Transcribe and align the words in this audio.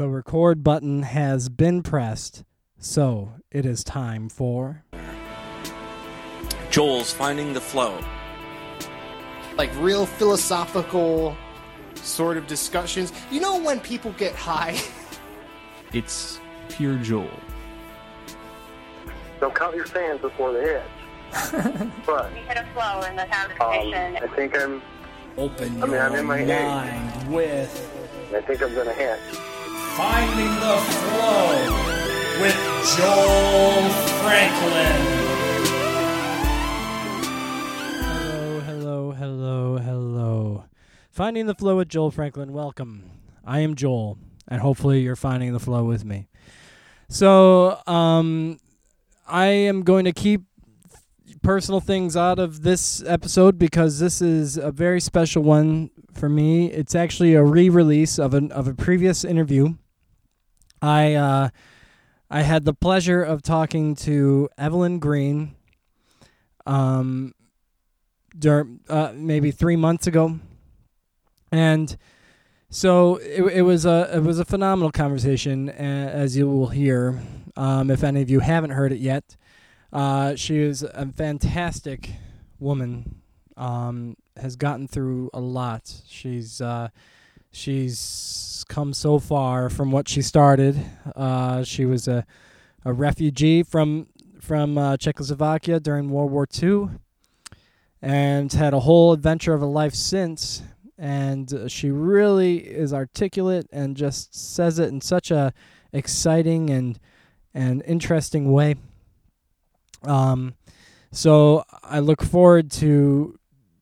The 0.00 0.08
record 0.08 0.64
button 0.64 1.02
has 1.02 1.50
been 1.50 1.82
pressed, 1.82 2.42
so 2.78 3.34
it 3.50 3.66
is 3.66 3.84
time 3.84 4.30
for. 4.30 4.82
Joel's 6.70 7.12
finding 7.12 7.52
the 7.52 7.60
flow. 7.60 8.02
like 9.58 9.70
real 9.76 10.06
philosophical 10.06 11.36
sort 11.96 12.38
of 12.38 12.46
discussions. 12.46 13.12
You 13.30 13.42
know 13.42 13.60
when 13.60 13.78
people 13.78 14.12
get 14.12 14.34
high? 14.34 14.80
It's 15.92 16.40
pure 16.70 16.96
Joel. 16.96 17.28
Don't 19.38 19.54
count 19.54 19.76
your 19.76 19.84
fans 19.84 20.22
before 20.22 20.54
they 20.54 20.62
hit. 20.62 20.82
but 22.06 22.32
We 22.32 22.38
hit 22.38 22.56
a 22.56 22.66
flow 22.72 23.02
in 23.02 23.16
the 23.16 23.24
um, 23.24 23.50
conversation. 23.58 24.16
I 24.16 24.34
think 24.34 24.58
I'm. 24.58 24.80
Open 25.36 25.82
I 25.82 25.86
mean, 25.86 25.90
your 25.90 26.00
I'm 26.00 26.14
in 26.14 26.24
my 26.24 26.42
mind 26.42 27.30
with 27.30 27.90
I 28.34 28.40
think 28.40 28.62
I'm 28.62 28.74
gonna 28.74 28.94
hit. 28.94 29.18
Finding 29.96 30.54
the 30.54 30.76
Flow 30.88 31.50
with 32.40 32.56
Joel 32.96 33.90
Franklin. 34.22 35.00
Hello, 38.00 38.60
hello, 38.60 39.12
hello, 39.12 39.78
hello. 39.78 40.64
Finding 41.10 41.46
the 41.46 41.54
flow 41.54 41.76
with 41.76 41.88
Joel 41.88 42.10
Franklin. 42.10 42.52
Welcome. 42.52 43.10
I 43.44 43.60
am 43.60 43.74
Joel, 43.74 44.16
and 44.48 44.60
hopefully 44.60 45.00
you're 45.00 45.16
finding 45.16 45.52
the 45.52 45.60
flow 45.60 45.84
with 45.84 46.04
me. 46.04 46.28
So, 47.08 47.80
um, 47.86 48.58
I 49.26 49.46
am 49.46 49.82
going 49.82 50.04
to 50.04 50.12
keep 50.12 50.42
personal 51.42 51.80
things 51.80 52.16
out 52.16 52.38
of 52.38 52.62
this 52.62 53.02
episode 53.04 53.58
because 53.58 53.98
this 53.98 54.20
is 54.22 54.56
a 54.56 54.70
very 54.70 55.00
special 55.00 55.42
one 55.42 55.90
for 56.12 56.28
me. 56.28 56.70
It's 56.70 56.94
actually 56.94 57.34
a 57.34 57.42
re-release 57.42 58.18
of 58.18 58.34
an 58.34 58.52
of 58.52 58.68
a 58.68 58.74
previous 58.74 59.24
interview. 59.24 59.74
I 60.82 61.14
uh, 61.14 61.48
I 62.30 62.42
had 62.42 62.64
the 62.64 62.74
pleasure 62.74 63.22
of 63.22 63.42
talking 63.42 63.94
to 63.96 64.48
Evelyn 64.56 64.98
Green. 64.98 65.54
Um, 66.66 67.34
uh, 68.88 69.12
maybe 69.14 69.50
three 69.50 69.76
months 69.76 70.06
ago, 70.06 70.38
and 71.50 71.96
so 72.68 73.16
it, 73.16 73.42
it 73.42 73.62
was 73.62 73.84
a 73.84 74.08
it 74.14 74.22
was 74.22 74.38
a 74.38 74.44
phenomenal 74.44 74.92
conversation, 74.92 75.68
as 75.68 76.36
you 76.36 76.48
will 76.48 76.68
hear. 76.68 77.20
Um, 77.56 77.90
if 77.90 78.04
any 78.04 78.22
of 78.22 78.30
you 78.30 78.40
haven't 78.40 78.70
heard 78.70 78.92
it 78.92 79.00
yet, 79.00 79.36
uh, 79.92 80.36
she 80.36 80.58
is 80.58 80.82
a 80.82 81.06
fantastic 81.06 82.10
woman. 82.58 83.16
Um, 83.56 84.16
has 84.40 84.56
gotten 84.56 84.88
through 84.88 85.30
a 85.34 85.40
lot. 85.40 86.02
She's 86.08 86.60
uh, 86.60 86.88
she's 87.50 87.98
come 88.70 88.94
so 88.94 89.18
far 89.18 89.68
from 89.68 89.90
what 89.90 90.08
she 90.08 90.22
started. 90.22 90.80
Uh, 91.14 91.62
she 91.64 91.84
was 91.84 92.08
a 92.08 92.24
a 92.84 92.92
refugee 92.92 93.62
from 93.62 94.06
from 94.40 94.78
uh, 94.78 94.96
Czechoslovakia 94.96 95.80
during 95.80 96.08
World 96.08 96.30
War 96.30 96.46
II 96.62 96.88
and 98.00 98.50
had 98.52 98.72
a 98.72 98.80
whole 98.80 99.12
adventure 99.12 99.52
of 99.52 99.60
a 99.60 99.66
life 99.66 99.94
since. 99.94 100.62
And 100.96 101.52
uh, 101.52 101.68
she 101.68 101.90
really 101.90 102.58
is 102.58 102.92
articulate 102.92 103.66
and 103.72 103.96
just 103.96 104.34
says 104.34 104.78
it 104.78 104.88
in 104.88 105.00
such 105.00 105.30
a 105.30 105.52
exciting 105.92 106.70
and 106.70 106.98
and 107.52 107.82
interesting 107.86 108.52
way. 108.52 108.76
Um, 110.04 110.54
so 111.12 111.64
I 111.82 111.98
look 111.98 112.22
forward 112.22 112.70
to 112.72 113.38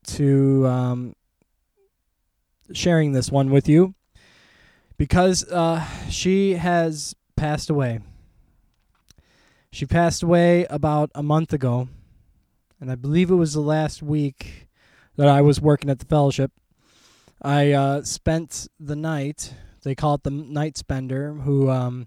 to 0.06 0.66
um, 0.66 1.14
sharing 2.72 3.12
this 3.12 3.30
one 3.30 3.50
with 3.50 3.68
you 3.68 3.94
because 4.98 5.44
uh, 5.50 5.82
she 6.10 6.54
has 6.54 7.16
passed 7.36 7.70
away. 7.70 8.00
She 9.70 9.86
passed 9.86 10.22
away 10.22 10.66
about 10.68 11.10
a 11.14 11.22
month 11.22 11.52
ago 11.52 11.88
and 12.80 12.90
I 12.90 12.94
believe 12.94 13.30
it 13.30 13.34
was 13.34 13.54
the 13.54 13.60
last 13.60 14.02
week 14.02 14.68
that 15.16 15.28
I 15.28 15.40
was 15.40 15.60
working 15.60 15.90
at 15.90 15.98
the 15.98 16.04
fellowship. 16.04 16.52
I 17.42 17.72
uh, 17.72 18.02
spent 18.02 18.68
the 18.78 18.96
night. 18.96 19.52
They 19.82 19.94
call 19.94 20.14
it 20.14 20.22
the 20.22 20.30
night 20.30 20.76
spender, 20.76 21.34
who 21.34 21.70
um, 21.70 22.06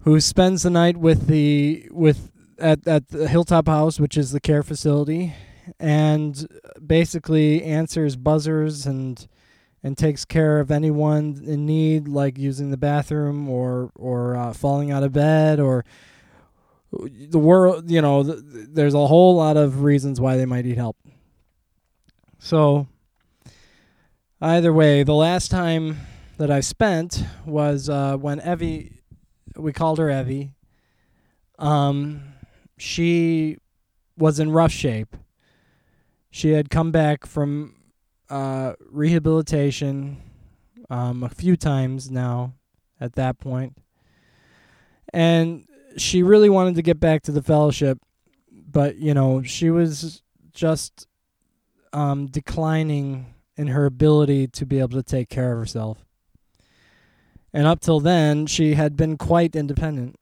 who 0.00 0.20
spends 0.20 0.62
the 0.62 0.70
night 0.70 0.96
with 0.96 1.26
the 1.26 1.88
with 1.90 2.30
at 2.58 2.86
at 2.86 3.08
the 3.08 3.28
Hilltop 3.28 3.66
House, 3.66 4.00
which 4.00 4.16
is 4.16 4.30
the 4.30 4.40
care 4.40 4.62
facility, 4.62 5.34
and 5.78 6.46
basically 6.84 7.62
answers 7.62 8.16
buzzers 8.16 8.86
and 8.86 9.26
and 9.82 9.96
takes 9.96 10.24
care 10.24 10.60
of 10.60 10.70
anyone 10.70 11.42
in 11.44 11.66
need, 11.66 12.08
like 12.08 12.38
using 12.38 12.70
the 12.70 12.76
bathroom 12.76 13.48
or 13.48 13.90
or 13.94 14.36
uh, 14.36 14.52
falling 14.52 14.90
out 14.90 15.02
of 15.02 15.12
bed 15.12 15.60
or 15.60 15.84
the 16.92 17.38
world 17.38 17.88
you 17.88 18.02
know 18.02 18.24
th- 18.24 18.38
th- 18.52 18.66
there's 18.70 18.94
a 18.94 19.06
whole 19.06 19.36
lot 19.36 19.56
of 19.56 19.82
reasons 19.82 20.20
why 20.20 20.36
they 20.36 20.46
might 20.46 20.64
need 20.64 20.76
help. 20.76 20.96
So 22.38 22.88
either 24.40 24.72
way 24.72 25.02
the 25.02 25.14
last 25.14 25.50
time 25.50 25.98
that 26.38 26.50
i 26.50 26.60
spent 26.60 27.22
was 27.44 27.90
uh, 27.90 28.16
when 28.16 28.40
evie 28.40 29.00
we 29.56 29.72
called 29.72 29.98
her 29.98 30.10
evie. 30.10 30.52
Um, 31.58 32.22
she 32.78 33.58
was 34.16 34.40
in 34.40 34.50
rough 34.50 34.72
shape. 34.72 35.16
She 36.30 36.52
had 36.52 36.70
come 36.70 36.90
back 36.90 37.26
from 37.26 37.74
uh, 38.30 38.74
rehabilitation 38.90 40.22
um, 40.88 41.22
a 41.22 41.28
few 41.28 41.56
times 41.56 42.10
now 42.10 42.54
at 43.00 43.14
that 43.14 43.38
point 43.38 43.76
and 45.12 45.66
she 45.96 46.22
really 46.22 46.48
wanted 46.48 46.76
to 46.76 46.82
get 46.82 47.00
back 47.00 47.22
to 47.22 47.32
the 47.32 47.42
fellowship, 47.42 47.98
but 48.50 48.96
you 48.96 49.14
know 49.14 49.42
she 49.42 49.70
was 49.70 50.22
just 50.52 51.06
um, 51.92 52.26
declining 52.26 53.34
in 53.56 53.68
her 53.68 53.86
ability 53.86 54.46
to 54.46 54.64
be 54.64 54.78
able 54.78 54.90
to 54.90 55.02
take 55.02 55.28
care 55.28 55.52
of 55.52 55.58
herself. 55.58 56.04
And 57.52 57.66
up 57.66 57.80
till 57.80 57.98
then, 57.98 58.46
she 58.46 58.74
had 58.74 58.96
been 58.96 59.18
quite 59.18 59.56
independent. 59.56 60.16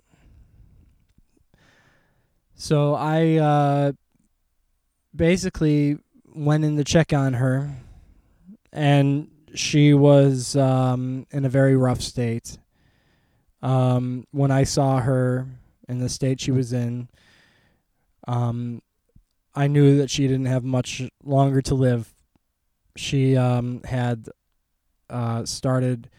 So 2.54 2.94
I 2.94 3.36
uh, 3.36 3.92
basically 5.14 5.98
went 6.34 6.64
in 6.64 6.76
to 6.78 6.84
check 6.84 7.12
on 7.12 7.34
her, 7.34 7.76
and 8.72 9.28
she 9.54 9.94
was 9.94 10.56
um, 10.56 11.26
in 11.30 11.44
a 11.44 11.48
very 11.48 11.76
rough 11.76 12.00
state. 12.00 12.58
Um, 13.62 14.26
when 14.30 14.50
I 14.50 14.64
saw 14.64 15.00
her 15.00 15.46
in 15.88 15.98
the 15.98 16.08
state 16.08 16.40
she 16.40 16.50
was 16.50 16.72
in, 16.72 17.08
um, 18.26 18.82
I 19.54 19.66
knew 19.66 19.96
that 19.98 20.10
she 20.10 20.28
didn't 20.28 20.46
have 20.46 20.64
much 20.64 21.02
longer 21.24 21.60
to 21.62 21.74
live. 21.74 22.12
She 22.96 23.36
um, 23.36 23.82
had 23.84 24.28
uh, 25.10 25.44
started, 25.44 26.10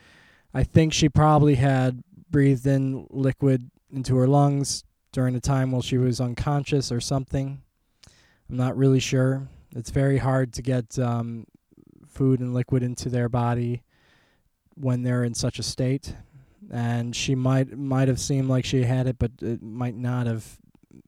I 0.54 0.64
think 0.64 0.94
she 0.94 1.08
probably 1.08 1.56
had 1.56 2.04
breathed 2.30 2.68
in 2.68 3.08
liquid 3.10 3.70
into 3.92 4.16
her 4.18 4.28
lungs 4.28 4.84
during 5.12 5.34
the 5.34 5.40
time 5.40 5.72
while 5.72 5.82
she 5.82 5.98
was 5.98 6.20
unconscious 6.20 6.92
or 6.92 7.00
something. 7.00 7.62
I'm 8.50 8.58
not 8.58 8.78
really 8.78 9.00
sure. 9.00 9.48
It's 9.76 9.92
very 9.92 10.18
hard 10.18 10.54
to 10.54 10.62
get 10.62 10.98
um, 10.98 11.46
food 12.20 12.40
and 12.40 12.54
liquid 12.54 12.84
into 12.84 13.10
their 13.10 13.30
body 13.30 13.82
when 14.76 15.04
they're 15.04 15.24
in 15.24 15.34
such 15.34 15.60
a 15.60 15.64
state 15.64 16.14
and 16.72 17.16
she 17.16 17.36
might 17.36 17.78
might 17.78 18.08
have 18.08 18.20
seemed 18.20 18.50
like 18.50 18.66
she 18.66 18.84
had 18.84 19.08
it, 19.08 19.18
but 19.18 19.32
it 19.42 19.62
might 19.62 19.96
not 19.96 20.28
have 20.28 20.46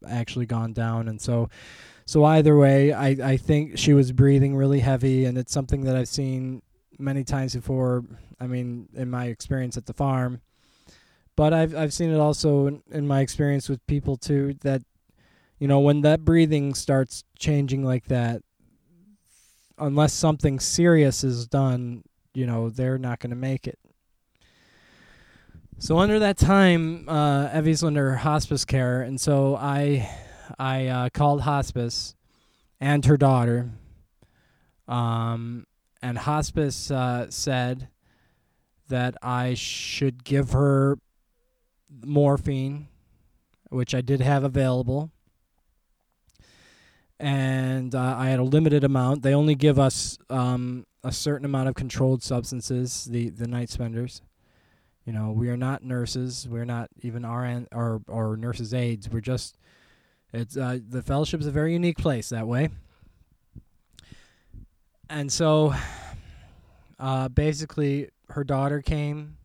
actually 0.07 0.45
gone 0.45 0.73
down. 0.73 1.07
And 1.07 1.22
so, 1.22 1.49
so 2.05 2.23
either 2.23 2.57
way, 2.57 2.94
I 2.94 3.09
I 3.09 3.38
think 3.38 3.77
she 3.77 3.94
was 3.94 4.11
breathing 4.11 4.55
really 4.55 4.79
heavy, 4.79 5.25
and 5.25 5.38
it's 5.38 5.53
something 5.53 5.83
that 5.83 5.95
I've 5.95 6.07
seen 6.07 6.61
many 6.97 7.23
times 7.23 7.55
before. 7.55 8.03
I 8.39 8.47
mean, 8.47 8.89
in 8.95 9.09
my 9.09 9.25
experience 9.25 9.78
at 9.78 9.85
the 9.85 9.93
farm, 9.93 10.41
but 11.35 11.53
I've 11.53 11.75
I've 11.75 11.93
seen 11.93 12.11
it 12.11 12.19
also 12.19 12.67
in, 12.67 12.84
in 12.91 13.08
my 13.08 13.22
experience 13.22 13.69
with 13.69 13.85
people 13.87 14.17
too. 14.17 14.55
That 14.61 14.81
you 15.59 15.67
know, 15.67 15.79
when 15.79 16.02
that 16.02 16.25
breathing 16.25 16.73
starts 16.73 17.23
changing 17.37 17.84
like 17.84 18.05
that, 18.05 18.41
unless 19.81 20.13
something 20.13 20.59
serious 20.59 21.23
is 21.23 21.47
done, 21.47 22.03
you 22.33 22.45
know, 22.45 22.69
they're 22.69 22.97
not 22.97 23.19
going 23.19 23.31
to 23.31 23.35
make 23.35 23.67
it. 23.67 23.79
So 25.79 25.97
under 25.97 26.19
that 26.19 26.37
time, 26.37 27.09
uh, 27.09 27.49
Evie's 27.51 27.83
under 27.83 28.16
hospice 28.16 28.66
care, 28.66 29.01
and 29.01 29.19
so 29.19 29.55
I, 29.55 30.07
I 30.59 30.87
uh, 30.87 31.09
called 31.09 31.41
hospice, 31.41 32.16
and 32.79 33.03
her 33.05 33.17
daughter. 33.17 33.72
Um, 34.87 35.66
and 36.01 36.19
hospice 36.19 36.91
uh, 36.91 37.27
said 37.29 37.87
that 38.89 39.16
I 39.23 39.55
should 39.55 40.23
give 40.23 40.51
her 40.51 40.99
morphine, 42.05 42.87
which 43.69 43.95
I 43.95 44.01
did 44.01 44.22
have 44.22 44.43
available. 44.43 45.11
And 47.22 47.94
uh, 47.94 48.16
I 48.18 48.29
had 48.29 48.40
a 48.40 48.44
limited 48.44 48.84
amount. 48.84 49.22
They 49.22 49.35
only 49.35 49.53
give 49.53 49.78
us 49.78 50.18
um, 50.32 50.88
a 51.03 51.12
certain 51.12 51.46
amount 51.46 51.70
of 51.70 51.76
controlled 51.76 52.23
substances, 52.23 53.06
the, 53.06 53.29
the 53.29 53.47
night 53.47 53.70
spenders 53.70 54.23
You 55.06 55.14
know, 55.14 55.29
we 55.29 55.50
are 55.50 55.58
not 55.58 55.84
nurses. 55.84 56.47
We're 56.50 56.66
not 56.66 56.90
even 57.03 57.23
RN 57.23 57.68
or 57.72 58.02
or 58.08 58.38
nurses 58.38 58.73
aides. 58.73 59.08
We're 59.08 59.22
just 59.22 59.56
it's 60.34 60.58
uh, 60.58 60.79
the 60.90 61.03
fellowship 61.03 61.41
is 61.41 61.47
a 61.47 61.52
very 61.52 61.73
unique 61.73 61.97
place 61.97 62.29
that 62.29 62.47
way. 62.47 62.70
And 65.08 65.32
so, 65.32 65.76
uh, 67.00 67.28
basically, 67.29 68.09
her 68.29 68.44
daughter 68.44 68.82
came, 68.82 69.38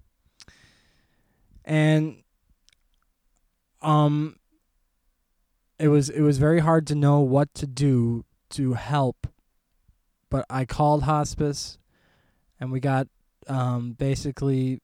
and 1.62 2.23
um, 3.82 4.37
it 5.78 5.88
was 5.88 6.08
it 6.08 6.23
was 6.23 6.38
very 6.38 6.61
hard 6.61 6.87
to 6.88 6.94
know 6.94 7.20
what 7.20 7.52
to 7.55 7.67
do 7.67 8.25
to 8.50 8.75
help. 8.75 9.26
But 10.31 10.44
I 10.50 10.64
called 10.64 11.05
hospice, 11.05 11.78
and 12.58 12.73
we 12.73 12.81
got 12.81 13.08
um, 13.49 13.93
basically 13.93 14.81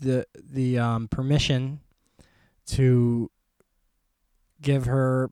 the 0.00 0.26
the 0.34 0.78
um, 0.78 1.08
permission 1.08 1.80
to 2.66 3.30
give 4.60 4.86
her 4.86 5.30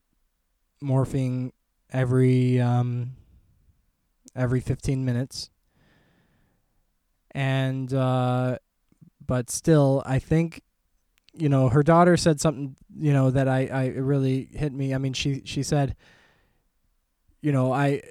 morphine 0.81 1.51
every 1.91 2.59
um, 2.59 3.11
every 4.35 4.59
15 4.59 5.05
minutes 5.05 5.49
and 7.31 7.93
uh, 7.93 8.57
but 9.25 9.49
still 9.49 10.03
i 10.05 10.19
think 10.19 10.61
you 11.37 11.49
know 11.49 11.69
her 11.69 11.83
daughter 11.83 12.17
said 12.17 12.39
something 12.39 12.75
you 12.97 13.13
know 13.13 13.29
that 13.29 13.47
i 13.47 13.67
i 13.67 13.87
really 13.87 14.49
hit 14.53 14.73
me. 14.73 14.93
I 14.93 14.97
mean 14.97 15.13
she 15.13 15.41
she 15.45 15.63
said 15.63 15.95
you 17.41 17.51
know 17.51 17.73
i 17.73 18.01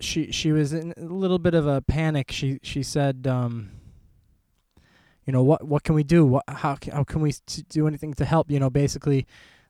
she 0.00 0.30
she 0.32 0.52
was 0.52 0.72
in 0.72 0.92
a 0.96 1.02
little 1.02 1.38
bit 1.38 1.54
of 1.54 1.66
a 1.66 1.80
panic. 1.80 2.30
She 2.30 2.58
she 2.62 2.82
said 2.82 3.26
um 3.26 3.70
you 5.24 5.32
know 5.32 5.42
what 5.42 5.66
what 5.66 5.82
can 5.82 5.94
we 5.94 6.04
do? 6.04 6.24
What 6.24 6.44
how 6.48 6.76
how 6.92 7.04
can 7.04 7.20
we 7.20 7.32
t- 7.32 7.64
do 7.68 7.86
anything 7.86 8.14
to 8.14 8.24
help? 8.24 8.50
You 8.50 8.60
know 8.60 8.70
basically 8.70 9.26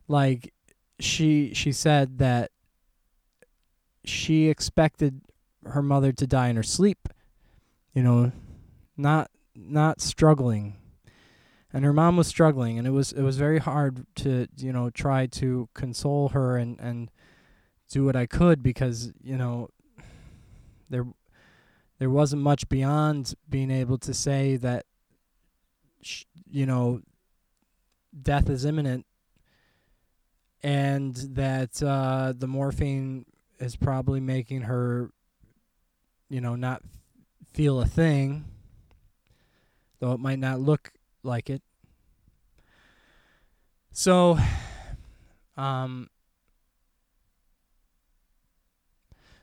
like 0.07 0.53
she 0.99 1.53
she 1.53 1.71
said 1.71 2.17
that 2.17 2.51
she 4.03 4.47
expected 4.49 5.21
her 5.65 5.81
mother 5.81 6.11
to 6.13 6.25
die 6.25 6.47
in 6.47 6.55
her 6.55 6.63
sleep 6.63 7.09
you 7.93 8.01
know 8.01 8.31
not 8.95 9.29
not 9.55 9.99
struggling 9.99 10.75
and 11.77 11.85
her 11.85 11.93
mom 11.93 12.17
was 12.17 12.25
struggling 12.25 12.79
and 12.79 12.87
it 12.87 12.89
was 12.89 13.11
it 13.11 13.21
was 13.21 13.37
very 13.37 13.59
hard 13.59 14.03
to 14.15 14.47
you 14.57 14.73
know 14.73 14.89
try 14.89 15.27
to 15.27 15.69
console 15.75 16.29
her 16.29 16.57
and 16.57 16.79
and 16.79 17.11
do 17.87 18.03
what 18.03 18.15
I 18.15 18.25
could 18.25 18.63
because 18.63 19.13
you 19.21 19.37
know 19.37 19.69
there 20.89 21.05
there 21.99 22.09
wasn't 22.09 22.41
much 22.41 22.67
beyond 22.67 23.35
being 23.47 23.69
able 23.69 23.99
to 23.99 24.11
say 24.11 24.55
that 24.55 24.87
sh- 26.01 26.23
you 26.49 26.65
know 26.65 27.01
death 28.19 28.49
is 28.49 28.65
imminent 28.65 29.05
and 30.63 31.13
that 31.35 31.83
uh, 31.83 32.33
the 32.35 32.47
morphine 32.47 33.23
is 33.59 33.75
probably 33.75 34.19
making 34.19 34.61
her 34.61 35.11
you 36.27 36.41
know 36.41 36.55
not 36.55 36.81
feel 37.53 37.79
a 37.79 37.85
thing 37.85 38.45
though 39.99 40.13
it 40.13 40.19
might 40.19 40.39
not 40.39 40.59
look 40.59 40.91
like 41.21 41.51
it 41.51 41.61
so 43.97 44.37
um 45.57 46.07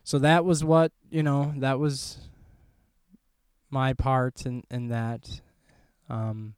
so 0.05 0.21
that 0.21 0.45
was 0.45 0.63
what 0.63 0.93
you 1.11 1.25
know 1.25 1.53
that 1.57 1.81
was 1.81 2.19
my 3.69 3.93
part 3.93 4.47
in 4.47 4.63
in 4.71 4.89
that. 4.89 5.41
Um 6.09 6.55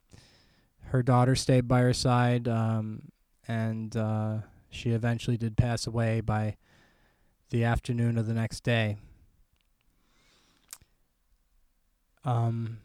her 0.91 1.01
daughter 1.01 1.35
stayed 1.35 1.67
by 1.67 1.81
her 1.81 1.93
side 1.93 2.47
um 2.47 3.09
and 3.47 3.97
uh 3.97 4.37
she 4.69 4.91
eventually 4.91 5.37
did 5.37 5.57
pass 5.57 5.87
away 5.87 6.21
by 6.21 6.55
the 7.49 7.63
afternoon 7.63 8.19
of 8.19 8.27
the 8.27 8.33
next 8.35 8.63
day. 8.63 8.97
Um 12.23 12.77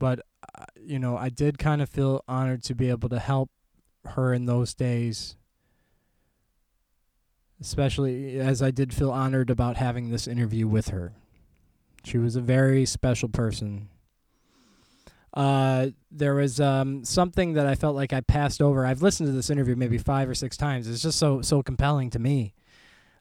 but 0.00 0.26
uh, 0.58 0.64
you 0.74 0.98
know 0.98 1.16
I 1.16 1.28
did 1.28 1.56
kind 1.56 1.80
of 1.80 1.88
feel 1.88 2.24
honored 2.26 2.64
to 2.64 2.74
be 2.74 2.90
able 2.90 3.10
to 3.10 3.20
help 3.20 3.50
her 4.04 4.32
in 4.32 4.46
those 4.46 4.74
days 4.74 5.36
especially 7.60 8.40
as 8.40 8.62
I 8.62 8.70
did 8.70 8.94
feel 8.94 9.10
honored 9.10 9.50
about 9.50 9.76
having 9.76 10.10
this 10.10 10.26
interview 10.26 10.66
with 10.66 10.88
her. 10.88 11.12
She 12.04 12.16
was 12.16 12.34
a 12.34 12.40
very 12.40 12.86
special 12.86 13.28
person. 13.28 13.88
Uh, 15.34 15.88
there 16.10 16.34
was 16.34 16.60
um, 16.60 17.04
something 17.04 17.52
that 17.52 17.66
I 17.66 17.74
felt 17.74 17.94
like 17.94 18.12
I 18.12 18.20
passed 18.20 18.62
over. 18.62 18.86
I've 18.86 19.02
listened 19.02 19.28
to 19.28 19.32
this 19.32 19.50
interview 19.50 19.76
maybe 19.76 19.98
five 19.98 20.28
or 20.28 20.34
six 20.34 20.56
times. 20.56 20.88
It's 20.88 21.02
just 21.02 21.18
so 21.18 21.42
so 21.42 21.62
compelling 21.62 22.10
to 22.10 22.18
me. 22.18 22.54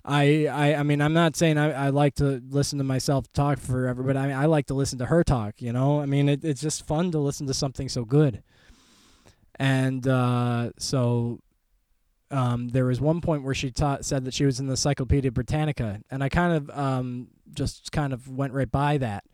I 0.03 0.47
I, 0.47 0.75
I 0.75 0.83
mean 0.83 1.01
I'm 1.01 1.13
not 1.13 1.35
saying 1.35 1.57
I, 1.57 1.87
I 1.87 1.89
like 1.89 2.15
to 2.15 2.41
listen 2.49 2.79
to 2.79 2.83
myself 2.83 3.31
talk 3.33 3.59
forever, 3.59 4.01
but 4.01 4.17
I 4.17 4.27
mean 4.27 4.37
I 4.37 4.45
like 4.45 4.67
to 4.67 4.73
listen 4.73 4.97
to 4.99 5.05
her 5.05 5.23
talk. 5.23 5.61
You 5.61 5.71
know, 5.71 5.99
I 5.99 6.07
mean 6.07 6.29
it, 6.29 6.43
it's 6.43 6.61
just 6.61 6.87
fun 6.87 7.11
to 7.11 7.19
listen 7.19 7.45
to 7.47 7.53
something 7.53 7.89
so 7.89 8.05
good. 8.05 8.41
And 9.59 10.07
uh, 10.07 10.71
so 10.77 11.41
um, 12.31 12.69
there 12.69 12.85
was 12.85 13.01
one 13.01 13.19
point 13.19 13.43
where 13.43 13.53
she 13.53 13.71
taught, 13.71 14.05
said 14.05 14.23
that 14.25 14.33
she 14.33 14.45
was 14.45 14.59
in 14.59 14.67
the 14.67 14.73
Encyclopedia 14.73 15.31
Britannica, 15.31 15.99
and 16.09 16.23
I 16.23 16.29
kind 16.29 16.53
of 16.53 16.69
um, 16.77 17.27
just 17.53 17.91
kind 17.91 18.13
of 18.13 18.29
went 18.29 18.53
right 18.53 18.71
by 18.71 18.97
that. 18.99 19.25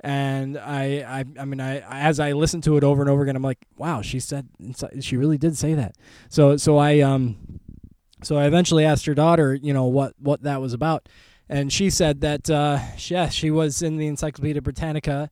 And 0.00 0.58
I, 0.58 1.04
I, 1.08 1.24
I 1.40 1.44
mean, 1.46 1.60
I 1.60 1.78
as 1.88 2.20
I 2.20 2.32
listened 2.32 2.64
to 2.64 2.76
it 2.76 2.84
over 2.84 3.00
and 3.00 3.10
over 3.10 3.22
again, 3.22 3.34
I'm 3.34 3.42
like, 3.42 3.64
wow, 3.78 4.02
she 4.02 4.20
said, 4.20 4.48
she 5.00 5.16
really 5.16 5.38
did 5.38 5.56
say 5.56 5.72
that. 5.74 5.96
So, 6.28 6.58
so 6.58 6.76
I, 6.76 7.00
um, 7.00 7.60
so 8.22 8.36
I 8.36 8.44
eventually 8.44 8.84
asked 8.84 9.06
her 9.06 9.14
daughter, 9.14 9.54
you 9.54 9.72
know, 9.72 9.84
what 9.84 10.12
what 10.18 10.42
that 10.42 10.60
was 10.60 10.74
about, 10.74 11.08
and 11.48 11.72
she 11.72 11.88
said 11.90 12.20
that, 12.20 12.50
uh, 12.50 12.78
yes, 12.98 13.32
she 13.32 13.50
was 13.50 13.82
in 13.82 13.96
the 13.96 14.06
Encyclopedia 14.06 14.60
Britannica, 14.60 15.30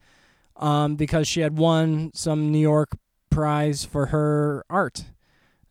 um, 0.57 0.97
because 0.97 1.29
she 1.29 1.41
had 1.41 1.59
won 1.59 2.11
some 2.15 2.51
New 2.51 2.59
York 2.59 2.97
prize 3.35 3.85
for 3.85 4.07
her 4.07 4.65
art 4.71 5.05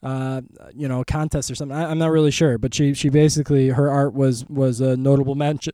uh, 0.03 0.41
you 0.75 0.87
know, 0.87 1.03
contest 1.05 1.49
or 1.49 1.55
something. 1.55 1.75
I, 1.75 1.89
am 1.89 1.97
not 1.97 2.11
really 2.11 2.31
sure, 2.31 2.57
but 2.57 2.73
she 2.73 2.93
she 2.93 3.09
basically 3.09 3.69
her 3.69 3.89
art 3.89 4.13
was 4.13 4.45
was 4.49 4.81
a 4.81 4.97
notable 4.97 5.35
mention 5.35 5.73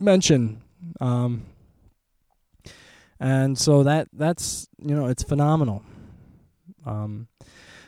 mention. 0.00 0.62
Um, 1.00 1.44
and 3.20 3.58
so 3.58 3.82
that 3.82 4.08
that's 4.12 4.66
you 4.78 4.94
know 4.94 5.06
it's 5.06 5.22
phenomenal. 5.22 5.82
Um, 6.86 7.28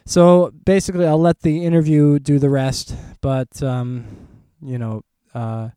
so 0.05 0.53
basically, 0.65 1.07
I'll 1.07 1.21
let 1.21 1.41
the 1.41 1.65
interview 1.65 2.19
do 2.19 2.39
the 2.39 2.51
rest, 2.51 2.95
but 3.23 3.63
um, 3.63 4.29
you 4.61 4.79
know, 4.79 5.03
uh, 5.35 5.71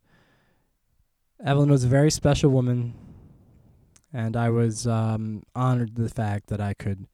Evelyn 1.44 1.70
was 1.70 1.86
a 1.86 1.88
very 1.90 2.12
special 2.12 2.50
woman, 2.50 2.94
and 4.12 4.36
I 4.36 4.50
was 4.50 4.88
um, 4.88 5.44
honored 5.56 5.96
the 5.96 6.10
fact 6.10 6.48
that 6.48 6.60
I 6.60 6.74
could 6.74 7.08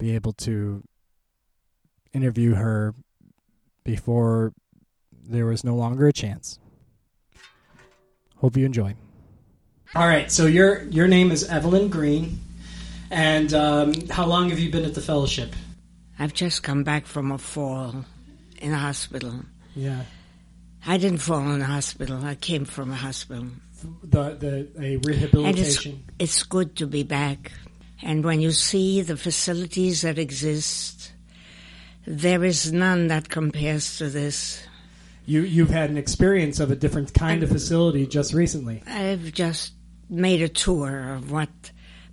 be 0.00 0.14
able 0.14 0.32
to 0.32 0.82
interview 2.12 2.54
her 2.54 2.94
before 3.84 4.52
there 5.28 5.46
was 5.46 5.62
no 5.62 5.76
longer 5.76 6.08
a 6.08 6.12
chance. 6.12 6.58
Hope 8.38 8.56
you 8.56 8.64
enjoy. 8.66 8.94
All 9.94 10.06
right, 10.08 10.30
so 10.30 10.46
your 10.46 10.82
your 10.84 11.06
name 11.06 11.30
is 11.30 11.44
Evelyn 11.48 11.88
Green, 11.88 12.38
and 13.10 13.52
um, 13.52 13.94
how 14.08 14.24
long 14.26 14.48
have 14.50 14.58
you 14.58 14.70
been 14.70 14.84
at 14.84 14.94
the 14.94 15.00
fellowship? 15.02 15.54
I've 16.18 16.32
just 16.32 16.62
come 16.62 16.84
back 16.84 17.06
from 17.06 17.32
a 17.32 17.38
fall 17.38 18.04
in 18.58 18.72
a 18.72 18.78
hospital. 18.78 19.34
Yeah, 19.74 20.04
I 20.86 20.96
didn't 20.96 21.18
fall 21.18 21.40
in 21.50 21.60
a 21.60 21.64
hospital. 21.64 22.24
I 22.24 22.34
came 22.36 22.64
from 22.64 22.90
a 22.92 22.96
hospital. 22.96 23.46
The 24.02 24.36
the 24.36 24.68
a 24.78 24.94
And 24.94 25.06
it's, 25.06 25.06
rehabilitation. 25.06 26.04
it's 26.18 26.42
good 26.44 26.76
to 26.76 26.86
be 26.86 27.02
back. 27.02 27.50
And 28.02 28.24
when 28.24 28.40
you 28.40 28.50
see 28.50 29.02
the 29.02 29.16
facilities 29.16 30.02
that 30.02 30.18
exist, 30.18 31.12
there 32.06 32.44
is 32.44 32.72
none 32.72 33.08
that 33.08 33.28
compares 33.28 33.98
to 33.98 34.08
this. 34.08 34.62
You 35.26 35.42
you've 35.42 35.70
had 35.70 35.90
an 35.90 35.98
experience 35.98 36.60
of 36.60 36.70
a 36.70 36.76
different 36.76 37.12
kind 37.12 37.42
of 37.42 37.50
facility 37.50 38.06
just 38.06 38.32
recently. 38.32 38.82
I've 38.86 39.32
just 39.32 39.74
made 40.08 40.42
a 40.42 40.48
tour 40.48 41.12
of 41.14 41.30
what 41.30 41.50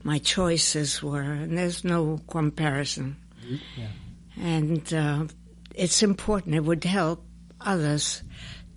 my 0.03 0.19
choices 0.19 1.01
were, 1.01 1.21
and 1.21 1.57
there's 1.57 1.83
no 1.83 2.19
comparison. 2.27 3.17
Yeah. 3.77 3.87
And 4.39 4.93
uh, 4.93 5.25
it's 5.73 6.03
important. 6.03 6.55
It 6.55 6.63
would 6.63 6.83
help 6.83 7.25
others 7.61 8.23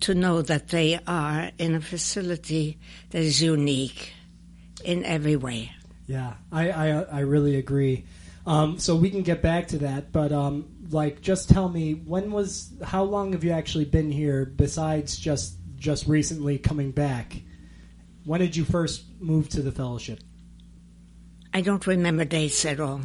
to 0.01 0.15
know 0.15 0.41
that 0.41 0.69
they 0.69 0.99
are 1.05 1.51
in 1.57 1.75
a 1.75 1.81
facility 1.81 2.79
that 3.11 3.21
is 3.21 3.41
unique 3.41 4.13
in 4.83 5.05
every 5.05 5.35
way. 5.35 5.71
Yeah, 6.07 6.33
I 6.51 6.71
I, 6.71 6.87
I 7.01 7.19
really 7.21 7.55
agree. 7.55 8.05
Um, 8.45 8.79
so 8.79 8.95
we 8.95 9.09
can 9.11 9.21
get 9.21 9.41
back 9.41 9.67
to 9.69 9.77
that, 9.79 10.11
but 10.11 10.31
um, 10.31 10.65
like, 10.89 11.21
just 11.21 11.47
tell 11.49 11.69
me 11.69 11.93
when 11.93 12.31
was 12.31 12.71
how 12.83 13.03
long 13.03 13.33
have 13.33 13.43
you 13.43 13.51
actually 13.51 13.85
been 13.85 14.11
here 14.11 14.45
besides 14.45 15.15
just 15.17 15.55
just 15.77 16.07
recently 16.07 16.57
coming 16.57 16.91
back? 16.91 17.41
When 18.25 18.39
did 18.39 18.55
you 18.55 18.65
first 18.65 19.03
move 19.19 19.49
to 19.49 19.61
the 19.61 19.71
fellowship? 19.71 20.19
I 21.53 21.61
don't 21.61 21.85
remember 21.85 22.23
dates 22.25 22.65
at 22.65 22.79
all. 22.79 23.01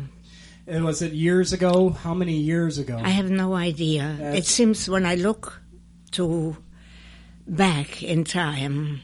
And 0.66 0.84
was 0.84 1.00
it 1.02 1.12
years 1.12 1.52
ago? 1.52 1.90
How 1.90 2.12
many 2.14 2.36
years 2.38 2.78
ago? 2.78 3.00
I 3.02 3.10
have 3.10 3.30
no 3.30 3.54
idea. 3.54 4.16
That's- 4.18 4.38
It 4.38 4.46
seems 4.46 4.88
when 4.88 5.06
I 5.06 5.14
look 5.16 5.60
to 6.12 6.56
back 7.46 8.02
in 8.02 8.24
time, 8.24 9.00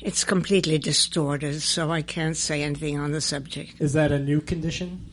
it's 0.00 0.24
completely 0.24 0.78
distorted, 0.78 1.60
so 1.62 1.90
I 1.90 2.02
can't 2.02 2.36
say 2.36 2.62
anything 2.62 2.98
on 2.98 3.12
the 3.12 3.20
subject. 3.20 3.74
Is 3.80 3.92
that 3.94 4.12
a 4.12 4.18
new 4.18 4.40
condition? 4.40 5.04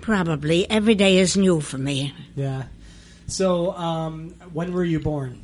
Probably 0.00 0.68
every 0.70 0.94
day 0.94 1.18
is 1.18 1.36
new 1.36 1.60
for 1.60 1.76
me. 1.78 2.14
Yeah. 2.34 2.64
So, 3.26 3.72
um, 3.76 4.30
when 4.52 4.72
were 4.72 4.84
you 4.84 5.00
born? 5.00 5.42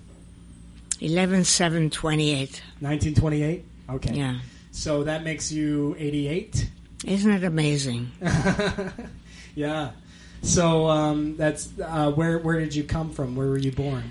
Eleven 1.00 1.45
seven 1.45 1.90
twenty 1.90 2.31
eight. 2.33 2.62
1928. 2.81 3.64
Okay. 3.90 4.14
Yeah, 4.14 4.38
So 4.71 5.04
that 5.04 5.23
makes 5.25 5.52
you 5.52 5.95
88. 5.99 6.71
isn't 7.07 7.31
it 7.31 7.45
amazing? 7.45 8.11
yeah. 9.54 9.90
So 10.43 10.87
um, 10.87 11.37
that's 11.37 11.69
uh, 11.83 12.12
where. 12.12 12.38
Where 12.38 12.61
did 12.61 12.75
you 12.75 12.85
come 12.85 13.11
from? 13.11 13.37
Where 13.37 13.49
were 13.49 13.59
you 13.59 13.73
born? 13.73 14.04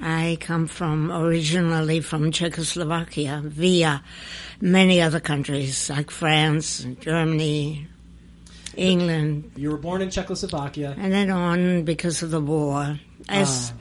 I 0.00 0.38
come 0.40 0.66
from 0.66 1.10
originally 1.12 2.00
from 2.00 2.30
Czechoslovakia 2.32 3.42
via 3.44 4.02
many 4.60 5.00
other 5.02 5.20
countries 5.20 5.90
like 5.90 6.10
France, 6.10 6.86
Germany, 7.00 7.86
England, 8.76 9.52
You 9.56 9.70
were 9.70 9.76
born 9.78 10.00
in 10.02 10.10
Czechoslovakia. 10.10 10.94
and 10.98 11.12
then 11.12 11.30
on 11.30 11.84
because 11.84 12.22
of 12.22 12.30
the 12.30 12.40
war. 12.40 12.98
As 13.28 13.72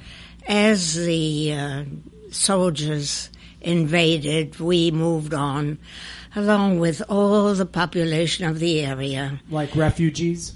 as 0.48 0.96
the 0.96 1.54
uh, 1.54 1.84
soldiers 2.32 3.30
invaded, 3.62 4.60
we 4.60 4.92
moved 4.92 5.34
on, 5.34 5.78
along 6.36 6.80
with 6.80 7.02
all 7.08 7.54
the 7.54 7.66
population 7.66 8.46
of 8.46 8.60
the 8.60 8.82
area. 8.82 9.40
Like 9.50 9.76
refugees. 9.76 10.54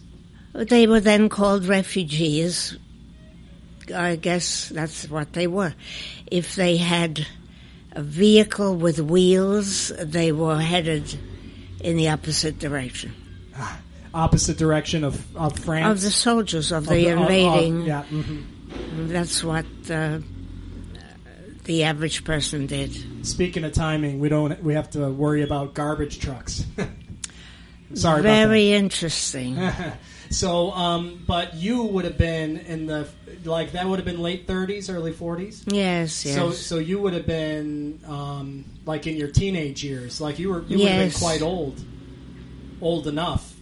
They 0.53 0.87
were 0.87 0.99
then 0.99 1.29
called 1.29 1.65
refugees. 1.65 2.77
I 3.91 4.15
guess 4.15 4.69
that's 4.69 5.09
what 5.09 5.33
they 5.33 5.47
were. 5.47 5.73
If 6.29 6.55
they 6.55 6.77
had 6.77 7.25
a 7.91 8.01
vehicle 8.01 8.75
with 8.75 8.99
wheels, 8.99 9.89
they 9.99 10.31
were 10.31 10.59
headed 10.59 11.15
in 11.81 11.97
the 11.97 12.09
opposite 12.09 12.59
direction 12.59 13.13
Opposite 14.13 14.57
direction 14.57 15.03
of, 15.03 15.35
of 15.35 15.57
France. 15.59 15.91
of 15.91 16.01
the 16.01 16.11
soldiers 16.11 16.71
of 16.71 16.83
Of 16.83 16.89
the 16.89 17.07
of- 17.09 17.17
of- 17.19 17.21
invading. 17.29 17.81
yeah. 17.85 18.03
mhm. 18.11 18.43
That's 19.09 19.43
what 19.43 19.65
uh, 19.89 20.19
the 21.65 21.83
average 21.83 22.23
person 22.23 22.65
did. 22.67 23.25
Speaking 23.25 23.63
of 23.63 23.73
timing, 23.73 24.19
we 24.19 24.29
don't. 24.29 24.63
We 24.63 24.73
have 24.75 24.89
to 24.91 25.09
worry 25.09 25.41
about 25.43 25.73
garbage 25.73 26.19
trucks. 26.19 26.65
Sorry 27.95 28.21
Very 28.23 28.71
interesting. 28.71 29.59
so, 30.31 30.71
um, 30.71 31.23
but 31.27 31.53
you 31.55 31.83
would 31.83 32.05
have 32.05 32.17
been 32.17 32.57
in 32.57 32.87
the 32.87 33.07
like 33.45 33.71
that 33.73 33.87
would 33.87 33.99
have 33.99 34.05
been 34.05 34.21
late 34.21 34.47
30s, 34.47 34.93
early 34.93 35.11
40s. 35.11 35.63
yes, 35.67 36.25
yes. 36.25 36.35
So, 36.35 36.51
so 36.51 36.77
you 36.77 36.99
would 36.99 37.13
have 37.13 37.25
been 37.25 37.99
um, 38.07 38.65
like 38.85 39.07
in 39.07 39.15
your 39.15 39.29
teenage 39.29 39.83
years, 39.83 40.21
like 40.21 40.39
you 40.39 40.49
were. 40.49 40.63
You 40.63 40.79
would 40.79 40.87
have 40.87 41.11
been 41.11 41.19
quite 41.19 41.41
old, 41.41 41.83
old 42.81 43.07
enough. 43.07 43.53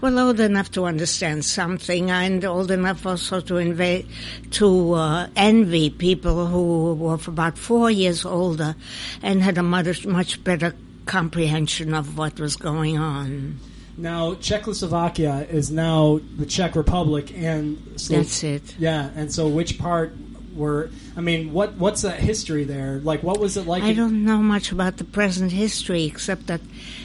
Well, 0.00 0.18
old 0.18 0.40
enough 0.40 0.70
to 0.72 0.84
understand 0.84 1.44
something, 1.44 2.10
and 2.10 2.44
old 2.44 2.70
enough 2.70 3.06
also 3.06 3.40
to 3.40 3.56
invade, 3.56 4.06
to 4.52 4.92
uh, 4.94 5.28
envy 5.36 5.90
people 5.90 6.46
who 6.46 6.94
were 6.94 7.18
about 7.26 7.58
four 7.58 7.90
years 7.90 8.24
older 8.24 8.74
and 9.22 9.42
had 9.42 9.58
a 9.58 9.62
much 9.62 10.06
much 10.06 10.42
better 10.42 10.74
comprehension 11.06 11.94
of 11.94 12.16
what 12.16 12.38
was 12.38 12.56
going 12.56 12.96
on. 12.96 13.58
Now, 13.96 14.34
Czechoslovakia 14.34 15.46
is 15.50 15.70
now 15.70 16.20
the 16.36 16.46
Czech 16.46 16.74
Republic, 16.76 17.32
and 17.36 17.76
so, 17.96 18.14
That's 18.16 18.42
it. 18.44 18.74
Yeah, 18.78 19.10
and 19.14 19.32
so 19.32 19.48
which 19.48 19.78
part 19.78 20.14
were? 20.54 20.90
I 21.16 21.20
mean, 21.20 21.52
what 21.52 21.74
what's 21.74 22.02
that 22.02 22.20
history 22.20 22.64
there? 22.64 23.00
Like, 23.02 23.22
what 23.22 23.38
was 23.38 23.56
it 23.56 23.66
like? 23.66 23.82
I 23.82 23.92
don't 23.92 24.24
know 24.24 24.38
much 24.38 24.72
about 24.72 24.96
the 24.96 25.04
present 25.04 25.52
history 25.52 26.04
except 26.04 26.46
that 26.46 26.60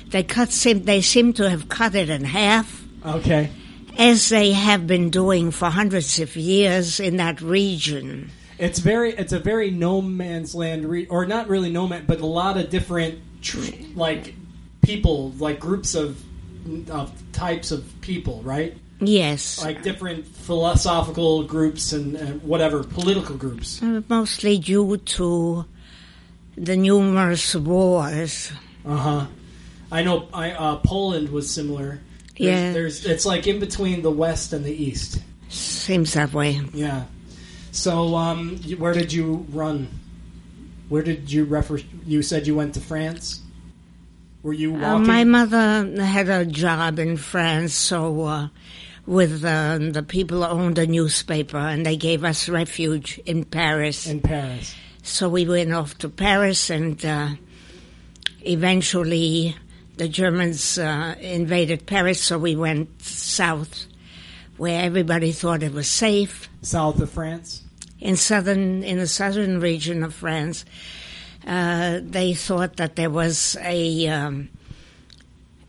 they 0.09 0.23
cut 0.23 0.51
seem 0.51 0.83
they 0.83 1.01
seem 1.01 1.33
to 1.33 1.49
have 1.49 1.67
cut 1.67 1.95
it 1.95 2.09
in 2.09 2.23
half. 2.23 2.83
Okay, 3.05 3.49
As 3.97 4.29
they 4.29 4.53
have 4.53 4.87
been 4.87 5.09
doing 5.11 5.51
for 5.51 5.69
hundreds 5.69 6.19
of 6.19 6.35
years 6.35 6.99
in 6.99 7.17
that 7.17 7.39
region. 7.41 8.31
it's 8.57 8.79
very 8.79 9.11
it's 9.13 9.33
a 9.33 9.39
very 9.39 9.69
no 9.69 10.01
man's 10.01 10.55
land, 10.55 10.85
re- 10.89 11.07
or 11.07 11.25
not 11.25 11.49
really 11.49 11.69
no 11.71 11.87
man, 11.87 12.05
but 12.07 12.21
a 12.21 12.25
lot 12.25 12.57
of 12.57 12.69
different 12.69 13.19
tr- 13.41 13.59
like 13.95 14.33
people, 14.81 15.31
like 15.39 15.59
groups 15.59 15.93
of 15.93 16.23
of 16.89 17.11
types 17.31 17.71
of 17.71 17.83
people, 18.01 18.41
right? 18.43 18.75
Yes. 18.99 19.61
Like 19.63 19.83
different 19.83 20.25
philosophical 20.25 21.43
groups 21.43 21.91
and, 21.91 22.15
and 22.15 22.41
whatever 22.43 22.83
political 22.83 23.35
groups. 23.35 23.81
Uh, 23.83 24.01
mostly 24.07 24.57
due 24.57 24.97
to 24.97 25.65
the 26.57 26.77
numerous 26.77 27.55
wars. 27.55 28.51
Uh 28.85 28.97
huh. 28.97 29.25
I 29.91 30.03
know. 30.03 30.27
I 30.33 30.51
uh, 30.51 30.77
Poland 30.77 31.29
was 31.29 31.49
similar. 31.49 31.99
There's, 32.37 32.49
Yeah. 32.49 32.73
There's. 32.73 33.05
It's 33.05 33.25
like 33.25 33.47
in 33.47 33.59
between 33.59 34.01
the 34.01 34.11
west 34.11 34.53
and 34.53 34.63
the 34.63 34.73
east. 34.73 35.21
Seems 35.49 36.13
that 36.13 36.33
way. 36.33 36.61
Yeah. 36.73 37.05
So, 37.71 38.15
um, 38.15 38.57
where 38.77 38.93
did 38.93 39.11
you 39.11 39.45
run? 39.49 39.89
Where 40.89 41.03
did 41.03 41.31
you 41.31 41.45
refer? 41.45 41.79
You 42.05 42.21
said 42.21 42.47
you 42.47 42.55
went 42.55 42.73
to 42.75 42.79
France. 42.79 43.41
Were 44.45 44.53
you 44.53 44.75
Uh, 44.75 44.99
my 44.99 45.23
mother 45.23 45.91
had 45.99 46.29
a 46.29 46.45
job 46.45 46.99
in 46.99 47.17
France, 47.17 47.73
so 47.73 48.21
uh, 48.25 48.47
with 49.07 49.43
uh, 49.43 49.79
the 49.79 50.03
people 50.03 50.43
who 50.43 50.47
owned 50.47 50.77
a 50.77 50.85
newspaper, 50.85 51.57
and 51.57 51.83
they 51.83 51.97
gave 51.97 52.23
us 52.23 52.47
refuge 52.47 53.19
in 53.25 53.43
Paris. 53.43 54.05
in 54.05 54.21
Paris. 54.21 54.75
So 55.01 55.29
we 55.29 55.47
went 55.47 55.73
off 55.73 55.97
to 55.97 56.09
Paris, 56.09 56.69
and 56.69 57.03
uh, 57.03 57.29
eventually 58.41 59.55
the 59.97 60.07
Germans 60.07 60.77
uh, 60.77 61.15
invaded 61.19 61.87
Paris, 61.87 62.21
so 62.21 62.37
we 62.37 62.55
went 62.55 63.01
south, 63.01 63.87
where 64.57 64.83
everybody 64.83 65.31
thought 65.31 65.63
it 65.63 65.73
was 65.73 65.89
safe. 65.89 66.49
South 66.61 66.99
of 67.01 67.09
France. 67.09 67.63
In 67.99 68.15
southern, 68.15 68.83
in 68.83 68.99
the 68.99 69.07
southern 69.07 69.59
region 69.59 70.03
of 70.03 70.13
France, 70.13 70.65
uh, 71.45 71.99
they 72.01 72.33
thought 72.33 72.77
that 72.77 72.95
there 72.95 73.09
was 73.09 73.55
a 73.61 74.07
um, 74.07 74.49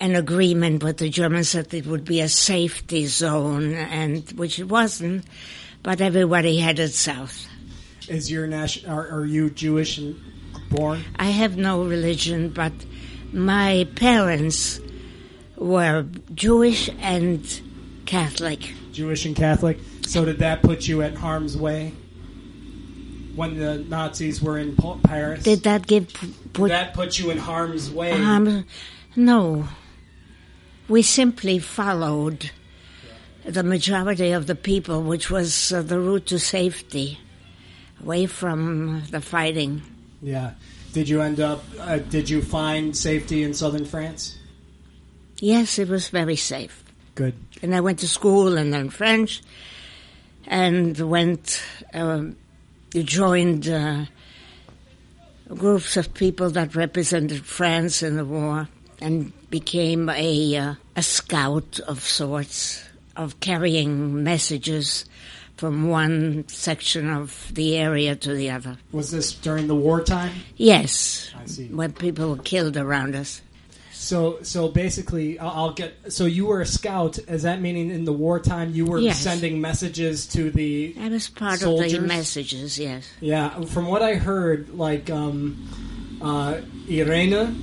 an 0.01 0.15
agreement 0.15 0.83
with 0.83 0.99
the 0.99 1.09
Germans 1.09 1.53
that 1.53 1.73
it 1.75 1.87
would 1.87 2.05
be 2.05 2.21
a 2.21 2.29
safety 2.29 3.07
zone, 3.07 3.75
and 3.75 4.29
which 4.33 4.59
it 4.59 4.69
wasn't. 4.69 5.25
But 5.83 6.01
everybody 6.01 6.59
headed 6.59 6.93
south. 6.93 7.47
Is 8.09 8.31
your 8.31 8.47
nation? 8.47 8.89
Are, 8.91 9.09
are 9.09 9.27
you 9.27 9.51
Jewish 9.51 9.99
and 9.99 10.19
born? 10.71 11.05
I 11.19 11.27
have 11.27 11.57
no 11.57 11.85
religion, 11.85 12.51
but 12.51 12.73
my 13.33 13.87
parents 13.97 14.81
were 15.57 16.07
Jewish 16.35 16.89
and 17.01 17.45
Catholic. 18.07 18.73
Jewish 18.93 19.27
and 19.27 19.37
Catholic. 19.37 19.79
So 20.07 20.25
did 20.25 20.39
that 20.39 20.63
put 20.63 20.89
you 20.89 21.03
at 21.03 21.15
harm's 21.15 21.57
way 21.57 21.93
when 23.37 23.59
the 23.59 23.79
Nazis 23.79 24.43
were 24.43 24.59
in 24.59 24.75
Paris? 25.05 25.45
Did 25.45 25.63
that 25.65 25.87
give 25.87 26.09
put 26.53 26.69
that 26.69 26.95
put 26.95 27.19
you 27.19 27.31
in 27.31 27.39
harm's 27.39 27.91
way? 27.91 28.13
um, 28.13 28.65
no? 29.15 29.69
We 30.89 31.03
simply 31.03 31.59
followed 31.59 32.51
the 33.45 33.63
majority 33.63 34.33
of 34.33 34.47
the 34.47 34.55
people, 34.55 35.03
which 35.03 35.31
was 35.31 35.73
uh, 35.73 35.83
the 35.83 35.99
route 36.01 36.27
to 36.27 36.39
safety, 36.39 37.19
away 38.03 38.27
from 38.27 39.03
the 39.11 39.21
fighting. 39.21 39.83
yeah. 40.23 40.53
Did 40.93 41.11
you 41.11 41.21
end 41.21 41.41
up? 41.41 41.63
Uh, 41.79 41.99
did 41.99 42.31
you 42.31 42.41
find 42.41 42.97
safety 42.97 43.43
in 43.43 43.53
southern 43.53 43.85
France? 43.85 44.39
Yes, 45.41 45.79
it 45.79 45.89
was 45.91 46.09
very 46.09 46.37
safe. 46.37 46.83
Good. 47.15 47.35
and 47.63 47.75
I 47.75 47.81
went 47.81 47.99
to 47.99 48.09
school 48.09 48.57
and 48.57 48.71
learned 48.71 48.95
French, 48.95 49.43
and 50.47 50.97
went 50.99 51.63
um, 51.93 52.37
joined 52.95 53.69
uh, 53.69 54.07
groups 55.49 55.97
of 55.97 56.15
people 56.15 56.51
that 56.51 56.75
represented 56.75 57.45
France 57.45 58.03
in 58.03 58.17
the 58.17 58.25
war, 58.25 58.69
and 59.01 59.33
became 59.51 60.09
a 60.09 60.57
uh, 60.57 60.75
a 60.97 61.03
scout 61.03 61.81
of 61.81 62.01
sorts, 62.01 62.85
of 63.17 63.41
carrying 63.41 64.23
messages 64.23 65.05
from 65.57 65.89
one 65.89 66.47
section 66.49 67.09
of 67.09 67.51
the 67.55 67.77
area 67.77 68.15
to 68.15 68.35
the 68.35 68.51
other. 68.51 68.77
Was 68.93 69.11
this 69.11 69.33
during 69.33 69.69
the 69.69 69.75
wartime? 69.75 70.33
Yes, 70.57 71.31
I 71.39 71.47
see. 71.47 71.69
when 71.69 71.93
people 71.93 72.31
were 72.31 72.43
killed 72.43 72.77
around 72.77 73.15
us. 73.15 73.41
So, 73.99 74.39
so 74.43 74.69
basically, 74.69 75.39
I'll, 75.39 75.49
I'll 75.51 75.73
get. 75.73 76.13
So 76.13 76.27
you 76.27 76.47
were 76.47 76.61
a 76.61 76.67
scout. 76.67 77.19
Is 77.19 77.43
that 77.43 77.61
meaning 77.61 77.91
in 77.91 78.05
the 78.05 78.13
wartime 78.13 78.73
you 78.73 78.85
were 78.85 78.99
Yes. 78.99 79.19
sending 79.21 79.61
messages 79.61 80.27
to 80.29 80.51
the? 80.51 80.95
Was 81.11 81.29
part 81.29 81.63
of 81.63 81.79
the 81.79 82.01
messages. 82.01 82.79
Yes. 82.79 83.09
Yeah, 83.21 83.61
from 83.63 83.87
what 83.87 84.03
I 84.03 84.15
heard, 84.15 84.75
like 84.77 85.11
um, 85.11 85.67
uh, 86.21 86.61
Irena, 86.89 87.55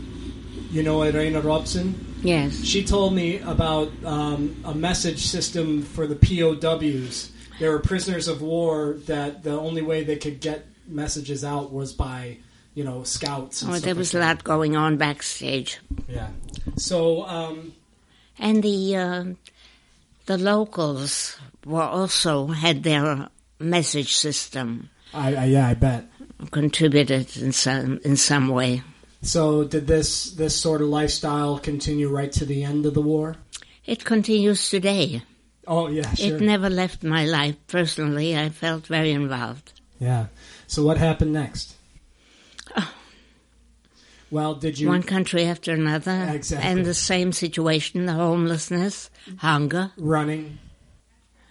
you 0.71 0.83
know 0.83 1.03
Irena 1.03 1.39
Robson. 1.41 2.17
Yes. 2.23 2.63
She 2.63 2.83
told 2.83 3.13
me 3.13 3.39
about 3.39 3.91
um, 4.05 4.55
a 4.65 4.73
message 4.73 5.27
system 5.27 5.83
for 5.83 6.07
the 6.07 6.15
POWs. 6.15 7.31
There 7.59 7.71
were 7.71 7.79
prisoners 7.79 8.27
of 8.27 8.41
war 8.41 8.93
that 9.05 9.43
the 9.43 9.51
only 9.59 9.81
way 9.81 10.03
they 10.03 10.15
could 10.15 10.39
get 10.39 10.65
messages 10.87 11.43
out 11.43 11.71
was 11.71 11.93
by, 11.93 12.37
you 12.75 12.83
know, 12.83 13.03
scouts. 13.03 13.61
And 13.61 13.71
Oh, 13.71 13.79
there 13.79 13.93
like 13.93 13.97
was 13.99 14.13
a 14.13 14.17
that. 14.19 14.25
lot 14.37 14.43
going 14.43 14.75
on 14.75 14.97
backstage. 14.97 15.79
Yeah. 16.07 16.29
So, 16.77 17.25
um, 17.27 17.73
And 18.39 18.63
the 18.63 18.95
uh, 18.97 19.23
the 20.25 20.37
locals 20.37 21.37
were 21.65 21.81
also 21.83 22.47
had 22.47 22.83
their 22.83 23.29
message 23.59 24.15
system 24.15 24.89
I, 25.13 25.35
I 25.35 25.45
yeah, 25.45 25.67
I 25.69 25.73
bet. 25.75 26.05
contributed 26.51 27.37
in 27.37 27.51
some 27.51 27.99
in 28.03 28.17
some 28.17 28.47
way. 28.49 28.81
So, 29.21 29.63
did 29.63 29.87
this 29.87 30.31
this 30.31 30.55
sort 30.55 30.81
of 30.81 30.87
lifestyle 30.89 31.59
continue 31.59 32.09
right 32.09 32.31
to 32.33 32.45
the 32.45 32.63
end 32.63 32.85
of 32.85 32.93
the 32.93 33.01
war? 33.01 33.35
It 33.85 34.03
continues 34.05 34.69
today. 34.69 35.21
Oh 35.67 35.87
yeah, 35.87 36.13
sure. 36.15 36.35
It 36.37 36.41
never 36.41 36.69
left 36.69 37.03
my 37.03 37.25
life 37.25 37.55
personally. 37.67 38.35
I 38.35 38.49
felt 38.49 38.87
very 38.87 39.11
involved. 39.11 39.71
yeah. 39.99 40.25
So, 40.67 40.83
what 40.83 40.97
happened 40.97 41.33
next? 41.33 41.75
Well, 44.33 44.55
did 44.55 44.79
you 44.79 44.87
One 44.89 45.03
country 45.03 45.43
after 45.45 45.71
another, 45.73 46.17
Exactly. 46.33 46.67
and 46.69 46.85
the 46.85 46.95
same 46.95 47.31
situation: 47.33 48.07
the 48.07 48.13
homelessness, 48.13 49.09
hunger, 49.37 49.91
running? 49.95 50.57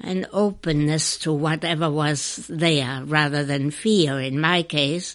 and 0.00 0.26
openness 0.32 1.16
to 1.18 1.32
whatever 1.32 1.88
was 1.88 2.44
there, 2.48 3.04
rather 3.04 3.44
than 3.44 3.70
fear. 3.70 4.18
In 4.20 4.40
my 4.40 4.64
case, 4.64 5.14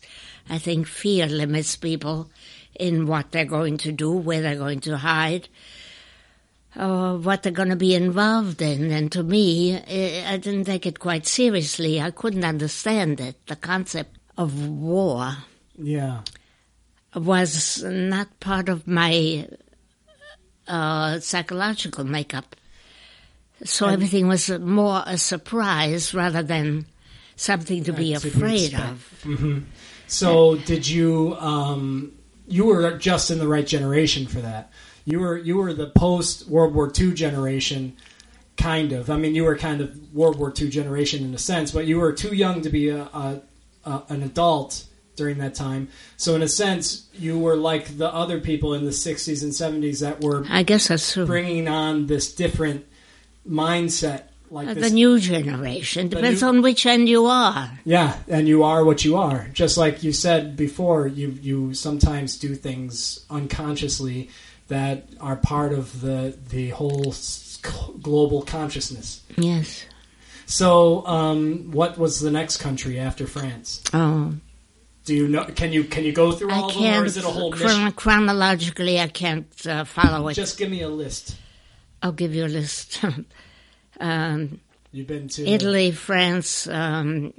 I 0.50 0.58
think 0.60 0.88
fear 0.88 1.28
limits 1.28 1.76
people 1.76 2.30
in 2.80 3.06
what 3.06 3.32
they're 3.32 3.54
going 3.60 3.78
to 3.80 3.92
do, 3.92 4.12
where 4.28 4.42
they're 4.42 4.56
going 4.68 4.80
to 4.88 4.96
hide, 4.96 5.50
or 6.74 7.18
what 7.18 7.44
they're 7.44 7.52
going 7.62 7.68
to 7.76 7.76
be 7.90 7.96
involved 7.96 8.62
in. 8.62 8.92
And 8.92 9.12
to 9.12 9.24
me, 9.24 9.74
eh, 9.88 10.24
I 10.26 10.38
didn't 10.38 10.66
take 10.72 10.86
it 10.86 11.00
quite 11.00 11.26
seriously. 11.28 12.00
I 12.00 12.12
couldn't 12.12 12.46
understand 12.46 13.20
it. 13.20 13.36
The 13.48 13.58
concept 13.58 14.16
of 14.38 14.70
war 14.70 15.36
Yeah. 15.78 16.22
Was 17.20 17.84
not 17.84 18.40
part 18.40 18.70
of 18.70 18.88
my 18.88 19.48
uh, 20.68 21.20
psychological 21.20 22.04
makeup. 22.04 22.56
So 23.64 23.86
And- 23.86 23.94
everything 23.94 24.28
was 24.28 24.50
more 24.50 25.04
a 25.06 25.18
surprise 25.18 26.14
rather 26.14 26.44
than 26.44 26.86
something 27.36 27.84
to 27.86 27.94
be 27.94 28.14
afraid 28.14 28.74
of. 28.76 29.64
So 30.08 30.56
did 30.56 30.88
you? 30.88 31.36
Um, 31.40 32.14
you 32.48 32.66
were 32.66 32.98
just 32.98 33.30
in 33.30 33.40
the 33.40 33.48
right 33.48 33.68
generation 33.68 34.26
for 34.26 34.40
that. 34.40 34.72
You 35.06 35.20
were 35.20 35.38
you 35.38 35.58
were 35.58 35.74
the 35.74 35.88
post 35.90 36.48
World 36.48 36.74
War 36.74 36.92
II 36.98 37.14
generation, 37.14 37.98
kind 38.58 38.92
of. 38.94 39.10
I 39.10 39.18
mean, 39.18 39.36
you 39.36 39.44
were 39.44 39.58
kind 39.58 39.82
of 39.82 40.14
World 40.14 40.38
War 40.40 40.54
II 40.58 40.70
generation 40.70 41.24
in 41.26 41.34
a 41.34 41.38
sense, 41.38 41.72
but 41.72 41.86
you 41.88 42.00
were 42.00 42.14
too 42.14 42.34
young 42.36 42.62
to 42.62 42.70
be 42.70 42.90
a, 42.90 43.04
a, 43.04 43.42
a 43.86 44.04
an 44.10 44.24
adult 44.24 44.86
during 45.18 45.40
that 45.40 45.54
time. 45.56 45.90
So 46.16 46.36
in 46.36 46.42
a 46.42 46.48
sense, 46.48 47.08
you 47.14 47.38
were 47.38 47.58
like 47.58 47.98
the 47.98 48.08
other 48.14 48.40
people 48.40 48.74
in 48.74 48.86
the 48.86 48.92
'60s 48.92 49.44
and 49.44 49.52
'70s 49.52 50.00
that 50.00 50.22
were 50.22 50.46
I 50.50 50.64
guess 50.64 50.88
that's 50.88 51.12
true. 51.12 51.26
bringing 51.26 51.68
on 51.68 52.08
this 52.08 52.34
different 52.34 52.86
mindset, 53.50 54.24
like 54.50 54.70
Uh, 54.70 54.74
the 54.76 54.90
new 54.90 55.20
generation 55.20 56.08
depends 56.08 56.42
new- 56.42 56.48
on 56.48 56.62
which 56.62 56.86
end 56.86 57.10
you 57.10 57.26
are. 57.26 57.80
Yeah, 57.86 58.16
and 58.30 58.48
you 58.48 58.64
are 58.64 58.86
what 58.86 59.04
you 59.04 59.18
are. 59.18 59.50
Just 59.54 59.78
like 59.78 60.04
you 60.04 60.14
said 60.14 60.56
before, 60.56 61.08
you 61.08 61.38
you 61.42 61.74
sometimes 61.74 62.38
do 62.38 62.56
things 62.56 63.20
unconsciously 63.30 64.30
that 64.70 65.08
are 65.20 65.36
part 65.36 65.74
of 65.74 66.02
the 66.02 66.36
the 66.50 66.70
whole 66.70 67.14
global 68.02 68.42
consciousness. 68.44 69.22
Yes. 69.38 69.84
So, 70.46 71.06
um, 71.06 71.72
what 71.72 71.98
was 71.98 72.22
the 72.22 72.32
next 72.32 72.58
country 72.58 72.98
after 73.00 73.28
France? 73.28 73.82
Oh, 73.94 74.34
Do 75.08 75.16
you 75.16 75.30
know? 75.30 75.46
Can 75.46 75.72
you 75.72 75.86
can 75.86 76.04
you 76.04 76.12
go 76.12 76.34
through 76.34 76.52
all 76.52 76.66
I 76.66 76.68
of 76.68 76.82
them, 76.82 77.02
or 77.02 77.06
is 77.06 77.16
it 77.16 77.24
a 77.24 77.28
whole 77.30 77.54
chron- 77.54 77.94
chronologically, 77.94 79.00
I 79.00 79.08
can't 79.08 79.48
uh, 79.66 79.86
follow 79.86 80.28
it. 80.28 80.34
Just 80.34 80.58
give 80.58 80.70
me 80.70 80.82
a 80.82 80.90
list. 80.90 81.38
I'll 82.04 82.12
give 82.12 82.36
you 82.36 82.44
a 82.44 82.52
list. 82.52 83.02
um, 84.02 84.60
You've 84.92 85.08
been 85.08 85.30
to 85.30 85.48
Italy, 85.48 85.92
France, 85.92 86.68
um, 86.68 87.34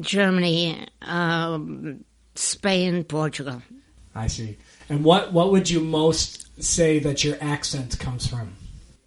Germany, 0.00 0.86
um, 1.02 2.02
Spain, 2.34 3.04
Portugal. 3.04 3.60
I 4.14 4.28
see. 4.28 4.56
And 4.88 5.04
what 5.04 5.34
what 5.34 5.52
would 5.52 5.68
you 5.68 5.80
most 5.80 6.64
say 6.64 6.98
that 7.00 7.24
your 7.24 7.36
accent 7.42 7.98
comes 7.98 8.26
from? 8.26 8.54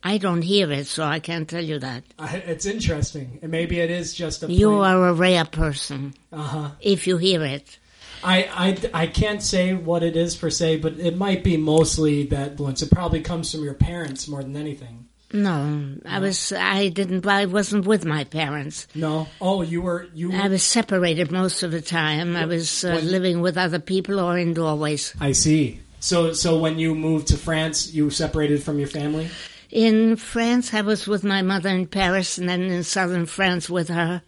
I 0.04 0.18
don't 0.18 0.42
hear 0.42 0.72
it, 0.72 0.88
so 0.88 1.04
I 1.04 1.20
can't 1.20 1.48
tell 1.50 1.64
you 1.64 1.80
that. 1.80 2.04
I, 2.18 2.38
it's 2.38 2.66
interesting, 2.66 3.40
and 3.42 3.52
maybe 3.52 3.80
it 3.80 3.92
is 3.92 4.14
just 4.14 4.44
a. 4.44 4.52
You 4.52 4.80
are 4.80 5.08
a 5.10 5.14
rare 5.14 5.46
person 5.46 6.14
Uh 6.32 6.42
huh. 6.42 6.70
if 6.82 7.06
you 7.08 7.18
hear 7.18 7.44
it. 7.44 7.80
I, 8.24 8.78
I, 8.94 9.04
I 9.04 9.08
can't 9.08 9.42
say 9.42 9.74
what 9.74 10.04
it 10.04 10.16
is 10.18 10.36
per 10.36 10.50
se, 10.50 10.78
but 10.78 11.00
it 11.00 11.16
might 11.18 11.44
be 11.44 11.56
mostly 11.58 12.26
that 12.28 12.52
influence. 12.52 12.82
It 12.82 12.92
probably 12.92 13.22
comes 13.22 13.52
from 13.52 13.64
your 13.64 13.74
parents 13.76 14.28
more 14.28 14.42
than 14.44 14.56
anything. 14.58 15.06
No, 15.32 15.96
I 16.06 16.20
was. 16.20 16.52
I 16.52 16.90
didn't. 16.90 17.28
I 17.28 17.46
wasn't 17.46 17.86
with 17.86 18.04
my 18.04 18.24
parents. 18.24 18.88
No. 18.96 19.28
Oh, 19.40 19.62
you 19.62 19.82
were 19.82 20.08
you. 20.14 20.34
I 20.34 20.48
was 20.48 20.64
separated 20.64 21.32
most 21.32 21.62
of 21.62 21.72
the 21.72 21.82
time. 21.82 22.36
I 22.36 22.46
was 22.46 22.84
uh, 22.84 23.00
living 23.04 23.42
with 23.42 23.56
other 23.58 23.80
people 23.80 24.20
or 24.20 24.38
in 24.40 24.54
doorways. 24.56 25.14
I 25.20 25.34
see. 25.34 25.82
So 26.00 26.34
so 26.34 26.58
when 26.58 26.80
you 26.80 26.96
moved 26.96 27.28
to 27.28 27.38
France, 27.38 27.94
you 27.94 28.10
separated 28.10 28.64
from 28.64 28.80
your 28.80 28.88
family. 28.88 29.30
In 29.70 30.16
France, 30.16 30.74
I 30.74 30.82
was 30.82 31.08
with 31.08 31.24
my 31.24 31.42
mother 31.42 31.70
in 31.70 31.88
Paris, 31.88 32.38
and 32.38 32.50
then 32.50 32.64
in 32.64 32.84
southern 32.84 33.28
France 33.28 33.70
with 33.70 33.90
her. 33.90 34.24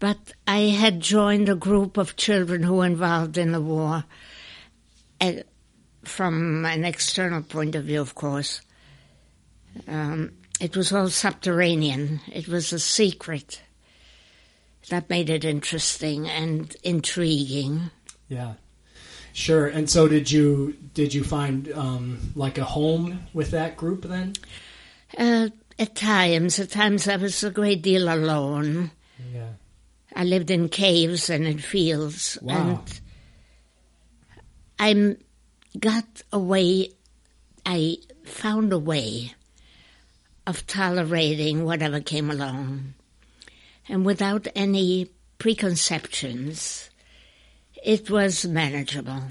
But 0.00 0.18
I 0.46 0.60
had 0.70 1.00
joined 1.00 1.48
a 1.48 1.54
group 1.54 1.96
of 1.96 2.16
children 2.16 2.62
who 2.62 2.74
were 2.74 2.86
involved 2.86 3.38
in 3.38 3.52
the 3.52 3.60
war, 3.60 4.04
uh, 5.20 5.32
from 6.02 6.64
an 6.64 6.84
external 6.84 7.42
point 7.42 7.74
of 7.76 7.84
view, 7.84 8.00
of 8.00 8.14
course. 8.14 8.60
Um, 9.86 10.32
it 10.60 10.76
was 10.76 10.92
all 10.92 11.08
subterranean. 11.08 12.20
It 12.32 12.48
was 12.48 12.72
a 12.72 12.78
secret. 12.78 13.62
That 14.90 15.08
made 15.08 15.30
it 15.30 15.44
interesting 15.44 16.28
and 16.28 16.74
intriguing. 16.82 17.90
Yeah. 18.28 18.54
Sure. 19.34 19.66
And 19.66 19.90
so 19.90 20.06
did 20.08 20.30
you 20.30 20.76
did 20.94 21.12
you 21.12 21.24
find 21.24 21.70
um, 21.72 22.32
like 22.36 22.56
a 22.56 22.64
home 22.64 23.26
with 23.34 23.50
that 23.50 23.76
group 23.76 24.02
then? 24.02 24.32
Uh, 25.18 25.48
at 25.76 25.96
times, 25.96 26.58
at 26.60 26.70
times 26.70 27.08
I 27.08 27.16
was 27.16 27.42
a 27.42 27.50
great 27.50 27.82
deal 27.82 28.08
alone. 28.08 28.92
Yeah. 29.34 29.48
I 30.14 30.22
lived 30.22 30.52
in 30.52 30.68
caves 30.68 31.28
and 31.28 31.44
in 31.44 31.58
fields, 31.58 32.38
Wow. 32.40 32.84
and 34.78 35.16
I 35.74 35.78
got 35.80 36.22
a 36.32 36.38
way. 36.38 36.90
I 37.66 37.96
found 38.24 38.72
a 38.72 38.78
way 38.78 39.34
of 40.46 40.64
tolerating 40.68 41.64
whatever 41.64 42.00
came 42.00 42.30
along, 42.30 42.94
and 43.88 44.06
without 44.06 44.46
any 44.54 45.10
preconceptions, 45.38 46.88
it 47.84 48.10
was 48.10 48.44
manageable. 48.46 49.22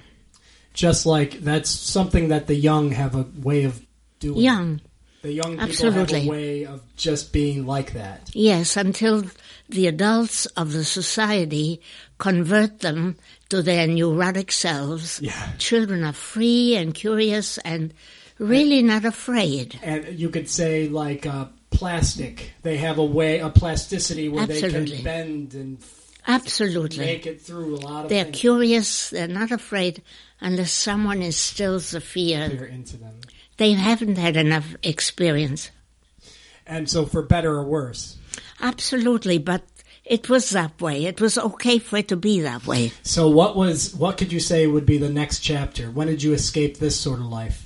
Just 0.74 1.06
like 1.06 1.40
that's 1.42 1.70
something 1.70 2.30
that 2.30 2.48
the 2.48 2.56
young 2.56 2.92
have 2.92 3.16
a 3.16 3.26
way 3.42 3.66
of 3.66 3.86
doing. 4.20 4.40
Young, 4.42 4.82
The 5.22 5.32
young 5.34 5.52
people 5.58 5.62
have 5.62 5.70
Absolutely. 5.70 6.28
a 6.28 6.30
way 6.32 6.66
of 6.66 6.82
just 6.98 7.32
being 7.34 7.66
like 7.66 7.94
that. 7.94 8.30
yes, 8.34 8.78
until 8.78 9.24
the 9.70 9.88
adults 9.88 10.46
of 10.58 10.74
the 10.74 10.84
society 10.84 11.80
convert 12.18 12.80
them 12.80 13.16
to 13.50 13.62
their 13.62 13.88
neurotic 13.88 14.52
selves. 14.52 15.20
Yeah. 15.22 15.52
children 15.58 16.04
are 16.04 16.14
free 16.14 16.76
and 16.76 16.94
curious 16.94 17.58
and 17.60 17.94
really 18.40 18.82
not 18.82 19.06
afraid. 19.06 19.80
and 19.84 20.20
you 20.20 20.30
could 20.30 20.50
say 20.50 20.88
like 20.90 21.26
uh, 21.26 21.46
plastic. 21.70 22.52
They 22.62 22.78
have 22.78 22.98
a 22.98 23.06
way, 23.06 23.40
a 23.40 23.50
plasticity 23.50 24.28
where 24.30 24.48
they 24.48 24.62
can 24.62 25.04
bend 25.04 25.54
and 25.54 25.80
Absolutely. 26.28 27.06
make 27.06 27.26
it 27.26 27.42
through 27.42 27.76
a 27.76 27.78
lot 27.78 28.06
of 28.06 28.10
They're 28.10 28.26
things 28.26 28.38
curious, 28.38 29.10
they're 29.10 29.28
not 29.28 29.52
afraid 29.52 30.02
unless 30.40 30.72
someone 30.72 31.22
instills 31.22 31.92
the 31.92 32.02
fear. 32.02 32.46
are 32.62 32.66
into 32.66 32.98
them. 32.98 33.20
They 33.58 33.74
haven't 33.74 34.18
had 34.18 34.36
enough 34.36 34.76
experience. 34.84 35.72
And 36.66 36.90
so, 36.90 37.06
for 37.06 37.22
better 37.22 37.52
or 37.56 37.66
worse. 37.66 38.18
Absolutely, 38.62 39.38
but 39.38 39.64
it 40.06 40.30
was 40.30 40.50
that 40.52 40.80
way. 40.82 41.06
It 41.06 41.22
was 41.22 41.38
okay 41.38 41.80
for 41.80 41.98
it 41.98 42.08
to 42.08 42.16
be 42.16 42.42
that 42.42 42.66
way. 42.66 42.92
So, 43.04 43.30
what 43.30 43.56
was 43.56 43.94
what 43.96 44.18
could 44.18 44.32
you 44.32 44.40
say 44.40 44.66
would 44.66 44.86
be 44.86 44.98
the 44.98 45.10
next 45.10 45.40
chapter? 45.40 45.92
When 45.92 46.08
did 46.08 46.24
you 46.24 46.34
escape 46.34 46.78
this 46.78 47.00
sort 47.00 47.20
of 47.20 47.26
life 47.26 47.63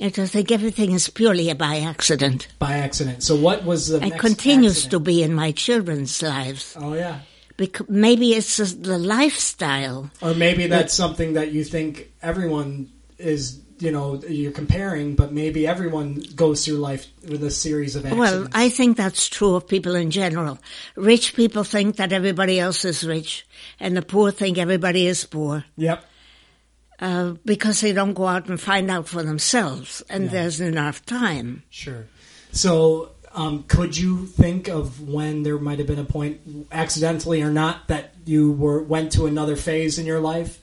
I 0.00 0.08
just 0.08 0.32
think 0.32 0.50
everything 0.50 0.92
is 0.92 1.08
purely 1.08 1.52
by 1.52 1.78
accident. 1.78 2.48
by 2.58 2.78
accident? 2.78 3.22
So, 3.22 3.36
what 3.36 3.64
was 3.64 3.88
the 3.88 4.04
It 4.04 4.18
continues 4.18 4.86
to 4.88 4.98
be 4.98 5.22
in 5.22 5.34
my 5.34 5.52
children's 5.52 6.20
lives. 6.20 6.76
Oh 6.78 6.94
yeah, 6.94 7.20
Because 7.56 7.88
maybe 7.88 8.34
it's 8.34 8.56
just 8.56 8.82
the 8.82 8.98
lifestyle. 8.98 10.10
or 10.20 10.34
maybe 10.34 10.66
that's 10.66 10.94
something 10.94 11.34
that 11.34 11.52
you 11.52 11.62
think 11.64 12.12
everyone 12.22 12.90
is 13.18 13.60
you 13.78 13.92
know 13.92 14.20
you're 14.28 14.52
comparing, 14.52 15.14
but 15.14 15.32
maybe 15.32 15.66
everyone 15.66 16.24
goes 16.34 16.64
through 16.64 16.76
life 16.76 17.06
with 17.28 17.42
a 17.44 17.50
series 17.50 17.96
of 17.96 18.04
accidents. 18.04 18.32
Well, 18.32 18.48
I 18.52 18.70
think 18.70 18.96
that's 18.96 19.28
true 19.28 19.54
of 19.54 19.68
people 19.68 19.94
in 19.94 20.10
general. 20.10 20.58
Rich 20.96 21.34
people 21.34 21.64
think 21.64 21.96
that 21.96 22.12
everybody 22.12 22.58
else 22.58 22.84
is 22.84 23.04
rich, 23.04 23.46
and 23.78 23.96
the 23.96 24.02
poor 24.02 24.30
think 24.30 24.58
everybody 24.58 25.06
is 25.06 25.24
poor 25.24 25.64
yep. 25.76 26.04
Uh, 27.00 27.34
because 27.44 27.80
they 27.80 27.92
don't 27.92 28.14
go 28.14 28.26
out 28.26 28.48
and 28.48 28.60
find 28.60 28.90
out 28.90 29.08
for 29.08 29.22
themselves, 29.22 30.02
and 30.08 30.24
Yeah. 30.24 30.30
there's 30.30 30.60
enough 30.60 31.04
time. 31.06 31.62
Sure. 31.70 32.06
So, 32.52 33.10
um, 33.34 33.64
could 33.66 33.96
you 33.96 34.26
think 34.26 34.68
of 34.68 35.00
when 35.00 35.42
there 35.42 35.58
might 35.58 35.78
have 35.78 35.88
been 35.88 35.98
a 35.98 36.04
point, 36.04 36.40
accidentally 36.70 37.42
or 37.42 37.50
not, 37.50 37.88
that 37.88 38.14
you 38.24 38.52
were 38.52 38.82
went 38.82 39.10
to 39.12 39.26
another 39.26 39.56
phase 39.56 39.98
in 39.98 40.06
your 40.06 40.20
life? 40.20 40.60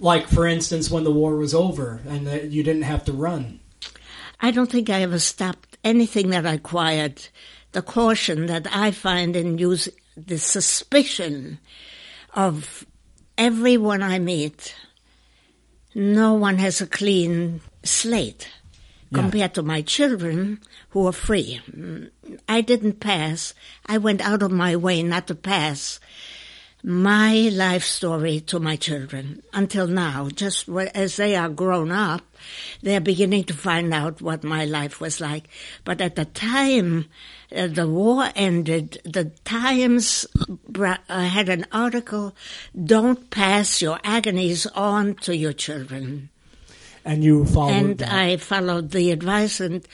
Like, 0.00 0.26
for 0.26 0.46
instance, 0.46 0.90
when 0.90 1.04
the 1.04 1.12
war 1.12 1.36
was 1.36 1.54
over 1.54 2.00
and 2.08 2.26
that 2.26 2.50
you 2.50 2.64
didn't 2.64 2.82
have 2.82 3.04
to 3.04 3.12
run. 3.12 3.60
I 4.40 4.50
don't 4.50 4.68
think 4.70 4.90
I 4.90 5.02
ever 5.02 5.20
stopped 5.20 5.78
anything 5.84 6.30
that 6.30 6.44
I 6.44 6.54
acquired. 6.54 7.22
The 7.70 7.82
caution 7.82 8.46
that 8.46 8.66
I 8.74 8.90
find 8.90 9.36
in 9.36 9.58
use 9.58 9.88
the 10.16 10.38
suspicion 10.38 11.58
of 12.34 12.84
everyone 13.38 14.02
I 14.02 14.18
meet, 14.18 14.74
no 15.94 16.34
one 16.34 16.58
has 16.58 16.80
a 16.80 16.86
clean 16.86 17.60
slate 17.82 18.48
compared 19.12 19.52
to 19.54 19.62
my 19.62 19.82
children 19.82 20.58
who 20.90 21.06
are 21.06 21.12
free. 21.12 21.60
I 22.48 22.60
didn't 22.62 23.00
pass. 23.00 23.52
I 23.86 23.98
went 23.98 24.22
out 24.22 24.42
of 24.42 24.50
my 24.50 24.74
way 24.76 25.02
not 25.02 25.26
to 25.26 25.34
pass 25.34 26.00
my 26.82 27.48
life 27.52 27.84
story 27.84 28.40
to 28.40 28.58
my 28.58 28.74
children 28.76 29.42
until 29.52 29.86
now. 29.86 30.28
Just 30.28 30.68
as 30.68 31.16
they 31.16 31.36
are 31.36 31.48
grown 31.48 31.92
up, 31.92 32.22
they're 32.82 33.00
beginning 33.00 33.44
to 33.44 33.54
find 33.54 33.94
out 33.94 34.20
what 34.20 34.42
my 34.42 34.64
life 34.64 35.00
was 35.00 35.20
like. 35.20 35.48
But 35.84 36.00
at 36.00 36.16
the 36.16 36.24
time 36.24 37.06
uh, 37.54 37.68
the 37.68 37.88
war 37.88 38.28
ended, 38.34 38.98
the 39.04 39.26
Times 39.44 40.26
bra- 40.68 40.98
uh, 41.08 41.20
had 41.22 41.48
an 41.48 41.66
article, 41.70 42.34
Don't 42.84 43.30
Pass 43.30 43.80
Your 43.80 44.00
Agonies 44.02 44.66
On 44.66 45.14
to 45.16 45.36
Your 45.36 45.52
Children. 45.52 46.30
And 47.04 47.22
you 47.22 47.44
followed 47.44 47.74
And 47.74 47.98
that. 47.98 48.12
I 48.12 48.36
followed 48.38 48.90
the 48.90 49.12
advice 49.12 49.60
and 49.60 49.86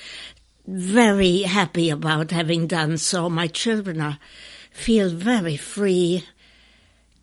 very 0.67 1.43
happy 1.43 1.91
about 1.91 2.31
having 2.31 2.67
done 2.67 2.97
so. 2.99 3.29
My 3.29 3.47
children 3.47 4.01
are, 4.01 4.19
feel 4.71 5.11
very 5.11 5.57
free 5.57 6.25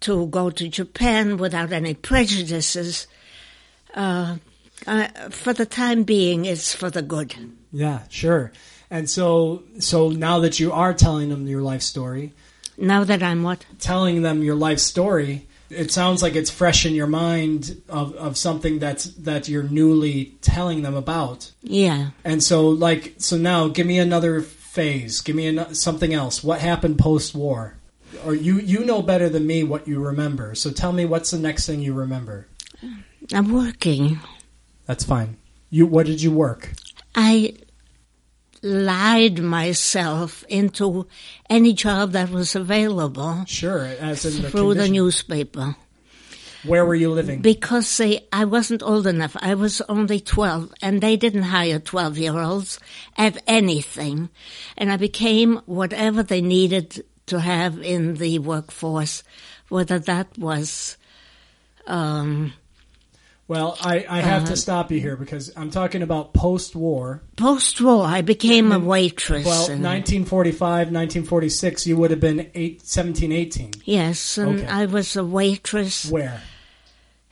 to 0.01 0.27
go 0.27 0.49
to 0.49 0.67
Japan 0.67 1.37
without 1.37 1.71
any 1.71 1.93
prejudices. 1.93 3.07
Uh, 3.93 4.37
uh, 4.85 5.07
for 5.29 5.53
the 5.53 5.65
time 5.65 6.03
being, 6.03 6.45
it's 6.45 6.75
for 6.75 6.89
the 6.89 7.01
good. 7.01 7.33
Yeah, 7.71 8.01
sure. 8.09 8.51
And 8.89 9.09
so, 9.09 9.63
so 9.79 10.09
now 10.09 10.39
that 10.39 10.59
you 10.59 10.71
are 10.71 10.93
telling 10.93 11.29
them 11.29 11.47
your 11.47 11.61
life 11.61 11.81
story, 11.81 12.33
Now 12.77 13.03
that 13.05 13.23
I'm 13.23 13.41
what? 13.43 13.65
telling 13.79 14.21
them 14.21 14.43
your 14.43 14.55
life 14.55 14.79
story, 14.79 15.47
it 15.69 15.91
sounds 15.91 16.21
like 16.21 16.35
it's 16.35 16.51
fresh 16.51 16.85
in 16.85 16.93
your 16.93 17.07
mind 17.07 17.81
of, 17.89 18.13
of 18.15 18.37
something 18.37 18.79
that's 18.79 19.05
that 19.05 19.47
you're 19.49 19.63
newly 19.63 20.35
telling 20.41 20.83
them 20.83 20.93
about. 20.93 21.51
Yeah. 21.63 22.09
And 22.23 22.43
so, 22.43 22.67
like, 22.67 23.15
so 23.17 23.37
now, 23.37 23.69
give 23.69 23.87
me 23.87 23.97
another 23.97 24.41
phase. 24.41 25.21
Give 25.21 25.35
me 25.35 25.47
an, 25.47 25.73
something 25.73 26.13
else. 26.13 26.43
What 26.43 26.59
happened 26.59 26.99
post 26.99 27.33
war? 27.33 27.74
Or 28.25 28.33
you 28.33 28.59
you 28.59 28.85
know 28.85 29.01
better 29.01 29.29
than 29.29 29.45
me 29.45 29.63
what 29.63 29.87
you 29.87 29.99
remember. 29.99 30.55
So 30.55 30.71
tell 30.71 30.91
me 30.91 31.05
what's 31.05 31.31
the 31.31 31.39
next 31.39 31.65
thing 31.65 31.79
you 31.81 31.93
remember. 31.93 32.47
I'm 33.33 33.51
working. 33.53 34.19
That's 34.85 35.03
fine. 35.03 35.37
You 35.69 35.85
what 35.87 36.05
did 36.05 36.21
you 36.21 36.31
work? 36.31 36.73
I 37.15 37.55
lied 38.61 39.39
myself 39.39 40.43
into 40.49 41.07
any 41.49 41.73
job 41.73 42.11
that 42.13 42.29
was 42.29 42.55
available 42.55 43.43
Sure, 43.45 43.85
as 43.85 44.25
in 44.25 44.41
the 44.41 44.49
through 44.49 44.73
the 44.73 44.89
newspaper. 44.89 45.75
Where 46.65 46.85
were 46.85 46.95
you 46.95 47.11
living? 47.11 47.41
Because 47.41 47.97
they, 47.97 48.27
I 48.33 48.45
wasn't 48.45 48.81
old 48.81 49.05
enough. 49.05 49.35
I 49.39 49.53
was 49.53 49.81
only 49.81 50.19
12 50.19 50.73
and 50.81 50.99
they 50.99 51.15
didn't 51.15 51.43
hire 51.43 51.79
12 51.79 52.17
year 52.17 52.39
olds 52.39 52.79
at 53.17 53.41
anything. 53.45 54.29
And 54.75 54.91
I 54.91 54.97
became 54.97 55.61
whatever 55.65 56.23
they 56.23 56.41
needed 56.41 57.05
to 57.27 57.39
have 57.39 57.79
in 57.81 58.15
the 58.15 58.39
workforce, 58.39 59.23
whether 59.69 59.97
that 59.99 60.37
was, 60.37 60.97
um, 61.87 62.53
well, 63.47 63.77
I, 63.81 64.05
I 64.09 64.21
have 64.21 64.43
Uh-huh. 64.43 64.51
to 64.51 64.57
stop 64.57 64.91
you 64.91 64.99
here 64.99 65.15
because 65.15 65.51
I'm 65.55 65.69
talking 65.69 66.01
about 66.01 66.33
post-war. 66.33 67.21
post-war. 67.37 68.05
I 68.05 68.21
became 68.21 68.71
a 68.71 68.79
waitress. 68.79 69.45
Well, 69.45 69.69
and- 69.69 69.83
1945, 69.83 70.91
1946, 70.91 71.85
you 71.87 71.97
would 71.97 72.11
have 72.11 72.19
been 72.19 72.49
eight, 72.55 72.85
17, 72.87 73.31
18. 73.31 73.71
yes, 73.85 74.37
and 74.37 74.59
Okay. 74.59 74.67
I 74.67 74.85
was 74.85 75.15
a 75.15 75.23
waitress 75.23 76.05
Where? 76.09 76.41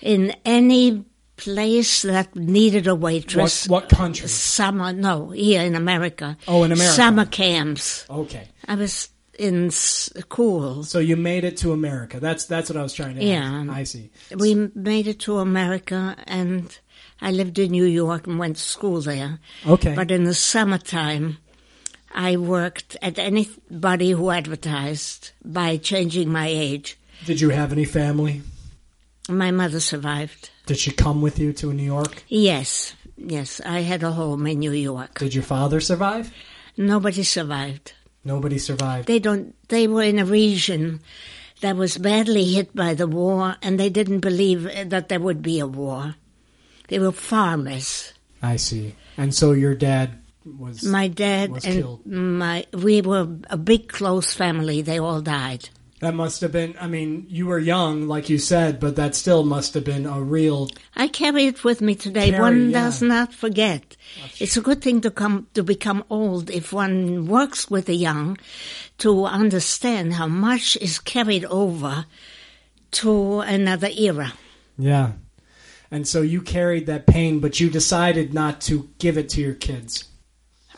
in 0.01 0.35
any 0.45 1.05
place 1.35 2.03
that 2.03 2.35
needed 2.35 2.85
a 2.85 2.93
waitress. 2.93 3.67
What, 3.67 3.83
what 3.89 3.89
country? 3.89 4.27
Summer, 4.27 4.93
no, 4.93 5.29
here 5.31 5.61
in 5.63 5.73
America. 5.75 6.37
Oh, 6.47 6.63
in 6.63 6.71
America. 6.71 6.93
Summer 6.95 7.25
camps. 7.25 8.05
Okay. 8.07 8.49
I 8.67 8.75
was 8.75 9.09
in 9.39 9.71
school. 9.71 10.83
So 10.83 10.99
you 10.99 11.15
made 11.15 11.43
it 11.43 11.57
to 11.57 11.71
America. 11.71 12.19
That's 12.19 12.45
that's 12.45 12.69
what 12.69 12.77
I 12.77 12.83
was 12.83 12.93
trying 12.93 13.15
to 13.15 13.23
Yeah. 13.23 13.43
ask. 13.43 13.69
I 13.69 13.83
see. 13.83 14.09
We 14.35 14.69
made 14.75 15.07
it 15.07 15.19
to 15.21 15.39
America, 15.39 16.15
and 16.25 16.77
I 17.21 17.31
lived 17.31 17.57
in 17.59 17.71
New 17.71 17.85
York 17.85 18.27
and 18.27 18.37
went 18.39 18.57
to 18.57 18.61
school 18.61 19.01
there. 19.01 19.39
Okay. 19.65 19.95
But 19.95 20.11
in 20.11 20.23
the 20.23 20.33
summertime, 20.33 21.37
I 22.13 22.37
worked 22.37 22.95
at 23.01 23.17
anybody 23.17 24.11
who 24.11 24.29
advertised 24.29 25.31
by 25.43 25.77
changing 25.77 26.31
my 26.31 26.47
age. 26.47 26.97
Did 27.25 27.41
you 27.41 27.49
have 27.49 27.71
any 27.71 27.85
family? 27.85 28.41
My 29.29 29.51
mother 29.51 29.79
survived. 29.79 30.49
Did 30.65 30.77
she 30.77 30.91
come 30.91 31.21
with 31.21 31.39
you 31.39 31.53
to 31.53 31.73
New 31.73 31.83
York? 31.83 32.23
Yes, 32.27 32.93
yes, 33.17 33.61
I 33.65 33.79
had 33.81 34.03
a 34.03 34.11
home 34.11 34.45
in 34.47 34.59
New 34.59 34.71
York. 34.73 35.19
Did 35.19 35.33
your 35.33 35.43
father 35.43 35.79
survive? 35.79 36.31
Nobody 36.77 37.23
survived. 37.23 37.93
Nobody 38.25 38.57
survived. 38.57 39.07
They 39.07 39.19
don't. 39.19 39.55
They 39.67 39.87
were 39.87 40.03
in 40.03 40.19
a 40.19 40.25
region 40.25 41.01
that 41.61 41.75
was 41.75 41.97
badly 41.97 42.45
hit 42.53 42.75
by 42.75 42.93
the 42.93 43.07
war, 43.07 43.55
and 43.61 43.79
they 43.79 43.89
didn't 43.89 44.19
believe 44.19 44.65
uh, 44.65 44.85
that 44.87 45.09
there 45.09 45.19
would 45.19 45.41
be 45.41 45.59
a 45.59 45.67
war. 45.67 46.15
They 46.87 46.99
were 46.99 47.11
farmers. 47.11 48.13
I 48.41 48.57
see. 48.57 48.95
And 49.17 49.33
so 49.33 49.51
your 49.51 49.75
dad 49.75 50.19
was 50.45 50.83
My 50.83 51.07
dad 51.07 51.51
Was 51.51 51.65
and 51.65 51.75
killed. 51.75 52.05
my 52.05 52.65
we 52.73 53.01
were 53.01 53.27
a 53.49 53.57
big 53.57 53.87
close 53.87 54.33
family. 54.33 54.81
They 54.81 54.99
all 54.99 55.21
died. 55.21 55.69
That 56.03 56.13
must 56.13 56.41
have 56.41 56.51
been 56.51 56.75
I 56.81 56.87
mean, 56.87 57.27
you 57.29 57.45
were 57.45 57.59
young 57.59 58.09
like 58.09 58.29
you 58.29 58.37
said, 58.37 58.81
but 58.81 58.97
that 58.97 59.15
still 59.15 59.45
must 59.45 59.73
have 59.73 59.85
been 59.85 60.05
a 60.05 60.21
real 60.21 60.69
I 60.97 61.07
carry 61.07 61.45
it 61.45 61.63
with 61.63 61.79
me 61.79 61.95
today. 61.95 62.31
Carry, 62.31 62.41
one 62.41 62.69
yeah. 62.71 62.83
does 62.83 63.01
not 63.01 63.33
forget. 63.33 63.95
It's 64.37 64.57
a 64.57 64.61
good 64.61 64.81
thing 64.81 64.99
to 65.01 65.11
come 65.11 65.47
to 65.53 65.63
become 65.63 66.03
old 66.09 66.49
if 66.49 66.73
one 66.73 67.25
works 67.27 67.71
with 67.71 67.85
the 67.85 67.95
young 67.95 68.37
to 68.97 69.25
understand 69.25 70.13
how 70.13 70.27
much 70.27 70.75
is 70.81 70.99
carried 70.99 71.45
over 71.45 72.05
to 72.99 73.39
another 73.39 73.89
era. 73.97 74.33
Yeah. 74.77 75.13
And 75.89 76.05
so 76.05 76.21
you 76.21 76.41
carried 76.41 76.87
that 76.87 77.07
pain, 77.07 77.39
but 77.39 77.61
you 77.61 77.69
decided 77.69 78.33
not 78.33 78.59
to 78.61 78.89
give 78.97 79.17
it 79.17 79.29
to 79.29 79.41
your 79.41 79.53
kids. 79.53 80.03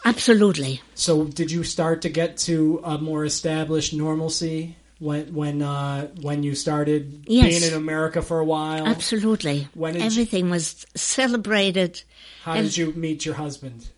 Absolutely. 0.03 0.81
So 0.93 1.23
did 1.23 1.49
you 1.49 1.63
start 1.63 2.03
to 2.03 2.09
get 2.09 2.37
to 2.45 2.79
a 2.83 2.99
more 2.99 3.25
established 3.25 3.91
normalcy 3.91 4.75
when 5.05 5.33
when 5.33 5.61
uh, 5.61 6.07
when 6.21 6.43
you 6.43 6.55
started 6.55 7.25
Yes. 7.27 7.47
being 7.59 7.71
in 7.71 7.77
America 7.77 8.21
for 8.21 8.39
a 8.39 8.45
while? 8.45 8.85
Absolutely. 8.87 9.67
When 9.73 9.93
did 9.93 10.01
you- 10.01 10.05
Everything 10.07 10.49
was 10.49 10.85
celebrated. 10.95 12.01
How 12.43 12.55
did 12.61 12.75
you 12.77 12.91
meet 12.93 13.25
your 13.25 13.35
husband? 13.35 13.89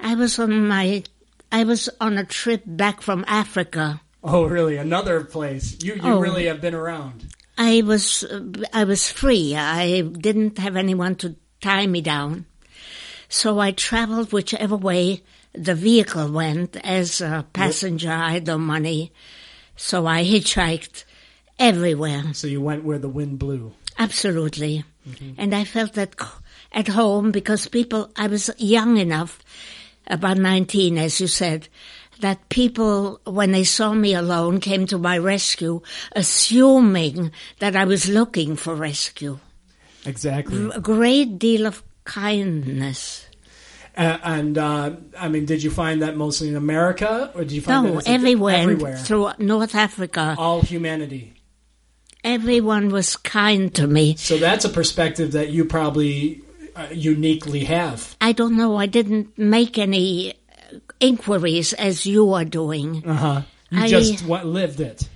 I 0.00 0.14
was 0.14 0.38
on 0.38 0.68
my 0.68 1.02
I 1.50 1.64
was 1.64 1.88
on 2.00 2.18
a 2.18 2.24
trip 2.24 2.62
back 2.66 3.02
from 3.02 3.24
Africa. 3.28 4.00
Oh, 4.24 4.44
really? 4.44 4.76
Another 4.76 5.24
place. 5.24 5.76
You 5.82 5.94
you 5.94 6.00
Oh. 6.04 6.20
really 6.20 6.46
have 6.46 6.60
been 6.60 6.74
around. 6.74 7.26
I 7.58 7.82
was 7.82 8.24
I 8.72 8.84
was 8.84 9.10
free. 9.10 9.54
I 9.56 10.00
didn't 10.02 10.58
have 10.58 10.76
anyone 10.76 11.14
to 11.16 11.36
tie 11.60 11.86
me 11.86 12.00
down. 12.00 12.46
So 13.28 13.58
I 13.60 13.70
traveled 13.72 14.32
whichever 14.32 14.76
way 14.76 15.22
the 15.54 15.74
vehicle 15.74 16.30
went 16.32 16.76
as 16.84 17.20
a 17.20 17.44
passenger. 17.52 18.10
I 18.12 18.32
had 18.32 18.46
no 18.46 18.58
money. 18.58 19.12
So 19.76 20.06
I 20.06 20.24
hitchhiked 20.24 21.04
everywhere. 21.58 22.34
So 22.34 22.46
you 22.46 22.60
went 22.60 22.84
where 22.84 22.98
the 22.98 23.08
wind 23.08 23.38
blew. 23.38 23.72
Absolutely. 23.98 24.84
Mm-hmm. 25.08 25.32
And 25.38 25.54
I 25.54 25.64
felt 25.64 25.94
that 25.94 26.14
at 26.72 26.88
home 26.88 27.30
because 27.30 27.68
people, 27.68 28.10
I 28.16 28.26
was 28.26 28.50
young 28.58 28.96
enough, 28.98 29.40
about 30.06 30.38
19, 30.38 30.98
as 30.98 31.20
you 31.20 31.26
said, 31.26 31.68
that 32.20 32.48
people, 32.48 33.20
when 33.24 33.52
they 33.52 33.64
saw 33.64 33.92
me 33.92 34.14
alone, 34.14 34.60
came 34.60 34.86
to 34.86 34.98
my 34.98 35.18
rescue, 35.18 35.80
assuming 36.12 37.32
that 37.58 37.76
I 37.76 37.84
was 37.84 38.08
looking 38.08 38.56
for 38.56 38.74
rescue. 38.74 39.38
Exactly. 40.06 40.70
A 40.74 40.80
great 40.80 41.38
deal 41.38 41.66
of 41.66 41.82
kindness. 42.04 43.26
Uh, 43.96 44.18
and 44.24 44.56
uh, 44.56 44.92
I 45.18 45.28
mean, 45.28 45.44
did 45.44 45.62
you 45.62 45.70
find 45.70 46.00
that 46.02 46.16
mostly 46.16 46.48
in 46.48 46.56
America, 46.56 47.30
or 47.34 47.42
did 47.42 47.52
you 47.52 47.60
find 47.60 47.84
No, 47.86 47.94
that 47.96 48.08
everywhere, 48.08 48.56
everywhere, 48.56 48.96
through 48.96 49.30
North 49.38 49.74
Africa, 49.74 50.34
all 50.38 50.62
humanity? 50.62 51.34
everyone 52.24 52.88
was 52.90 53.16
kind 53.16 53.74
to 53.74 53.86
me. 53.86 54.16
So 54.16 54.38
that's 54.38 54.64
a 54.64 54.68
perspective 54.68 55.32
that 55.32 55.50
you 55.50 55.64
probably 55.64 56.42
uh, 56.76 56.86
uniquely 56.92 57.64
have. 57.64 58.16
I 58.20 58.32
don't 58.32 58.56
know. 58.56 58.76
I 58.76 58.86
didn't 58.86 59.36
make 59.36 59.76
any 59.76 60.32
uh, 60.32 60.78
inquiries 61.00 61.72
as 61.72 62.06
you 62.06 62.32
are 62.32 62.44
doing. 62.44 63.02
Uh 63.06 63.14
huh. 63.14 63.42
You 63.70 63.82
I- 63.82 63.88
just 63.88 64.24
what 64.24 64.46
lived 64.46 64.80
it. 64.80 65.08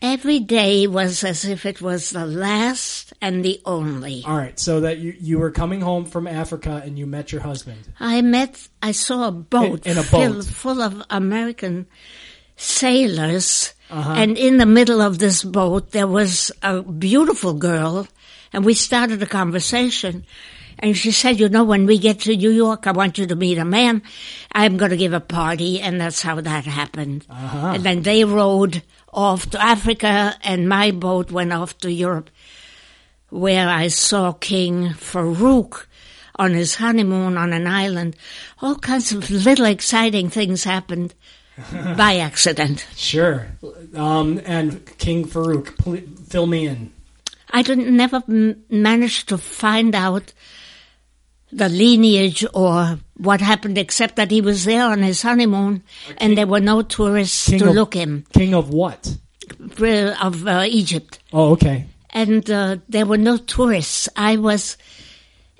Every 0.00 0.38
day 0.38 0.86
was 0.86 1.24
as 1.24 1.44
if 1.44 1.66
it 1.66 1.82
was 1.82 2.10
the 2.10 2.24
last 2.24 3.12
and 3.20 3.44
the 3.44 3.60
only. 3.64 4.22
All 4.24 4.36
right. 4.36 4.58
So 4.58 4.80
that 4.80 4.98
you 4.98 5.14
you 5.18 5.38
were 5.40 5.50
coming 5.50 5.80
home 5.80 6.04
from 6.04 6.26
Africa 6.28 6.80
and 6.84 6.96
you 6.98 7.04
met 7.06 7.32
your 7.32 7.40
husband. 7.40 7.78
I 7.98 8.22
met, 8.22 8.68
I 8.80 8.92
saw 8.92 9.26
a 9.26 9.32
boat, 9.32 9.86
In- 9.86 9.92
in 9.92 9.98
a 9.98 10.02
filled- 10.04 10.36
boat. 10.36 10.44
full 10.46 10.82
of 10.82 11.02
American 11.10 11.86
sailors, 12.56 13.74
Uh-huh. 13.90 14.12
and 14.12 14.36
in 14.38 14.58
the 14.58 14.66
middle 14.66 15.00
of 15.00 15.18
this 15.18 15.42
boat 15.42 15.90
there 15.92 16.06
was 16.06 16.52
a 16.62 16.82
beautiful 16.82 17.54
girl, 17.54 18.06
and 18.52 18.64
we 18.64 18.74
started 18.74 19.22
a 19.22 19.26
conversation. 19.26 20.24
And 20.80 20.96
she 20.96 21.10
said, 21.10 21.40
you 21.40 21.48
know, 21.48 21.64
when 21.64 21.86
we 21.86 21.98
get 21.98 22.20
to 22.20 22.36
New 22.36 22.50
York, 22.52 22.86
I 22.86 22.92
want 22.92 23.18
you 23.18 23.26
to 23.26 23.34
meet 23.34 23.58
a 23.58 23.64
man. 23.64 24.00
I'm 24.52 24.76
going 24.76 24.92
to 24.92 24.96
give 24.96 25.12
a 25.12 25.18
party. 25.18 25.80
And 25.80 26.00
that's 26.00 26.22
how 26.22 26.40
that 26.40 26.66
happened. 26.66 27.26
Uh-huh. 27.28 27.72
And 27.74 27.82
then 27.82 28.02
they 28.02 28.24
rowed 28.24 28.80
off 29.18 29.50
to 29.50 29.60
Africa 29.60 30.36
and 30.42 30.68
my 30.68 30.92
boat 30.92 31.32
went 31.32 31.52
off 31.52 31.76
to 31.78 31.90
Europe 31.90 32.30
where 33.30 33.68
I 33.68 33.88
saw 33.88 34.32
King 34.32 34.90
Farouk 34.90 35.86
on 36.36 36.54
his 36.54 36.76
honeymoon 36.76 37.36
on 37.36 37.52
an 37.52 37.66
island. 37.66 38.14
All 38.62 38.76
kinds 38.76 39.10
of 39.12 39.28
little 39.30 39.66
exciting 39.66 40.30
things 40.30 40.62
happened 40.64 41.14
by 41.96 42.18
accident. 42.18 42.86
Sure. 42.96 43.48
Um, 43.94 44.40
and 44.46 44.86
King 44.98 45.26
Farouk, 45.26 45.76
pl- 45.78 46.06
fill 46.28 46.46
me 46.46 46.68
in. 46.68 46.92
I 47.50 47.62
didn't 47.62 47.94
never 47.94 48.22
m- 48.28 48.62
managed 48.70 49.28
to 49.30 49.36
find 49.38 49.94
out 49.96 50.32
the 51.52 51.68
lineage 51.68 52.44
or 52.54 52.98
what 53.16 53.40
happened, 53.40 53.78
except 53.78 54.16
that 54.16 54.30
he 54.30 54.40
was 54.40 54.64
there 54.64 54.84
on 54.84 55.02
his 55.02 55.22
honeymoon, 55.22 55.82
and 56.18 56.36
there 56.36 56.46
were 56.46 56.60
no 56.60 56.82
tourists 56.82 57.48
King 57.48 57.58
to 57.60 57.68
of- 57.70 57.74
look 57.74 57.94
him 57.94 58.24
King 58.32 58.54
of 58.54 58.70
what? 58.70 59.16
of 60.20 60.46
uh, 60.46 60.64
Egypt. 60.66 61.18
Oh, 61.32 61.52
okay. 61.52 61.86
and 62.10 62.48
uh, 62.50 62.76
there 62.88 63.06
were 63.06 63.16
no 63.18 63.36
tourists. 63.38 64.08
I 64.14 64.36
was 64.36 64.76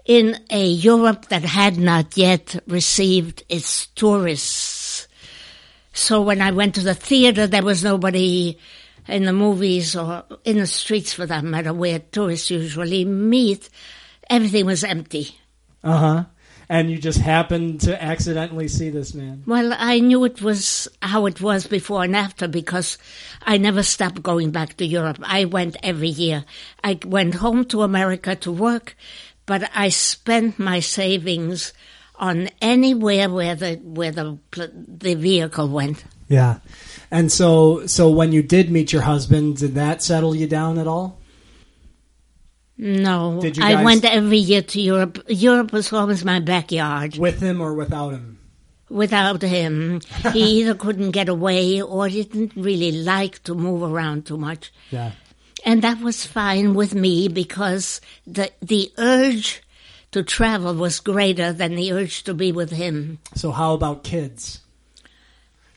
in 0.05 0.39
a 0.51 0.67
Europe 0.67 1.29
that 1.29 1.43
had 1.43 1.79
not 1.79 2.17
yet 2.17 2.63
received 2.67 3.43
its 3.49 3.87
tourists. 3.89 5.09
So 5.93 6.23
when 6.23 6.41
I 6.43 6.51
went 6.53 6.75
to 6.77 6.81
the 6.83 6.95
theater, 6.95 7.47
there 7.47 7.63
was 7.63 7.83
nobody 7.83 8.59
in 9.07 9.25
the 9.25 9.33
movies 9.33 9.97
or 9.97 10.25
in 10.45 10.59
the 10.59 10.67
streets 10.67 11.13
for 11.15 11.27
that 11.27 11.45
matter 11.45 11.73
where 11.73 11.99
tourists 11.99 12.51
usually 12.51 13.05
meet. 13.05 13.69
Everything 14.31 14.67
was 14.67 14.85
empty. 14.85 15.38
Uh 15.83 15.97
huh. 15.97 16.25
And 16.71 16.91
you 16.91 16.99
just 16.99 17.19
happened 17.19 17.81
to 17.83 18.03
accidentally 18.03 18.69
see 18.69 18.91
this 18.91 19.15
man. 19.15 19.43
Well, 19.47 19.75
I 19.75 20.01
knew 20.01 20.25
it 20.25 20.43
was 20.43 20.87
how 21.01 21.25
it 21.25 21.41
was 21.41 21.67
before 21.67 22.05
and 22.05 22.15
after 22.15 22.47
because 22.47 22.99
I 23.43 23.57
never 23.57 23.83
stopped 23.83 24.23
going 24.23 24.51
back 24.51 24.77
to 24.77 24.85
Europe. 24.85 25.19
I 25.23 25.47
went 25.47 25.79
every 25.83 26.09
year. 26.09 26.45
I 26.85 26.99
went 27.07 27.37
home 27.37 27.65
to 27.67 27.83
America 27.83 28.37
to 28.37 28.53
work, 28.53 28.97
but 29.47 29.71
I 29.75 29.89
spent 29.89 30.59
my 30.59 30.81
savings 30.81 31.73
on 32.17 32.51
anywhere 32.61 33.31
where 33.31 33.55
the 33.55 33.77
where 33.77 34.11
the 34.11 34.39
the 34.53 35.15
vehicle 35.15 35.69
went. 35.69 36.05
Yeah. 36.29 36.59
And 37.11 37.33
so, 37.33 37.87
so 37.87 38.11
when 38.11 38.33
you 38.33 38.43
did 38.43 38.71
meet 38.71 38.93
your 38.93 39.03
husband, 39.03 39.57
did 39.57 39.75
that 39.75 40.03
settle 40.03 40.35
you 40.35 40.47
down 40.47 40.79
at 40.79 40.87
all? 40.87 41.18
No, 42.79 43.41
Did 43.41 43.57
you 43.57 43.65
I 43.65 43.75
guys- 43.75 43.85
went 43.85 44.05
every 44.05 44.39
year 44.39 44.63
to 44.63 44.81
Europe. 44.81 45.19
Europe 45.29 45.73
was 45.73 45.93
always 45.93 46.25
my 46.25 46.39
backyard. 46.39 47.19
With 47.19 47.41
him 47.41 47.61
or 47.61 47.75
without 47.75 48.11
him? 48.13 48.39
Without 48.89 49.43
him, 49.43 50.01
he 50.33 50.41
either 50.61 50.75
couldn't 50.75 51.11
get 51.11 51.29
away 51.29 51.83
or 51.83 52.09
didn't 52.09 52.53
really 52.57 52.93
like 52.93 53.43
to 53.43 53.55
move 53.55 53.83
around 53.83 54.25
too 54.27 54.39
much. 54.39 54.73
Yeah. 54.91 55.11
And 55.67 55.83
that 55.83 56.01
was 56.01 56.25
fine 56.25 56.73
with 56.75 56.95
me 56.95 57.27
because 57.29 58.01
the 58.27 58.51
the 58.63 58.93
urge 58.97 59.61
to 60.13 60.23
travel 60.23 60.73
was 60.75 61.01
greater 61.01 61.53
than 61.53 61.75
the 61.75 61.93
urge 61.93 62.23
to 62.25 62.33
be 62.33 62.53
with 62.53 62.71
him. 62.71 63.19
So 63.35 63.51
how 63.51 63.75
about 63.75 64.05
kids? 64.05 64.61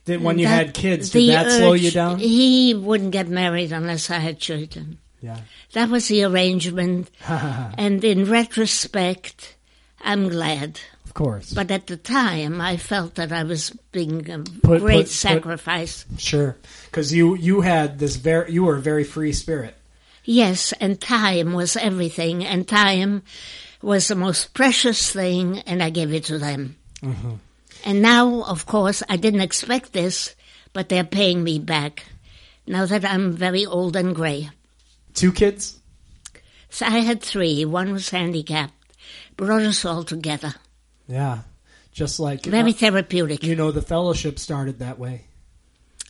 Did 0.05 0.21
when 0.23 0.39
you 0.39 0.45
That- 0.45 0.67
had 0.67 0.73
kids, 0.73 1.09
the 1.11 1.25
did 1.25 1.33
that 1.35 1.51
slow 1.51 1.73
urge- 1.73 1.81
you 1.81 1.91
down? 1.91 2.19
He 2.19 2.73
wouldn't 2.75 3.11
get 3.11 3.27
married 3.27 3.71
unless 3.73 4.09
I 4.09 4.19
had 4.19 4.39
children. 4.39 4.99
Yeah. 5.21 5.39
That 5.73 5.89
was 5.89 6.07
the 6.07 6.23
arrangement. 6.23 7.09
and 7.27 8.03
in 8.03 8.25
retrospect, 8.25 9.55
I'm 10.01 10.29
glad. 10.29 10.79
Of 11.05 11.13
course. 11.13 11.53
But 11.53 11.69
at 11.71 11.87
the 11.87 11.97
time, 11.97 12.61
I 12.61 12.77
felt 12.77 13.15
that 13.15 13.31
I 13.31 13.43
was 13.43 13.69
being 13.91 14.29
a 14.29 14.39
Put- 14.39 14.81
great 14.81 14.95
put- 14.95 15.05
put- 15.05 15.09
sacrifice. 15.09 16.05
Sure. 16.17 16.57
Because 16.85 17.13
you 17.13 17.35
you 17.35 17.61
had 17.61 17.99
this 17.99 18.15
very 18.15 18.51
you 18.53 18.63
were 18.63 18.77
a 18.77 18.81
very 18.81 19.03
free 19.03 19.33
spirit. 19.33 19.75
Yes, 20.23 20.71
and 20.79 21.01
time 21.01 21.53
was 21.53 21.75
everything, 21.75 22.45
and 22.45 22.67
time 22.67 23.23
was 23.81 24.07
the 24.07 24.15
most 24.15 24.53
precious 24.53 25.11
thing, 25.11 25.59
and 25.65 25.81
I 25.81 25.89
gave 25.89 26.13
it 26.13 26.25
to 26.25 26.37
them. 26.37 26.77
Mm-hmm. 27.01 27.33
And 27.85 28.01
now, 28.01 28.43
of 28.43 28.65
course, 28.67 29.01
I 29.09 29.17
didn't 29.17 29.41
expect 29.41 29.91
this, 29.93 30.35
but 30.73 30.89
they're 30.89 31.03
paying 31.03 31.43
me 31.43 31.57
back 31.57 32.05
now 32.67 32.85
that 32.85 33.03
I'm 33.03 33.33
very 33.33 33.65
old 33.65 33.95
and 33.95 34.13
gray. 34.15 34.51
Two 35.13 35.31
kids. 35.31 35.79
So 36.69 36.85
I 36.85 36.99
had 36.99 37.21
three. 37.21 37.65
One 37.65 37.91
was 37.91 38.09
handicapped. 38.09 38.73
Brought 39.35 39.63
us 39.63 39.83
all 39.85 40.03
together. 40.03 40.53
Yeah. 41.07 41.39
Just 41.91 42.19
like 42.19 42.45
Very 42.45 42.71
uh, 42.71 42.73
therapeutic. 42.73 43.43
you 43.43 43.55
know, 43.55 43.71
the 43.71 43.81
fellowship 43.81 44.39
started 44.39 44.79
that 44.79 44.97
way. 44.97 45.25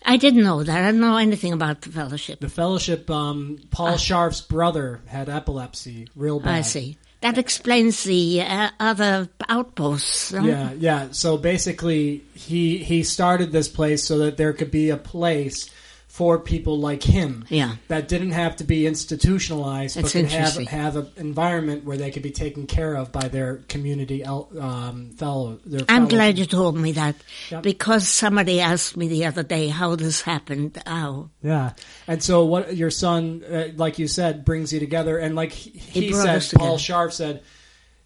I 0.06 0.18
didn't 0.18 0.44
know 0.44 0.64
that. 0.64 0.84
I 0.84 0.86
didn't 0.88 1.02
know 1.02 1.18
anything 1.18 1.54
about 1.54 1.82
the 1.82 1.90
fellowship. 1.90 2.40
The 2.40 2.50
fellowship. 2.50 3.10
Um, 3.10 3.60
Paul 3.70 3.94
Scharff's 3.94 4.42
brother 4.42 5.02
had 5.08 5.30
epilepsy, 5.30 6.08
real 6.16 6.40
bad. 6.40 6.54
I 6.54 6.62
see. 6.62 6.98
That 7.22 7.38
explains 7.38 8.04
the 8.04 8.42
uh, 8.42 8.72
other 8.80 9.30
outposts. 9.48 10.32
Yeah, 10.32 10.74
yeah. 10.74 11.08
So 11.12 11.38
basically, 11.38 12.24
he 12.34 12.80
he 12.80 13.04
started 13.04 13.52
this 13.52 13.68
place 13.68 14.04
so 14.04 14.20
that 14.20 14.38
there 14.38 14.54
could 14.54 14.72
be 14.72 14.90
a 14.90 14.98
place 14.98 15.70
for 16.12 16.38
people 16.40 16.78
like 16.78 17.02
him. 17.04 17.46
Yeah. 17.48 17.78
That 17.88 18.10
didn't 18.10 18.32
have 18.32 18.58
to 18.58 18.66
be 18.66 18.86
institutionalized, 18.86 19.96
That's 19.96 20.12
but 20.12 20.20
could 20.20 20.32
have 20.32 20.56
have 20.68 20.96
an 20.98 21.08
environment 21.16 21.86
where 21.86 21.96
they 21.96 22.12
could 22.12 22.22
be 22.22 22.32
taken 22.32 22.68
care 22.68 22.96
of 22.96 23.14
by 23.14 23.30
their 23.30 23.58
community 23.70 24.22
um, 24.26 25.12
fellow. 25.16 25.60
Their 25.66 25.86
I'm 25.88 26.08
fellow- 26.08 26.10
glad 26.10 26.38
you 26.38 26.46
told 26.46 26.76
me 26.76 26.92
that 26.92 27.16
Yep. 27.50 27.64
because 27.64 28.10
somebody 28.10 28.60
asked 28.60 28.98
me 28.98 29.08
the 29.08 29.26
other 29.26 29.42
day 29.42 29.70
how 29.70 29.96
this 29.96 30.20
happened. 30.20 30.84
How? 30.86 31.30
Yeah, 31.42 31.72
and 32.10 32.22
so 32.22 32.44
what 32.44 32.76
your 32.76 32.92
son, 32.92 33.42
uh, 33.50 33.70
like 33.78 33.98
you 33.98 34.10
said, 34.10 34.44
brings 34.44 34.74
you 34.74 34.82
together, 34.82 35.18
and 35.18 35.34
like 35.34 35.54
he, 35.54 35.70
he 36.08 36.14
said, 36.14 36.44
Paul 36.60 36.78
together. 36.78 37.08
Scharff 37.08 37.14
said 37.14 37.42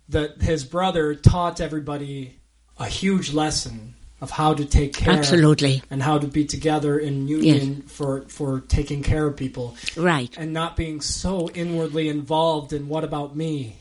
that 0.10 0.44
his 0.44 0.64
brother 0.64 1.16
taught 1.16 1.60
everybody 1.60 2.40
a 2.78 2.86
huge 2.86 3.34
lesson 3.34 3.95
of 4.22 4.32
how 4.32 4.54
to 4.54 4.66
take 4.66 4.94
care 4.94 5.14
Absolutely. 5.14 5.84
and 5.92 6.02
how 6.02 6.18
to 6.18 6.28
be 6.28 6.46
together 6.46 6.98
in 6.98 7.28
union 7.28 7.82
for 7.84 8.22
for 8.28 8.62
taking 8.62 9.04
care 9.04 9.28
of 9.28 9.36
people 9.36 9.76
Right. 9.98 10.34
and 10.38 10.54
not 10.54 10.76
being 10.76 11.02
so 11.02 11.50
inwardly 11.54 12.08
involved 12.10 12.72
in 12.74 12.88
what 12.88 13.04
about 13.04 13.36
me. 13.36 13.76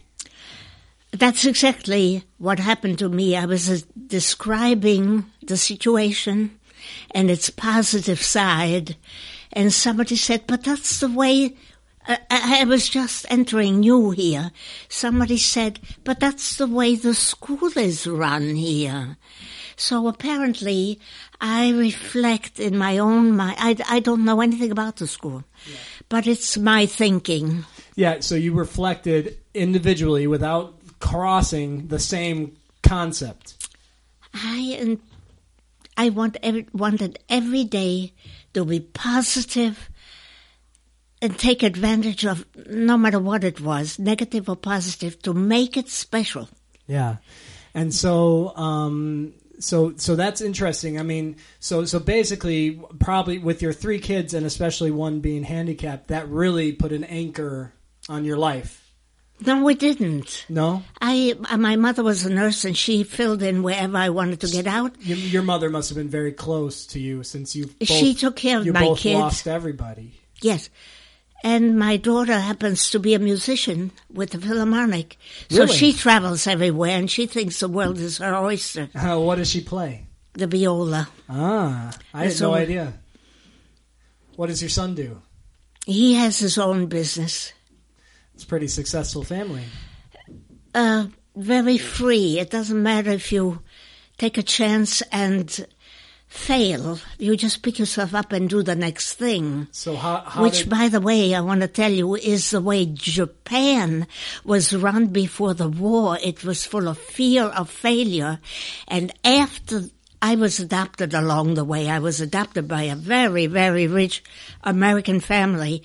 That's 1.13 1.45
exactly 1.45 2.25
what 2.39 2.59
happened 2.59 2.99
to 2.99 3.09
me. 3.09 3.37
I 3.37 3.47
was 3.47 3.71
uh, 3.71 3.79
describing 4.09 5.27
the 5.43 5.57
situation 5.57 6.59
and 7.13 7.31
its 7.31 7.51
positive 7.51 8.21
side, 8.21 8.97
and 9.53 9.73
somebody 9.73 10.17
said, 10.17 10.43
But 10.49 10.65
that's 10.65 10.99
the 10.99 11.09
way. 11.09 11.55
I 12.07 12.19
I 12.61 12.65
was 12.65 12.89
just 12.89 13.25
entering 13.31 13.81
new 13.81 14.11
here. 14.11 14.51
Somebody 14.89 15.39
said, 15.39 15.79
But 16.03 16.19
that's 16.19 16.57
the 16.57 16.67
way 16.67 16.97
the 16.97 17.15
school 17.15 17.71
is 17.79 18.07
run 18.09 18.57
here. 18.57 19.17
So 19.77 20.09
apparently, 20.09 21.01
I 21.41 21.71
reflect 21.71 22.61
in 22.61 22.77
my 22.79 22.99
own 22.99 23.37
mind. 23.37 23.57
I, 23.59 23.77
I 23.89 24.01
don't 24.01 24.25
know 24.25 24.41
anything 24.41 24.71
about 24.71 24.97
the 24.97 25.07
school, 25.07 25.45
but 26.09 26.27
it's 26.27 26.57
my 26.57 26.87
thinking. 26.87 27.65
Yeah, 27.97 28.21
so 28.21 28.35
you 28.35 28.55
reflected 28.55 29.39
individually 29.53 30.27
without 30.27 30.75
crossing 31.01 31.89
the 31.89 31.99
same 31.99 32.57
concept. 32.83 33.69
I 34.33 34.77
and 34.81 35.01
I 35.97 36.11
want 36.11 36.37
every, 36.43 36.67
wanted 36.73 37.19
every 37.29 37.65
day 37.65 38.13
to 38.55 38.65
be 38.65 38.81
positive 38.81 39.91
and 41.23 41.39
take 41.39 41.63
advantage 41.63 42.27
of 42.27 42.45
no 42.67 42.97
matter 42.97 43.19
what 43.19 43.45
it 43.45 43.61
was, 43.61 43.99
negative 43.99 44.49
or 44.49 44.57
positive, 44.57 45.21
to 45.23 45.33
make 45.33 45.77
it 45.77 45.89
special. 45.89 46.49
Yeah, 46.87 47.17
and 47.75 47.95
so 47.95 48.55
um, 48.57 49.35
so 49.59 49.95
so 49.97 50.17
that's 50.17 50.41
interesting. 50.41 50.99
I 50.99 51.03
mean, 51.03 51.37
so 51.61 51.85
so 51.85 51.99
basically, 51.99 52.81
probably 52.99 53.39
with 53.39 53.63
your 53.63 53.73
three 53.73 53.99
kids 53.99 54.35
and 54.35 54.45
especially 54.47 54.91
one 54.91 55.21
being 55.21 55.43
handicapped, 55.45 56.09
that 56.09 56.29
really 56.29 56.73
put 56.73 56.93
an 56.93 57.05
anchor 57.05 57.73
on 58.09 58.25
your 58.25 58.37
life. 58.37 58.81
No, 59.45 59.65
we 59.65 59.75
didn't. 59.75 60.47
No, 60.49 60.83
I 61.01 61.35
uh, 61.51 61.57
my 61.57 61.77
mother 61.77 62.05
was 62.05 62.25
a 62.25 62.33
nurse 62.33 62.65
and 62.65 62.77
she 62.77 63.03
filled 63.03 63.43
in 63.43 63.63
wherever 63.63 63.97
I 63.97 64.11
wanted 64.11 64.41
to 64.43 64.47
get 64.47 64.67
out. 64.67 64.95
your, 65.03 65.19
your 65.19 65.43
mother 65.43 65.69
must 65.71 65.89
have 65.89 65.99
been 65.99 66.09
very 66.09 66.33
close 66.33 66.87
to 66.89 67.01
you 67.01 67.25
since 67.25 67.57
you. 67.57 67.67
Both, 67.67 67.89
She 67.89 68.15
took 68.15 68.37
care 68.37 68.59
of 68.59 68.67
you 68.67 68.73
my 68.73 68.83
both 68.85 68.99
kids. 69.01 69.19
lost 69.19 69.49
everybody. 69.49 70.21
Yes. 70.41 70.71
And 71.45 71.79
my 71.79 71.99
daughter 71.99 72.41
happens 72.41 72.89
to 72.91 72.99
be 72.99 73.13
a 73.13 73.19
musician 73.19 73.91
with 74.11 74.31
the 74.31 74.39
Philharmonic. 74.41 75.19
So 75.51 75.65
Really? 75.65 75.77
she 75.77 75.93
travels 75.93 76.47
everywhere 76.47 76.97
and 76.97 77.11
she 77.11 77.27
thinks 77.27 77.61
the 77.61 77.69
world 77.69 77.99
is 77.99 78.17
her 78.19 78.35
oyster. 78.35 78.89
Uh, 78.95 79.21
what 79.21 79.37
does 79.37 79.51
she 79.51 79.61
play? 79.61 80.07
The 80.33 80.47
viola. 80.47 81.09
Ah, 81.29 81.93
I 82.15 82.25
had 82.25 82.41
no 82.41 82.55
idea. 82.55 82.95
What 84.37 84.47
does 84.49 84.63
your 84.63 84.71
son 84.71 84.95
do? 84.95 85.21
He 85.87 86.15
has 86.15 86.39
his 86.39 86.57
own 86.57 86.87
business. 86.87 87.53
It's 88.35 88.45
a 88.45 88.47
pretty 88.47 88.69
successful 88.69 89.23
family. 89.23 89.65
Uh, 90.75 91.09
very 91.37 91.77
free. 91.79 92.39
It 92.41 92.51
doesn't 92.51 92.83
matter 92.83 93.11
if 93.11 93.31
you 93.33 93.61
take 94.17 94.39
a 94.39 94.43
chance 94.43 95.03
and 95.13 95.67
fail. 96.35 96.99
You 97.17 97.37
just 97.37 97.63
pick 97.63 97.79
yourself 97.79 98.13
up 98.13 98.33
and 98.33 98.51
do 98.51 98.63
the 98.63 98.75
next 98.75 99.15
thing. 99.15 99.69
So 99.71 99.95
how, 99.95 100.17
how 100.27 100.43
Which, 100.43 100.59
did, 100.59 100.69
by 100.69 100.89
the 100.89 101.01
way, 101.01 101.33
I 101.33 101.41
want 101.41 101.61
to 101.61 101.69
tell 101.69 101.93
you 101.93 102.17
is 102.17 102.51
the 102.51 102.61
way 102.61 102.87
Japan 102.87 104.07
was 104.45 104.75
run 104.75 105.07
before 105.07 105.55
the 105.55 105.69
war. 105.69 106.19
It 106.23 106.45
was 106.45 106.67
full 106.67 106.89
of 106.89 106.99
fear 106.99 107.45
of 107.45 107.71
failure. 107.71 108.41
And 108.89 109.13
after 109.25 109.83
I 110.21 110.35
was 110.35 110.59
adopted 110.59 111.15
along 111.15 111.55
the 111.55 111.65
way, 111.65 111.89
I 111.89 112.01
was 112.01 112.21
adopted 112.21 112.67
by 112.67 112.83
a 112.83 112.97
very, 112.97 113.47
very 113.47 113.87
rich 113.87 114.23
American 114.65 115.21
family. 115.21 115.85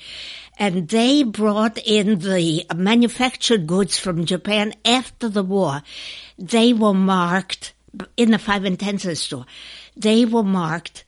And 0.58 0.90
they 0.90 1.24
brought 1.24 1.78
in 1.78 2.20
the 2.20 2.66
manufactured 2.76 3.68
goods 3.68 4.00
from 4.00 4.26
Japan 4.26 4.74
after 4.84 5.30
the 5.30 5.44
war. 5.44 5.84
They 6.40 6.74
were 6.74 6.96
marked 6.96 7.74
in 8.18 8.32
the 8.32 8.40
five 8.40 8.66
and 8.66 8.80
ten 8.80 8.98
cent 8.98 9.18
store. 9.18 9.46
They 10.00 10.24
were 10.26 10.44
marked 10.44 11.04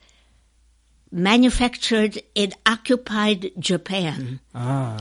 manufactured 1.10 2.22
in 2.34 2.52
occupied 2.66 3.52
Japan. 3.58 4.40
ah, 4.54 4.98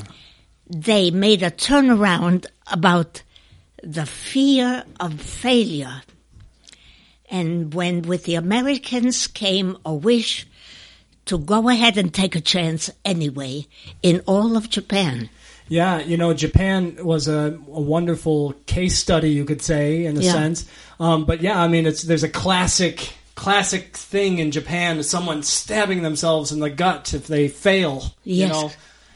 They 0.67 1.11
made 1.11 1.43
a 1.43 1.51
turnaround 1.51 2.45
about 2.71 3.23
the 3.83 4.05
fear 4.05 4.83
of 4.99 5.19
failure. 5.21 6.01
And 7.29 7.73
when 7.73 8.01
with 8.03 8.23
the 8.25 8.35
Americans 8.35 9.27
came 9.27 9.77
a 9.85 9.93
wish 9.93 10.47
to 11.25 11.37
go 11.37 11.69
ahead 11.69 11.97
and 11.97 12.13
take 12.13 12.35
a 12.35 12.41
chance 12.41 12.89
anyway 13.05 13.67
in 14.01 14.21
all 14.25 14.57
of 14.57 14.69
Japan. 14.69 15.29
Yeah, 15.69 15.99
you 15.99 16.17
know, 16.17 16.33
Japan 16.33 16.97
was 16.99 17.29
a, 17.29 17.57
a 17.71 17.81
wonderful 17.81 18.53
case 18.65 18.97
study, 18.97 19.31
you 19.31 19.45
could 19.45 19.61
say, 19.61 20.05
in 20.05 20.17
a 20.17 20.21
Yeah. 20.21 20.31
sense. 20.33 20.65
Um, 20.99 21.23
but 21.25 21.41
yeah, 21.41 21.61
I 21.61 21.67
mean, 21.69 21.85
it's 21.85 22.01
there's 22.03 22.23
a 22.23 22.29
classic 22.29 23.13
classic 23.41 23.97
thing 23.97 24.37
in 24.37 24.51
Japan: 24.51 24.99
is 24.99 25.09
someone 25.09 25.41
stabbing 25.41 26.03
themselves 26.03 26.51
in 26.51 26.59
the 26.59 26.69
gut 26.69 27.13
if 27.13 27.25
they 27.25 27.47
fail. 27.47 28.13
You 28.23 28.45
Yes. 28.45 28.51
know, 28.51 28.71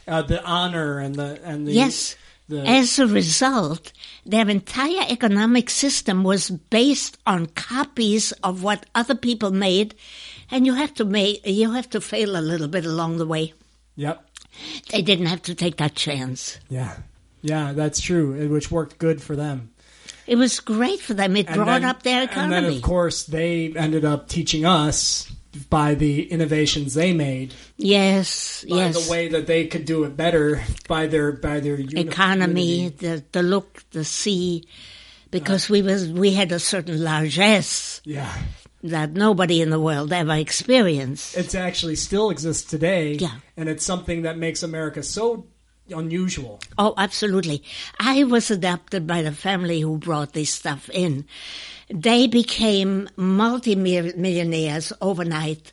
uh, 0.08 0.22
the 0.22 0.42
honor 0.44 0.98
and 0.98 1.14
the 1.14 1.38
and 1.44 1.66
the 1.66 1.72
Yes. 1.72 2.16
the 2.48 2.66
As 2.66 2.98
a 2.98 3.06
result, 3.06 3.92
their 4.24 4.48
entire 4.48 5.04
economic 5.08 5.70
system 5.70 6.24
was 6.24 6.50
based 6.50 7.18
on 7.24 7.46
copies 7.54 8.32
of 8.42 8.62
what 8.64 8.86
other 8.96 9.14
people 9.14 9.52
made, 9.52 9.94
and 10.50 10.66
you 10.66 10.74
have 10.74 10.92
to 10.94 11.04
make 11.04 11.46
you 11.46 11.70
have 11.72 11.88
to 11.90 12.00
fail 12.00 12.36
a 12.36 12.42
little 12.50 12.68
bit 12.68 12.84
along 12.84 13.18
the 13.18 13.26
way. 13.26 13.54
yep, 13.94 14.18
They 14.90 15.02
didn't 15.02 15.26
have 15.26 15.42
to 15.42 15.54
take 15.54 15.76
that 15.76 15.94
chance. 15.94 16.58
yeah, 16.68 16.96
yeah, 17.42 17.72
that's 17.72 18.00
true. 18.00 18.26
Which 18.48 18.70
worked 18.72 18.98
good 18.98 19.22
for 19.22 19.36
them. 19.36 19.70
It 20.26 20.36
was 20.36 20.60
great 20.60 21.00
for 21.00 21.14
them. 21.14 21.36
It 21.36 21.46
And 21.46 21.56
brought 21.56 21.80
then- 21.80 21.84
up 21.84 22.02
their 22.02 22.24
economy. 22.24 22.56
And 22.56 22.66
then, 22.66 22.76
of 22.76 22.82
course, 22.82 23.24
they 23.24 23.72
ended 23.76 24.04
up 24.04 24.28
teaching 24.28 24.64
us 24.64 25.30
by 25.70 25.94
the 25.94 26.30
innovations 26.30 26.92
they 26.94 27.14
made, 27.14 27.54
yes, 27.78 28.64
by 28.68 28.76
yes. 28.76 29.06
the 29.06 29.10
way 29.10 29.28
that 29.28 29.46
they 29.46 29.66
could 29.66 29.86
do 29.86 30.04
it 30.04 30.14
better, 30.16 30.62
by 30.86 31.06
their 31.06 31.32
by 31.32 31.60
their 31.60 31.78
economy, 31.80 32.76
unity. 32.82 32.96
the 33.06 33.24
the 33.32 33.42
look, 33.42 33.82
the 33.92 34.04
see, 34.04 34.64
because 35.30 35.64
uh-huh. 35.64 35.72
we 35.72 35.82
was 35.82 36.08
we 36.08 36.32
had 36.34 36.52
a 36.52 36.58
certain 36.58 37.02
largesse 37.02 38.02
Yeah. 38.04 38.30
that 38.82 39.12
nobody 39.12 39.62
in 39.62 39.70
the 39.70 39.80
world 39.80 40.12
ever 40.12 40.34
experienced. 40.34 41.36
It's 41.36 41.54
actually 41.54 41.96
still 41.96 42.28
exists 42.28 42.68
today. 42.68 43.14
Yeah. 43.14 43.32
And 43.56 43.70
it's 43.70 43.84
something 43.84 44.22
that 44.22 44.36
makes 44.36 44.62
America 44.62 45.02
so 45.02 45.46
unusual. 45.90 46.60
Oh, 46.78 46.94
absolutely. 46.96 47.62
I 48.00 48.24
was 48.24 48.50
adopted 48.50 49.06
by 49.06 49.22
the 49.22 49.32
family 49.32 49.80
who 49.80 49.98
brought 49.98 50.32
this 50.32 50.50
stuff 50.50 50.88
in. 50.90 51.24
They 51.88 52.26
became 52.26 53.08
multi-millionaires 53.16 54.92
overnight. 55.00 55.72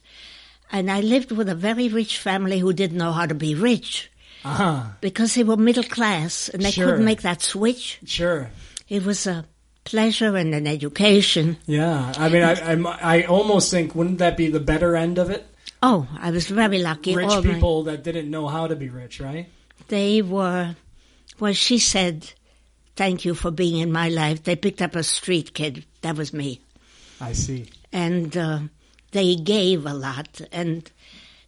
And 0.71 0.89
I 0.89 1.01
lived 1.01 1.31
with 1.31 1.49
a 1.49 1.55
very 1.55 1.87
rich 1.89 2.17
family 2.17 2.59
who 2.59 2.73
didn't 2.73 2.97
know 2.97 3.11
how 3.11 3.25
to 3.25 3.35
be 3.35 3.55
rich 3.55 4.11
Uh-huh. 4.43 4.83
because 5.01 5.35
they 5.35 5.43
were 5.43 5.57
middle 5.57 5.83
class 5.83 6.49
and 6.49 6.63
they 6.63 6.71
Sure. 6.71 6.85
couldn't 6.87 7.05
make 7.05 7.21
that 7.21 7.41
switch. 7.41 7.99
Sure. 8.05 8.49
It 8.89 9.05
was 9.05 9.27
a 9.27 9.45
pleasure 9.85 10.35
and 10.37 10.53
an 10.55 10.65
education. 10.67 11.57
Yeah. 11.65 12.13
I 12.17 12.29
mean, 12.29 12.43
I, 12.43 12.53
I'm, 12.71 12.87
I 12.87 13.23
almost 13.23 13.69
think, 13.71 13.93
wouldn't 13.95 14.17
that 14.19 14.35
be 14.37 14.49
the 14.49 14.59
better 14.59 14.95
end 14.95 15.17
of 15.17 15.29
it? 15.29 15.45
Oh, 15.81 16.07
I 16.19 16.31
was 16.31 16.47
very 16.47 16.79
lucky. 16.79 17.15
Rich 17.15 17.29
All 17.29 17.43
my- 17.43 17.53
people 17.53 17.83
that 17.83 18.03
didn't 18.03 18.29
know 18.31 18.47
how 18.47 18.67
to 18.67 18.75
be 18.75 18.89
rich, 18.89 19.19
right? 19.19 19.47
They 19.87 20.21
were, 20.21 20.75
well, 21.39 21.53
she 21.53 21.77
said, 21.79 22.31
thank 22.95 23.25
you 23.25 23.35
for 23.35 23.51
being 23.51 23.77
in 23.79 23.91
my 23.91 24.09
life. 24.09 24.43
They 24.43 24.55
picked 24.55 24.81
up 24.81 24.95
a 24.95 25.03
street 25.03 25.53
kid. 25.53 25.85
That 26.01 26.15
was 26.17 26.33
me. 26.33 26.61
I 27.21 27.33
see. 27.33 27.67
and 27.91 28.35
uh, 28.35 28.59
they 29.11 29.35
gave 29.35 29.85
a 29.85 29.93
lot. 29.93 30.41
And 30.51 30.89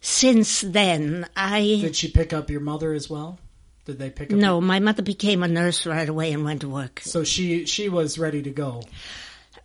since 0.00 0.60
then, 0.62 1.26
I 1.36 1.78
Did 1.82 1.96
she 1.96 2.10
pick 2.10 2.32
up 2.32 2.48
your 2.50 2.60
mother 2.60 2.92
as 2.92 3.10
well? 3.10 3.38
Did 3.84 3.98
they 3.98 4.10
pick 4.10 4.32
up? 4.32 4.38
no, 4.38 4.60
my 4.60 4.80
mother 4.80 5.02
became 5.02 5.42
a 5.42 5.48
nurse 5.48 5.86
right 5.86 6.08
away 6.08 6.32
and 6.32 6.44
went 6.44 6.62
to 6.62 6.68
work. 6.68 7.00
So 7.04 7.22
she 7.24 7.66
she 7.66 7.88
was 7.88 8.18
ready 8.18 8.42
to 8.42 8.50
go. 8.50 8.82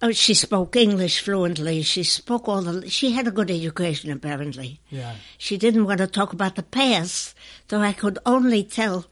Oh, 0.04 0.12
she 0.12 0.34
spoke 0.34 0.76
English 0.76 1.22
fluently. 1.22 1.82
She 1.84 2.04
spoke 2.04 2.48
all 2.48 2.62
the. 2.62 2.90
She 2.90 3.12
had 3.12 3.28
a 3.28 3.32
good 3.32 3.50
education, 3.52 4.12
apparently. 4.12 4.80
Yeah. 4.90 5.14
She 5.38 5.58
didn't 5.58 5.86
want 5.86 6.00
to 6.00 6.08
talk 6.08 6.34
about 6.34 6.56
the 6.56 6.64
past, 6.64 7.36
though 7.72 7.82
I 7.82 7.94
could 7.94 8.20
only 8.26 8.64
tell 8.64 9.06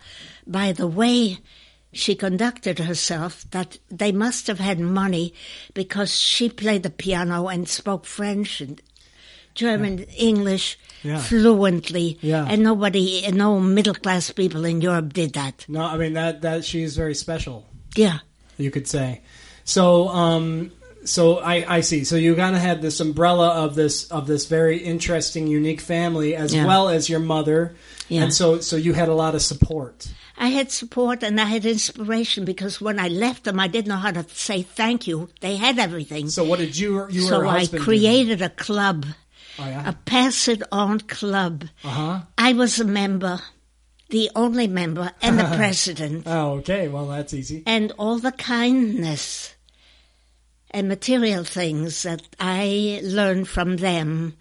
by 0.46 0.72
the 0.74 0.86
way 0.88 1.40
she 1.92 2.14
conducted 2.14 2.78
herself 2.80 3.46
that 3.50 3.80
they 3.90 4.12
must 4.12 4.46
have 4.48 4.60
had 4.60 4.80
money 4.80 5.34
because 5.74 6.14
she 6.16 6.48
played 6.50 6.84
the 6.84 6.92
piano 6.92 7.48
and 7.48 7.68
spoke 7.68 8.06
French 8.06 8.62
and 8.62 8.80
German, 9.56 10.04
English 10.16 10.78
Yeah. 11.04 11.18
fluently. 11.20 12.18
Yeah. 12.22 12.46
And 12.48 12.62
nobody, 12.64 13.26
no 13.32 13.60
middle 13.60 13.96
class 13.96 14.30
people 14.32 14.66
in 14.66 14.82
Europe 14.82 15.14
did 15.14 15.34
that. 15.34 15.66
No, 15.68 15.82
I 15.82 15.98
mean 15.98 16.14
that 16.14 16.42
that 16.42 16.64
she's 16.66 16.96
very 16.96 17.16
special. 17.16 17.66
Yeah. 17.96 18.20
you 18.58 18.70
could 18.72 18.88
say. 18.88 19.22
So, 19.64 20.10
um, 20.10 20.72
so 21.06 21.38
I, 21.40 21.78
I 21.78 21.82
see. 21.82 22.04
So 22.04 22.16
you 22.16 22.36
kind 22.36 22.56
of 22.56 22.62
had 22.62 22.82
this 22.82 23.00
umbrella 23.00 23.50
of 23.66 23.76
this 23.76 24.10
of 24.12 24.28
this 24.28 24.46
very 24.48 24.78
interesting, 24.78 25.48
unique 25.48 25.82
family, 25.82 26.36
as 26.36 26.54
Yeah. 26.54 26.66
well 26.66 26.90
as 26.90 27.10
your 27.10 27.20
mother, 27.20 27.76
Yeah. 28.10 28.24
and 28.24 28.34
so 28.34 28.60
so 28.60 28.76
you 28.76 28.94
had 28.94 29.08
a 29.10 29.14
lot 29.16 29.36
of 29.36 29.42
support. 29.42 30.08
I 30.38 30.48
had 30.50 30.72
support 30.72 31.22
and 31.24 31.40
I 31.40 31.46
had 31.46 31.66
inspiration 31.66 32.46
because 32.46 32.80
when 32.80 32.98
I 32.98 33.10
left 33.10 33.44
them, 33.44 33.60
I 33.60 33.68
didn't 33.68 33.90
know 33.90 33.98
how 33.98 34.12
to 34.12 34.26
say 34.34 34.62
thank 34.62 35.06
you. 35.08 35.28
They 35.42 35.58
had 35.58 35.78
everything. 35.80 36.30
So 36.30 36.44
what 36.46 36.60
did 36.60 36.78
you 36.78 37.08
you 37.10 37.22
so 37.22 37.46
I 37.48 37.66
created 37.68 38.42
a 38.42 38.50
club, 38.50 39.02
Do? 39.04 39.10
Oh 39.60 39.64
a 39.64 39.70
yeah. 39.70 39.94
pass 40.06 40.48
it 40.48 40.64
on 40.72 41.00
club. 41.02 41.66
Uh 41.84 41.90
huh. 41.90 42.20
I 42.38 42.54
was 42.54 42.80
a 42.80 42.86
member, 42.86 43.40
the 44.10 44.32
only 44.36 44.68
member, 44.68 45.12
and 45.22 45.38
the 45.38 45.44
president, 45.58 46.24
Oh, 46.26 46.60
okay. 46.60 46.88
Well, 46.88 47.08
that's 47.08 47.34
easy. 47.34 47.64
and 47.66 47.92
all 47.98 48.18
the 48.20 48.32
kindness 48.32 49.54
and 50.72 50.88
material 50.88 51.44
things 51.44 52.04
that 52.04 52.22
I 52.40 53.02
learned 53.04 53.48
from 53.48 53.78
them, 53.78 54.36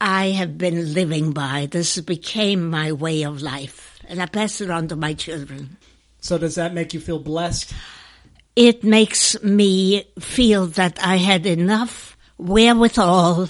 I 0.00 0.30
have 0.30 0.58
been 0.58 0.94
living 0.94 1.32
by. 1.32 1.68
This 1.70 2.00
became 2.00 2.68
my 2.70 2.92
way 2.92 3.22
of 3.22 3.42
life, 3.42 4.00
and 4.08 4.20
I 4.20 4.26
pass 4.26 4.60
it 4.60 4.70
on 4.70 4.88
to 4.88 4.96
my 4.96 5.14
children. 5.14 5.76
So 6.20 6.38
does 6.38 6.54
that 6.54 6.74
make 6.74 6.94
you 6.94 7.00
feel 7.00 7.18
blessed? 7.18 7.72
It 8.54 8.84
makes 8.84 9.42
me 9.42 10.04
feel 10.18 10.66
that 10.68 10.98
I 11.02 11.16
had 11.16 11.46
enough 11.46 12.16
wherewithal 12.38 13.48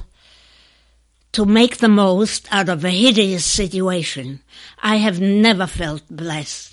to 1.32 1.44
make 1.46 1.78
the 1.78 1.88
most 1.88 2.46
out 2.52 2.68
of 2.68 2.84
a 2.84 2.90
hideous 2.90 3.44
situation. 3.44 4.40
I 4.82 4.96
have 4.96 5.20
never 5.20 5.66
felt 5.66 6.02
blessed. 6.10 6.71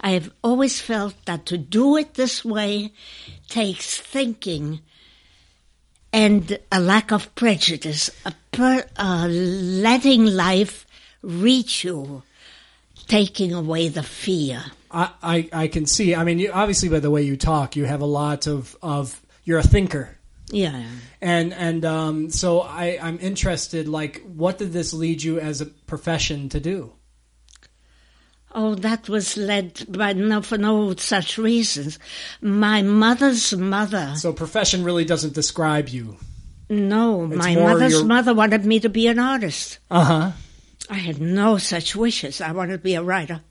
I 0.00 0.10
have 0.10 0.30
always 0.42 0.80
felt 0.80 1.14
that 1.24 1.46
to 1.46 1.58
do 1.58 1.96
it 1.96 2.14
this 2.14 2.44
way 2.44 2.92
takes 3.48 3.98
thinking 3.98 4.80
and 6.12 6.58
a 6.72 6.80
lack 6.80 7.12
of 7.12 7.34
prejudice, 7.34 8.10
a 8.24 8.32
per, 8.52 8.84
uh, 8.96 9.26
letting 9.28 10.24
life 10.24 10.86
reach 11.22 11.84
you, 11.84 12.22
taking 13.06 13.52
away 13.52 13.88
the 13.88 14.02
fear. 14.02 14.64
I, 14.90 15.10
I, 15.22 15.48
I 15.52 15.68
can 15.68 15.86
see. 15.86 16.14
I 16.14 16.24
mean, 16.24 16.38
you, 16.38 16.52
obviously, 16.52 16.88
by 16.88 17.00
the 17.00 17.10
way 17.10 17.22
you 17.22 17.36
talk, 17.36 17.76
you 17.76 17.84
have 17.84 18.00
a 18.00 18.06
lot 18.06 18.46
of, 18.46 18.76
of 18.82 19.20
you're 19.44 19.58
a 19.58 19.62
thinker. 19.62 20.16
Yeah. 20.50 20.84
And 21.20 21.52
and 21.52 21.84
um, 21.84 22.30
so 22.30 22.60
I, 22.60 22.98
I'm 23.02 23.18
interested. 23.20 23.88
Like, 23.88 24.22
what 24.22 24.58
did 24.58 24.72
this 24.72 24.94
lead 24.94 25.22
you 25.22 25.40
as 25.40 25.60
a 25.60 25.66
profession 25.66 26.48
to 26.50 26.60
do? 26.60 26.92
Oh, 28.58 28.74
that 28.76 29.10
was 29.10 29.36
led 29.36 29.84
by 29.86 30.14
no 30.14 30.40
for 30.40 30.56
no 30.56 30.94
such 30.96 31.36
reasons. 31.36 31.98
My 32.40 32.80
mother's 32.80 33.54
mother. 33.54 34.14
So, 34.16 34.32
profession 34.32 34.82
really 34.82 35.04
doesn't 35.04 35.34
describe 35.34 35.90
you. 35.90 36.16
No, 36.70 37.26
It's 37.26 37.36
my 37.36 37.54
mother's 37.54 37.92
your- 37.92 38.06
mother 38.06 38.32
wanted 38.32 38.64
me 38.64 38.80
to 38.80 38.88
be 38.88 39.08
an 39.08 39.18
artist. 39.18 39.78
Uh 39.90 40.04
huh. 40.04 40.32
I 40.88 40.94
had 40.94 41.20
no 41.20 41.58
such 41.58 41.94
wishes. 41.94 42.40
I 42.40 42.52
wanted 42.52 42.72
to 42.78 42.78
be 42.82 42.94
a 42.94 43.02
writer. 43.02 43.42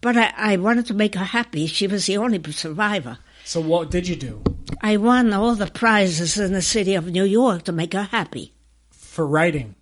But 0.00 0.16
I, 0.16 0.32
I 0.36 0.56
wanted 0.56 0.86
to 0.86 0.94
make 0.94 1.14
her 1.14 1.24
happy. 1.24 1.66
She 1.68 1.86
was 1.86 2.06
the 2.06 2.16
only 2.16 2.42
survivor. 2.52 3.18
So, 3.44 3.60
what 3.60 3.92
did 3.92 4.08
you 4.08 4.16
do 4.16 4.42
I 4.82 4.96
won 4.96 5.32
all 5.32 5.54
the 5.54 5.68
prizes 5.68 6.36
in 6.38 6.52
the 6.52 6.60
city 6.60 6.96
of 6.96 7.06
New 7.06 7.24
York 7.24 7.62
to 7.64 7.72
make 7.72 7.92
her 7.92 8.02
happy 8.10 8.52
for 8.90 9.24
writing? 9.26 9.76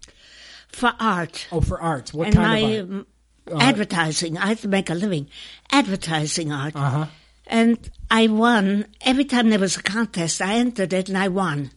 for 0.69 0.93
art. 1.01 1.47
Oh, 1.53 1.61
for 1.61 1.81
art. 1.81 2.13
What 2.13 2.27
and 2.27 2.37
kind 2.37 2.63
my 2.63 2.69
of 2.69 2.93
art? 2.93 3.07
Um, 3.51 3.61
advertising. 3.61 4.39
I 4.39 4.47
had 4.47 4.59
to 4.59 4.69
make 4.69 4.91
a 4.91 4.95
living 4.95 5.29
advertising 5.71 6.53
art. 6.53 6.77
Uh 6.77 6.91
huh. 6.91 7.07
And 7.47 7.79
I 8.11 8.29
won. 8.29 8.87
Every 9.03 9.25
time 9.25 9.51
there 9.51 9.59
was 9.59 9.77
a 9.77 9.83
contest, 9.83 10.41
I 10.41 10.55
entered 10.55 10.93
it 10.93 11.09
and 11.09 11.19
I 11.19 11.29
won. 11.29 11.71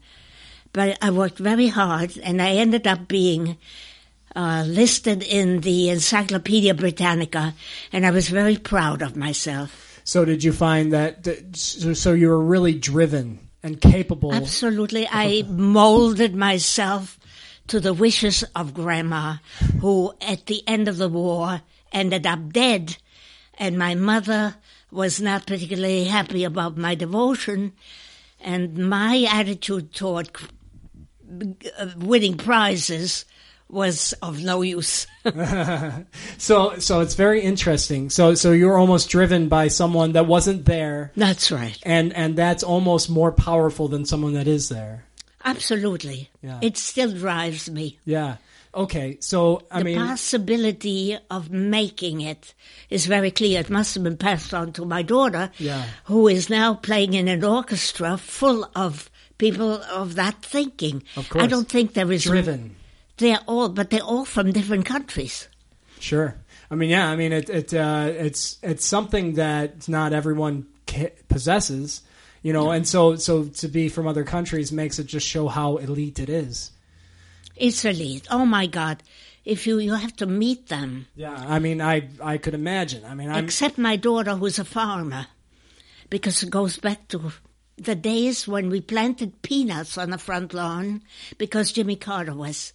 But 0.71 0.97
I 1.01 1.09
worked 1.11 1.39
very 1.39 1.67
hard 1.67 2.17
and 2.17 2.41
I 2.41 2.51
ended 2.51 2.87
up 2.87 3.07
being 3.07 3.57
uh, 4.35 4.63
listed 4.67 5.23
in 5.23 5.61
the 5.61 5.89
Encyclopedia 5.89 6.73
Britannica 6.73 7.53
and 7.91 8.05
I 8.05 8.11
was 8.11 8.29
very 8.29 8.57
proud 8.57 9.01
of 9.01 9.15
myself. 9.15 9.99
So, 10.03 10.23
did 10.23 10.43
you 10.43 10.53
find 10.53 10.93
that? 10.93 11.27
so 11.57 12.13
you 12.13 12.29
were 12.29 12.41
really 12.41 12.73
driven 12.73 13.39
and 13.63 13.81
capable. 13.81 14.33
Absolutely. 14.33 15.07
I 15.09 15.43
molded 15.47 16.35
myself 16.35 17.19
to 17.67 17.79
the 17.79 17.93
wishes 17.93 18.43
of 18.55 18.73
Grandma, 18.73 19.35
who 19.81 20.13
at 20.21 20.45
the 20.45 20.63
end 20.67 20.87
of 20.87 20.97
the 20.97 21.09
war 21.09 21.61
ended 21.91 22.25
up 22.25 22.51
dead. 22.51 22.97
And 23.57 23.77
my 23.77 23.95
mother 23.95 24.55
was 24.91 25.19
not 25.19 25.45
particularly 25.47 26.05
happy 26.05 26.43
about 26.43 26.77
my 26.77 26.95
devotion. 26.95 27.73
And 28.39 28.77
my 28.77 29.25
attitude 29.29 29.93
toward 29.93 30.29
uh, 31.79 31.89
winning 31.97 32.37
prizes 32.37 33.25
was 33.69 34.13
of 34.21 34.41
no 34.41 34.61
use. 34.61 35.07
So, 36.37 36.77
so 36.79 37.01
it's 37.01 37.15
very 37.15 37.41
interesting. 37.41 38.09
So, 38.09 38.35
so 38.35 38.51
you're 38.51 38.77
almost 38.77 39.09
driven 39.09 39.49
by 39.49 39.67
someone 39.67 40.13
that 40.13 40.25
wasn't 40.27 40.65
there, 40.65 41.11
That's 41.17 41.51
right. 41.51 41.77
and 41.83 42.13
and 42.13 42.37
that's 42.37 42.63
almost 42.63 43.09
more 43.09 43.31
powerful 43.31 43.87
than 43.87 44.05
someone 44.05 44.33
that 44.33 44.47
is 44.47 44.69
there. 44.69 45.03
Absolutely. 45.47 46.29
Yeah. 46.41 46.59
It 46.61 46.77
still 46.77 47.11
drives 47.11 47.69
me. 47.69 47.97
Yeah. 48.05 48.37
Okay. 48.75 49.17
So, 49.21 49.61
I 49.71 49.79
the 49.79 49.85
mean, 49.85 49.97
possibility 49.97 51.17
of 51.31 51.49
making 51.49 52.21
it 52.21 52.53
is 52.89 53.05
very 53.05 53.31
clear. 53.31 53.59
It 53.59 53.69
must 53.69 53.95
have 53.95 54.03
been 54.03 54.17
passed 54.17 54.53
on 54.53 54.73
to 54.73 54.85
my 54.85 55.01
daughter, 55.01 55.49
Yeah. 55.57 55.85
who 56.05 56.27
is 56.27 56.49
now 56.49 56.73
playing 56.75 57.13
in 57.13 57.27
an 57.27 57.43
orchestra 57.43 58.17
full 58.17 58.69
of 58.75 59.09
people 59.37 59.81
of 59.83 60.15
that 60.15 60.43
thinking. 60.43 61.03
Of 61.15 61.29
course. 61.29 61.43
I 61.43 61.47
don't 61.47 61.69
think 61.69 61.93
there 61.93 62.11
is 62.11 62.23
driven. 62.25 62.75
They're 63.17 63.39
all, 63.47 63.69
but 63.69 63.89
they're 63.89 64.01
all 64.01 64.25
from 64.25 64.51
different 64.51 64.85
countries. 64.85 65.47
Sure. 65.99 66.35
I 66.69 66.75
mean, 66.75 66.89
yeah. 66.89 67.07
I 67.09 67.15
mean, 67.15 67.31
it 67.33 67.49
it 67.49 67.73
uh, 67.73 68.11
it's 68.11 68.57
it's 68.61 68.85
something 68.85 69.33
that 69.35 69.87
not 69.87 70.11
everyone 70.13 70.67
possesses, 71.29 72.01
you 72.47 72.53
know. 72.53 72.71
And 72.71 72.87
so 72.87 73.17
so 73.17 73.43
to 73.43 73.67
be 73.67 73.89
from 73.89 74.07
other 74.07 74.23
countries 74.23 74.71
makes 74.71 74.99
it 74.99 75.07
just 75.07 75.27
show 75.27 75.49
how 75.49 75.75
elite 75.77 76.17
it 76.17 76.29
is. 76.29 76.71
It's 77.57 77.83
elite. 77.83 78.25
Oh 78.31 78.45
my 78.45 78.67
God! 78.67 79.03
If 79.43 79.67
you 79.67 79.79
you 79.79 79.95
have 79.95 80.15
to 80.17 80.25
meet 80.25 80.67
them. 80.69 81.07
Yeah. 81.15 81.35
I 81.35 81.59
mean, 81.59 81.81
I 81.81 82.07
I 82.23 82.37
could 82.37 82.53
imagine. 82.53 83.03
I 83.03 83.15
mean, 83.15 83.29
I'm 83.29 83.43
except 83.43 83.77
my 83.77 83.97
daughter 83.97 84.35
who's 84.35 84.59
a 84.59 84.63
farmer 84.63 85.27
because 86.09 86.41
it 86.41 86.49
goes 86.49 86.77
back 86.77 87.09
to 87.09 87.33
the 87.75 87.95
days 87.95 88.47
when 88.47 88.69
we 88.69 88.79
planted 88.79 89.41
peanuts 89.41 89.97
on 89.97 90.09
the 90.11 90.17
front 90.17 90.53
lawn 90.53 91.01
because 91.37 91.73
Jimmy 91.73 91.97
Carter 91.97 92.33
was 92.33 92.71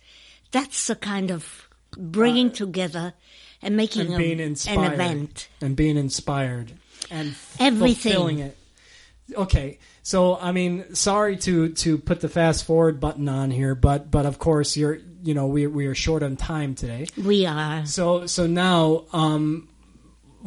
that's 0.51 0.87
the 0.87 0.97
kind 0.97 1.31
of 1.31 1.69
bringing 1.97 2.51
uh, 2.51 2.55
together 2.55 3.15
and 3.63 3.75
making 3.75 4.03
and 4.03 4.15
a- 4.15 4.19
being 4.19 4.33
an 4.41 4.53
inspired 4.53 4.93
event 4.93 5.49
and 5.63 5.77
being 5.77 5.97
inspired 5.97 6.73
and 7.11 7.31
f- 7.31 7.57
Everything. 7.59 8.13
fulfilling 8.13 8.39
it. 8.41 8.57
Okay, 9.35 9.79
so 10.03 10.37
I 10.37 10.53
mean, 10.53 10.95
sorry 10.95 11.37
to 11.39 11.71
to 11.71 11.99
put 11.99 12.21
the 12.21 12.29
fast 12.29 12.65
forward 12.65 13.01
button 13.01 13.29
on 13.29 13.51
here, 13.51 13.75
but 13.75 14.11
but 14.11 14.27
of 14.27 14.39
course 14.39 14.77
you're 14.77 14.99
you 15.23 15.35
know 15.35 15.47
we 15.47 15.67
we 15.67 15.87
are 15.87 15.95
short 15.95 16.23
on 16.23 16.37
time 16.37 16.75
today. 16.75 17.07
we 17.17 17.47
are 17.47 17.87
So 17.87 18.27
so 18.27 18.47
now, 18.47 19.05
um, 19.13 19.69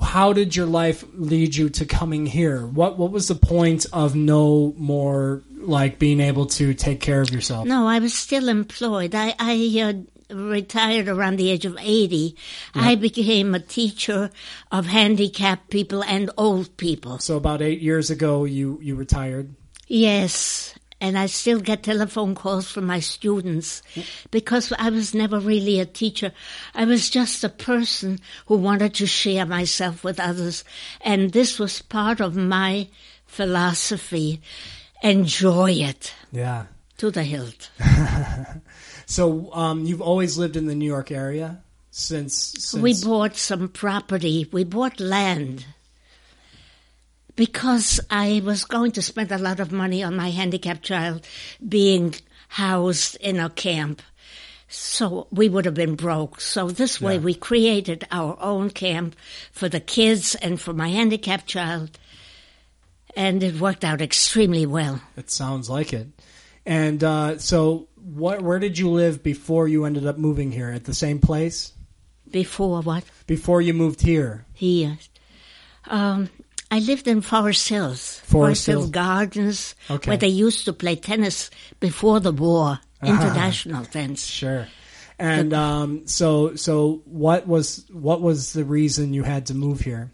how 0.01 0.33
did 0.33 0.55
your 0.55 0.65
life 0.67 1.05
lead 1.13 1.55
you 1.55 1.69
to 1.69 1.85
coming 1.85 2.25
here? 2.25 2.65
What 2.67 2.97
what 2.97 3.11
was 3.11 3.27
the 3.27 3.35
point 3.35 3.85
of 3.93 4.15
no 4.15 4.73
more 4.77 5.41
like 5.57 5.97
being 5.97 6.19
able 6.19 6.45
to 6.45 6.73
take 6.75 6.99
care 6.99 7.21
of 7.21 7.31
yourself? 7.31 7.65
no 7.65 7.87
i 7.87 7.97
was 7.97 8.13
still 8.13 8.49
employed 8.49 9.15
i 9.15 9.33
i 9.39 9.81
uh, 9.81 9.93
retired 10.31 11.07
around 11.07 11.35
the 11.37 11.49
age 11.51 11.65
of 11.65 11.77
80 11.79 12.35
i 12.73 12.95
became 12.95 13.53
a 13.53 13.59
teacher 13.59 14.29
of 14.71 14.85
handicapped 14.87 15.69
people 15.69 16.03
and 16.03 16.31
old 16.37 16.75
people 16.77 17.19
So 17.19 17.37
about 17.37 17.61
eight 17.61 17.81
years 17.81 18.09
ago, 18.09 18.45
you 18.45 18.79
you 18.81 18.95
retired. 18.95 19.53
Yes, 19.87 20.73
and 20.99 21.15
I 21.17 21.27
still 21.27 21.59
get 21.59 21.83
telephone 21.83 22.33
calls 22.33 22.71
from 22.71 22.85
my 22.87 22.99
students 23.01 23.83
because 24.31 24.73
I 24.79 24.89
was 24.89 25.13
never 25.13 25.39
really 25.39 25.79
a 25.79 25.85
teacher. 25.85 26.31
I 26.73 26.85
was 26.85 27.09
just 27.11 27.43
a 27.43 27.49
person 27.49 28.19
who 28.47 28.55
wanted 28.57 28.95
to 28.95 29.05
share 29.05 29.45
myself 29.45 30.03
with 30.03 30.19
others, 30.19 30.63
and 31.01 31.31
this 31.33 31.59
was 31.59 31.81
part 31.83 32.19
of 32.19 32.35
my 32.35 32.87
philosophy. 33.27 34.41
Enjoy 35.03 35.71
it 35.71 36.13
Yeah. 36.31 36.65
to 36.97 37.11
the 37.11 37.23
hilt. 37.23 37.69
So 39.05 39.53
um, 39.53 39.85
you've 39.85 40.01
always 40.01 40.37
lived 40.37 40.55
in 40.55 40.65
the 40.65 40.75
New 40.75 40.85
York 40.85 41.11
area 41.11 41.61
since. 41.91 42.35
since 42.35 42.73
We 42.81 42.93
bought 43.03 43.35
some 43.35 43.69
property. 43.69 44.49
We 44.51 44.63
bought 44.63 44.99
land 44.99 45.65
because 47.35 47.99
I 48.09 48.41
was 48.43 48.65
going 48.65 48.91
to 48.93 49.01
spend 49.01 49.31
a 49.31 49.37
lot 49.37 49.59
of 49.59 49.71
money 49.71 50.03
on 50.03 50.15
my 50.15 50.31
handicapped 50.31 50.83
child 50.83 51.25
being 51.67 52.15
housed 52.47 53.17
in 53.17 53.39
a 53.39 53.49
camp. 53.49 54.01
So 54.67 55.27
we 55.31 55.47
would 55.47 55.65
have 55.65 55.73
been 55.73 55.95
broke. 55.95 56.41
So 56.41 56.69
this 56.69 56.99
way 56.99 57.15
Yeah. 57.15 57.19
we 57.21 57.35
created 57.35 58.05
our 58.11 58.37
own 58.41 58.71
camp 58.71 59.15
for 59.51 59.69
the 59.69 59.79
kids 59.79 60.35
and 60.35 60.59
for 60.59 60.73
my 60.73 60.89
handicapped 60.89 61.45
child. 61.45 61.97
And 63.15 63.43
it 63.43 63.59
worked 63.59 63.83
out 63.85 64.01
extremely 64.01 64.65
well. 64.65 65.01
It 65.15 65.29
sounds 65.29 65.69
like 65.69 65.93
it. 65.93 66.07
And 66.65 67.03
uh, 67.03 67.37
so, 67.37 67.87
what? 68.05 68.41
Where 68.41 68.59
did 68.59 68.77
you 68.77 68.89
live 68.89 69.23
before 69.23 69.67
you 69.67 69.85
ended 69.85 70.05
up 70.05 70.17
moving 70.17 70.51
here? 70.51 70.69
At 70.69 70.83
the 70.85 70.93
same 70.93 71.19
place 71.19 71.73
Before 72.29 72.81
what? 72.81 73.03
before 73.27 73.61
you 73.61 73.73
moved 73.73 74.01
here? 74.01 74.45
Here. 74.53 74.97
Um, 75.87 76.29
I 76.71 76.79
lived 76.79 77.07
in 77.07 77.21
Forest 77.21 77.69
Hills. 77.69 78.19
Forest 78.25 78.65
Hill 78.65 78.79
Hills. 78.79 78.91
Gardens, 78.91 79.75
Okay. 79.89 80.09
where 80.09 80.17
they 80.17 80.27
used 80.27 80.65
to 80.65 80.73
play 80.73 80.95
tennis 80.95 81.49
before 81.79 82.19
the 82.19 82.31
war, 82.31 82.79
international 83.03 83.85
tennis. 83.85 84.23
Sure. 84.25 84.67
And 85.17 85.53
um, 85.53 86.07
so, 86.07 86.55
so 86.55 87.01
what 87.05 87.47
was 87.47 87.85
what 87.91 88.21
was 88.21 88.51
the 88.53 88.65
reason 88.65 89.13
you 89.13 89.23
had 89.23 89.45
to 89.47 89.53
move 89.53 89.79
here? 89.81 90.11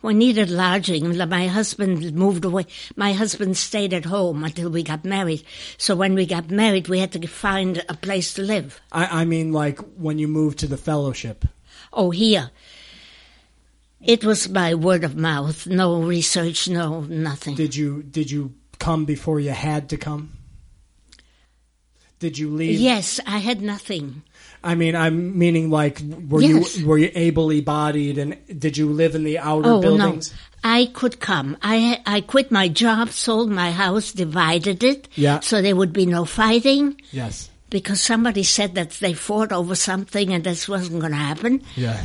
We 0.00 0.14
needed 0.14 0.48
lodging. 0.48 1.16
My 1.28 1.48
husband 1.48 2.14
moved 2.14 2.44
away. 2.44 2.66
My 2.94 3.12
husband 3.12 3.56
stayed 3.56 3.92
at 3.92 4.04
home 4.04 4.44
until 4.44 4.70
we 4.70 4.84
got 4.84 5.04
married. 5.04 5.42
So 5.76 5.96
when 5.96 6.14
we 6.14 6.24
got 6.24 6.50
married, 6.50 6.88
we 6.88 7.00
had 7.00 7.12
to 7.12 7.26
find 7.26 7.84
a 7.88 7.94
place 7.94 8.34
to 8.34 8.42
live. 8.42 8.80
I, 8.92 9.22
I 9.22 9.24
mean, 9.24 9.52
like 9.52 9.80
when 9.96 10.18
you 10.18 10.28
moved 10.28 10.60
to 10.60 10.68
the 10.68 10.76
fellowship. 10.76 11.44
Oh, 11.92 12.10
here. 12.10 12.50
It 14.00 14.24
was 14.24 14.46
by 14.46 14.74
word 14.74 15.02
of 15.02 15.16
mouth. 15.16 15.66
No 15.66 16.00
research, 16.02 16.68
no 16.68 17.00
nothing. 17.00 17.56
Did 17.56 17.74
you 17.74 18.04
did 18.04 18.30
you 18.30 18.54
come 18.78 19.04
before 19.04 19.40
you 19.40 19.50
had 19.50 19.88
to 19.88 19.96
come? 19.96 20.34
Did 22.20 22.38
you 22.38 22.50
leave? 22.50 22.78
Yes, 22.78 23.18
I 23.26 23.38
had 23.38 23.60
nothing. 23.60 24.22
I 24.62 24.74
mean, 24.74 24.96
I'm 24.96 25.38
meaning 25.38 25.70
like, 25.70 26.00
were 26.28 26.40
Yes. 26.42 26.76
you 26.78 26.86
were 26.86 26.98
you 26.98 27.10
ably 27.14 27.60
bodied, 27.60 28.18
and 28.18 28.36
did 28.58 28.76
you 28.76 28.90
live 28.90 29.14
in 29.14 29.24
the 29.24 29.38
outer 29.38 29.70
Oh 29.74 29.80
buildings? 29.80 30.32
no, 30.32 30.70
I 30.70 30.86
could 30.92 31.20
come. 31.20 31.56
I 31.62 32.00
I 32.06 32.20
quit 32.22 32.50
my 32.50 32.68
job, 32.68 33.10
sold 33.10 33.50
my 33.50 33.70
house, 33.70 34.12
divided 34.12 34.82
it, 34.82 35.08
Yeah. 35.14 35.40
so 35.40 35.62
there 35.62 35.76
would 35.76 35.92
be 35.92 36.06
no 36.06 36.24
fighting. 36.24 37.00
Yes. 37.12 37.50
Because 37.70 38.00
somebody 38.00 38.42
said 38.44 38.74
that 38.74 38.90
they 39.00 39.12
fought 39.14 39.52
over 39.52 39.74
something 39.74 40.32
and 40.32 40.42
this 40.42 40.68
wasn't 40.68 41.00
going 41.00 41.12
to 41.12 41.18
happen. 41.18 41.62
Yeah. 41.76 42.02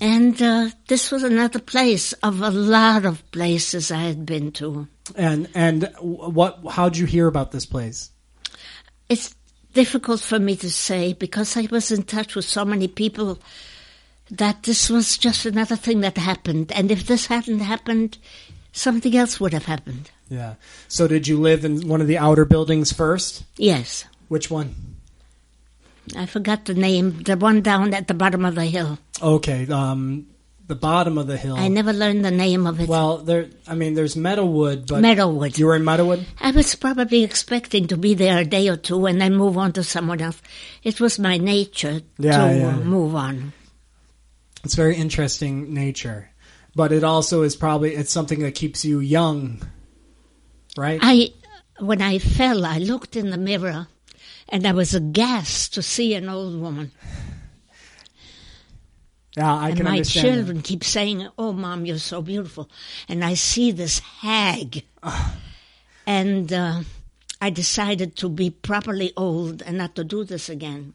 And 0.00 0.40
uh, 0.40 0.70
this 0.88 1.10
was 1.10 1.22
another 1.24 1.58
place 1.60 2.12
of 2.22 2.40
a 2.40 2.50
lot 2.50 3.04
of 3.04 3.22
places 3.32 3.90
I 3.92 4.02
had 4.02 4.24
been 4.24 4.50
to. 4.52 4.86
And 5.16 5.48
and 5.54 5.88
what? 6.00 6.60
How'd 6.70 6.96
you 6.96 7.06
hear 7.06 7.26
about 7.26 7.50
this 7.52 7.66
place? 7.66 8.10
It's 9.08 9.34
difficult 9.72 10.20
for 10.20 10.38
me 10.38 10.56
to 10.56 10.70
say 10.70 11.12
because 11.12 11.56
I 11.56 11.68
was 11.70 11.90
in 11.90 12.02
touch 12.04 12.34
with 12.34 12.44
so 12.44 12.64
many 12.64 12.88
people 12.88 13.38
that 14.30 14.62
this 14.62 14.88
was 14.88 15.18
just 15.18 15.44
another 15.44 15.76
thing 15.76 16.00
that 16.00 16.16
happened. 16.16 16.72
And 16.72 16.90
if 16.90 17.06
this 17.06 17.26
hadn't 17.26 17.60
happened, 17.60 18.18
something 18.72 19.16
else 19.16 19.38
would 19.40 19.52
have 19.52 19.66
happened. 19.66 20.10
Yeah. 20.28 20.54
So 20.88 21.06
did 21.06 21.28
you 21.28 21.40
live 21.40 21.64
in 21.64 21.88
one 21.88 22.00
of 22.00 22.06
the 22.06 22.18
outer 22.18 22.44
buildings 22.44 22.92
first? 22.92 23.44
Yes. 23.56 24.04
Which 24.28 24.50
one? 24.50 24.74
I 26.16 26.26
forgot 26.26 26.64
the 26.64 26.74
name. 26.74 27.22
The 27.22 27.36
one 27.36 27.60
down 27.60 27.94
at 27.94 28.08
the 28.08 28.14
bottom 28.14 28.44
of 28.44 28.54
the 28.54 28.64
hill. 28.64 28.98
Okay. 29.22 29.68
Um, 29.68 30.26
the 30.72 30.80
bottom 30.80 31.18
of 31.18 31.26
the 31.26 31.36
hill. 31.36 31.56
I 31.56 31.68
never 31.68 31.92
learned 31.92 32.24
the 32.24 32.30
name 32.30 32.66
of 32.66 32.80
it. 32.80 32.88
Well, 32.88 33.18
there. 33.18 33.50
I 33.68 33.74
mean, 33.74 33.92
there's 33.92 34.14
Meadowwood, 34.14 34.86
but 34.88 35.02
Meadowwood. 35.02 35.58
You 35.58 35.66
were 35.66 35.76
in 35.76 35.82
Meadowwood. 35.82 36.24
I 36.40 36.50
was 36.52 36.74
probably 36.74 37.22
expecting 37.24 37.88
to 37.88 37.96
be 37.98 38.14
there 38.14 38.38
a 38.38 38.44
day 38.44 38.68
or 38.68 38.76
two 38.78 39.04
and 39.06 39.20
then 39.20 39.34
move 39.36 39.58
on 39.58 39.72
to 39.74 39.84
someone 39.84 40.22
else. 40.22 40.40
It 40.82 40.98
was 41.00 41.18
my 41.18 41.36
nature 41.36 42.00
Yeah, 42.18 42.48
to 42.48 42.56
yeah. 42.58 42.76
move 42.78 43.14
on. 43.14 43.52
It's 44.64 44.74
very 44.74 44.96
interesting 44.96 45.74
nature, 45.74 46.30
but 46.74 46.90
it 46.92 47.04
also 47.04 47.42
is 47.42 47.54
probably 47.56 47.94
it's 47.94 48.12
something 48.12 48.40
that 48.40 48.54
keeps 48.54 48.84
you 48.84 49.00
young, 49.00 49.60
right? 50.76 51.00
I, 51.02 51.32
when 51.80 52.00
I 52.00 52.18
fell, 52.18 52.64
I 52.64 52.78
looked 52.78 53.16
in 53.16 53.30
the 53.30 53.36
mirror, 53.38 53.88
and 54.48 54.66
I 54.66 54.72
was 54.72 54.94
aghast 54.94 55.74
to 55.74 55.82
see 55.82 56.14
an 56.14 56.28
old 56.28 56.60
woman. 56.60 56.92
Yeah, 59.36 59.54
I 59.54 59.68
and 59.68 59.76
can 59.76 59.84
my 59.84 59.90
understand. 59.92 60.26
that. 60.26 60.34
children 60.34 60.62
keep 60.62 60.84
saying, 60.84 61.28
"Oh, 61.38 61.52
mom, 61.52 61.86
you're 61.86 61.98
so 61.98 62.22
beautiful," 62.22 62.68
and 63.08 63.24
I 63.24 63.34
see 63.34 63.70
this 63.72 63.98
hag, 64.00 64.84
and 66.06 66.52
uh, 66.52 66.82
I 67.40 67.50
decided 67.50 68.16
to 68.16 68.28
be 68.28 68.50
properly 68.50 69.12
old 69.16 69.62
and 69.62 69.78
not 69.78 69.94
to 69.96 70.04
do 70.04 70.24
this 70.24 70.48
again. 70.48 70.94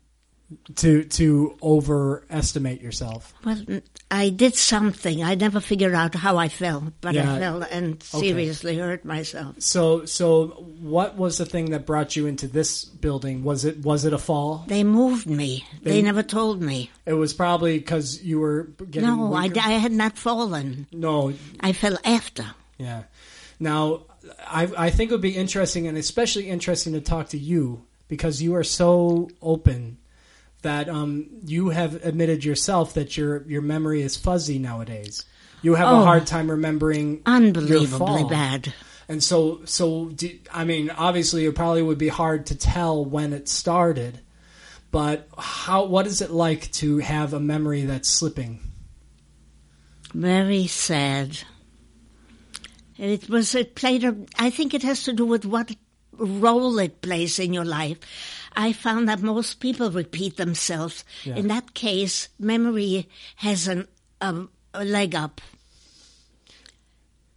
To 0.76 1.04
to 1.04 1.58
overestimate 1.62 2.82
yourself. 2.82 3.34
Well, 3.44 3.62
I 4.10 4.30
did 4.30 4.56
something. 4.56 5.22
I 5.24 5.36
never 5.36 5.60
figured 5.60 5.94
out 5.94 6.16
how 6.16 6.38
I 6.38 6.48
fell, 6.48 6.94
but 7.02 7.14
Yeah. 7.16 7.34
I 7.36 7.40
fell 7.40 7.64
and 7.64 8.02
seriously 8.02 8.78
hurt 8.78 9.04
myself. 9.04 9.56
So 9.60 10.06
so 10.06 10.48
what 10.80 11.18
was 11.18 11.38
the 11.38 11.46
thing 11.46 11.72
that 11.72 11.86
brought 11.86 12.16
you 12.16 12.28
into 12.28 12.48
this 12.48 12.86
building? 12.86 13.44
Was 13.44 13.66
it 13.66 13.84
was 13.84 14.06
it 14.06 14.14
a 14.14 14.18
fall? 14.18 14.64
They 14.68 14.84
moved 14.86 15.28
me. 15.28 15.66
They, 15.84 15.92
They- 15.92 16.02
never 16.02 16.24
told 16.24 16.62
me. 16.62 16.92
It 17.06 17.14
was 17.14 17.34
probably 17.34 17.78
because 17.78 18.24
you 18.24 18.40
were 18.40 18.64
getting 18.90 19.10
No, 19.10 19.34
I. 19.34 19.52
I 19.56 19.72
had 19.74 19.92
not 19.92 20.18
fallen. 20.18 20.88
no 20.92 21.34
I 21.60 21.74
fell 21.74 21.98
after. 22.06 22.46
yeah. 22.78 23.04
Now 23.60 24.04
I 24.48 24.70
I 24.78 24.90
think 24.92 25.12
it 25.12 25.14
would 25.14 25.22
be 25.22 25.36
interesting 25.36 25.88
and 25.88 25.98
especially 25.98 26.48
interesting 26.50 26.94
to 26.94 27.02
talk 27.02 27.30
to 27.30 27.38
you 27.38 27.84
because 28.08 28.42
you 28.42 28.56
are 28.56 28.64
so 28.64 29.30
open 29.42 29.98
that 30.64 30.90
um 30.90 31.28
you 31.46 31.70
have 31.70 32.04
admitted 32.06 32.44
yourself 32.44 32.94
that 32.96 33.16
your 33.18 33.44
your 33.44 33.62
memory 33.62 34.02
is 34.02 34.18
fuzzy 34.18 34.60
nowadays. 34.60 35.24
You 35.62 35.76
have 35.76 35.88
a 35.88 35.92
Oh. 35.92 36.04
hard 36.04 36.28
time 36.28 36.50
remembering 36.52 37.22
Unbelievably 37.26 38.26
bad. 38.26 38.74
And 39.10 39.24
so, 39.24 39.62
so 39.64 40.10
do, 40.10 40.38
I 40.54 40.66
mean, 40.66 40.90
obviously, 40.90 41.46
it 41.46 41.56
probably 41.56 41.82
would 41.82 41.98
be 41.98 42.10
hard 42.10 42.48
to 42.48 42.56
tell 42.56 43.06
when 43.06 43.32
it 43.34 43.48
started. 43.48 44.20
But 44.92 45.28
how? 45.38 45.86
What 45.86 46.06
is 46.08 46.22
it 46.22 46.30
like 46.30 46.72
to 46.74 46.98
have 47.00 47.34
a 47.34 47.40
memory 47.40 47.84
that's 47.84 48.10
slipping? 48.10 48.60
Very 50.14 50.68
sad. 50.68 51.40
It 52.98 53.30
was, 53.30 53.54
it 53.56 53.76
played 53.76 54.04
a, 54.04 54.16
I 54.40 54.50
think 54.50 54.74
it 54.74 54.84
has 54.84 55.04
to 55.04 55.14
do 55.14 55.26
with 55.26 55.46
what 55.46 55.76
role 56.14 56.80
it 56.80 57.02
plays 57.02 57.38
in 57.40 57.54
your 57.54 57.66
life. 57.66 57.98
I 58.58 58.74
found 58.74 59.08
that 59.08 59.22
most 59.22 59.60
people 59.60 59.92
repeat 59.92 60.36
themselves. 60.36 61.06
Yeah. 61.24 61.36
In 61.36 61.48
that 61.48 61.76
case, 61.76 62.28
memory 62.40 63.08
has 63.38 63.68
an, 63.68 63.88
um, 64.20 64.50
a 64.74 64.84
leg 64.84 65.14
up. 65.14 65.40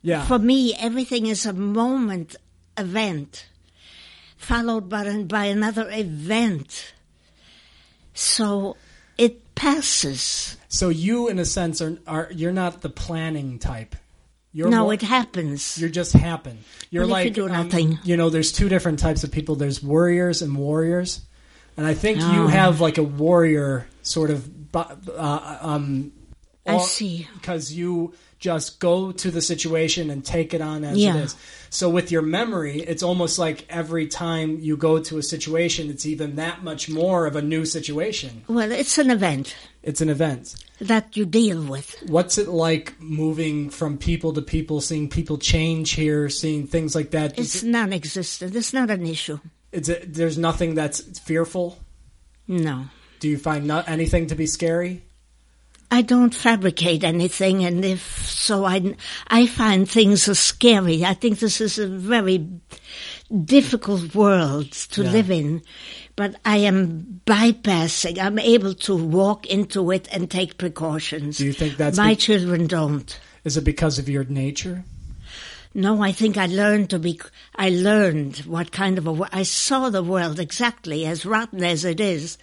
Yeah, 0.03 0.25
For 0.25 0.39
me, 0.39 0.75
everything 0.75 1.27
is 1.27 1.45
a 1.45 1.53
moment 1.53 2.37
event 2.79 3.47
followed 4.39 4.89
by, 4.89 5.23
by 5.25 5.45
another 5.45 5.91
event. 5.91 6.95
So 8.15 8.79
it 9.19 9.55
passes. 9.55 10.57
so 10.69 10.89
you, 10.89 11.29
in 11.29 11.39
a 11.39 11.45
sense, 11.45 11.83
are 11.83 11.99
are 12.07 12.29
you're 12.33 12.51
not 12.51 12.81
the 12.81 12.89
planning 12.89 13.59
type. 13.59 13.95
You're 14.53 14.69
no, 14.69 14.85
more- 14.85 14.95
it 14.95 15.03
happens. 15.03 15.79
You're 15.79 15.91
just 15.91 16.13
happen. 16.13 16.59
You're 16.91 17.07
like 17.07 17.27
you 17.27 17.31
do 17.31 17.47
um, 17.47 17.53
nothing? 17.53 17.99
you 18.03 18.17
know, 18.17 18.31
there's 18.31 18.51
two 18.53 18.69
different 18.69 18.99
types 18.99 19.23
of 19.23 19.31
people. 19.31 19.55
There's 19.55 19.83
warriors 19.83 20.43
and 20.43 20.57
warriors, 20.57 21.21
and 21.77 21.87
I 21.87 21.95
think 21.95 22.19
you 22.19 22.45
Oh. 22.45 22.47
have 22.49 22.81
like 22.81 22.99
a 22.99 23.03
warrior 23.05 23.87
sort 24.03 24.31
of. 24.31 24.49
Uh, 24.75 25.59
um, 25.61 26.13
I 26.67 26.79
see. 26.79 27.27
because 27.35 27.73
you 27.73 28.15
just 28.39 28.79
go 28.81 29.13
to 29.13 29.31
the 29.31 29.43
situation 29.43 30.09
and 30.11 30.25
take 30.25 30.55
it 30.55 30.61
on 30.61 30.85
as 30.85 30.97
Yeah. 30.97 31.17
it 31.17 31.25
is. 31.25 31.37
So 31.69 31.91
with 31.91 32.11
your 32.11 32.23
memory, 32.23 32.81
it's 32.81 33.03
almost 33.03 33.39
like 33.39 33.67
every 33.69 34.07
time 34.07 34.59
you 34.61 34.77
go 34.77 34.99
to 35.01 35.19
a 35.19 35.23
situation, 35.23 35.91
it's 35.91 36.07
even 36.07 36.37
that 36.37 36.63
much 36.65 36.89
more 36.89 37.27
of 37.27 37.37
a 37.37 37.43
new 37.43 37.65
situation. 37.65 38.43
Well, 38.49 38.71
it's 38.73 38.99
an 38.99 39.11
event 39.11 39.55
It's 39.83 40.01
an 40.03 40.11
event. 40.11 40.55
that 40.81 41.17
you 41.17 41.25
deal 41.25 41.63
with. 41.65 41.97
What's 42.07 42.37
it 42.39 42.49
like 42.49 43.01
moving 43.01 43.71
from 43.71 43.97
people 43.99 44.33
to 44.35 44.43
people, 44.43 44.81
seeing 44.81 45.09
people 45.09 45.39
change 45.39 45.93
here, 45.93 46.29
seeing 46.29 46.67
things 46.67 46.95
like 46.95 47.11
that? 47.13 47.39
It's 47.39 47.63
it- 47.63 47.69
non-existent. 47.69 48.55
It's 48.55 48.73
not 48.73 48.91
an 48.91 49.07
issue. 49.07 49.39
is 49.73 49.89
it- 49.89 50.13
there's 50.15 50.37
nothing 50.37 50.75
that's 50.75 51.01
fearful. 51.21 51.79
No. 52.49 52.87
Do 53.21 53.29
you 53.29 53.39
find 53.39 53.67
not 53.67 53.89
anything 53.89 54.27
to 54.29 54.35
be 54.35 54.47
scary? 54.47 55.03
I 55.93 56.03
don't 56.03 56.35
fabricate 56.35 57.03
anything, 57.05 57.65
and 57.65 57.85
if 57.85 58.27
so, 58.29 58.65
I, 58.65 58.95
I 59.29 59.47
find 59.47 59.89
things 59.91 60.29
are 60.29 60.35
scary. 60.37 61.05
I 61.05 61.15
think 61.15 61.39
this 61.41 61.61
is 61.61 61.79
a 61.79 61.89
very 61.89 62.47
difficult 63.45 64.15
world 64.15 64.71
to 64.73 65.03
Yeah. 65.03 65.11
live 65.11 65.31
in, 65.31 65.63
but 66.21 66.37
I 66.45 66.59
am 66.59 67.23
bypassing. 67.25 68.19
I'm 68.19 68.39
able 68.39 68.75
to 68.75 68.95
walk 68.95 69.47
into 69.47 69.91
it 69.91 70.07
and 70.13 70.31
take 70.31 70.59
precautions. 70.59 71.39
Do 71.39 71.47
you 71.47 71.55
think 71.55 71.79
that's 71.79 71.97
my 71.97 72.11
be- 72.11 72.17
children 72.17 72.67
don't? 72.67 73.19
Is 73.45 73.57
it 73.57 73.65
because 73.65 73.99
of 73.99 74.07
your 74.07 74.25
nature? 74.25 74.85
No, 75.73 76.03
I 76.03 76.13
think 76.13 76.37
I 76.37 76.45
learned 76.45 76.91
to 76.91 76.99
be. 76.99 77.19
I 77.57 77.71
learned 77.71 78.37
what 78.41 78.71
kind 78.71 78.99
of 78.99 79.07
a. 79.07 79.29
I 79.33 79.45
saw 79.45 79.89
the 79.89 80.03
world 80.03 80.39
exactly 80.39 81.07
as 81.07 81.25
rotten 81.25 81.65
as 81.65 81.87
it 81.87 82.01
is, 82.01 82.37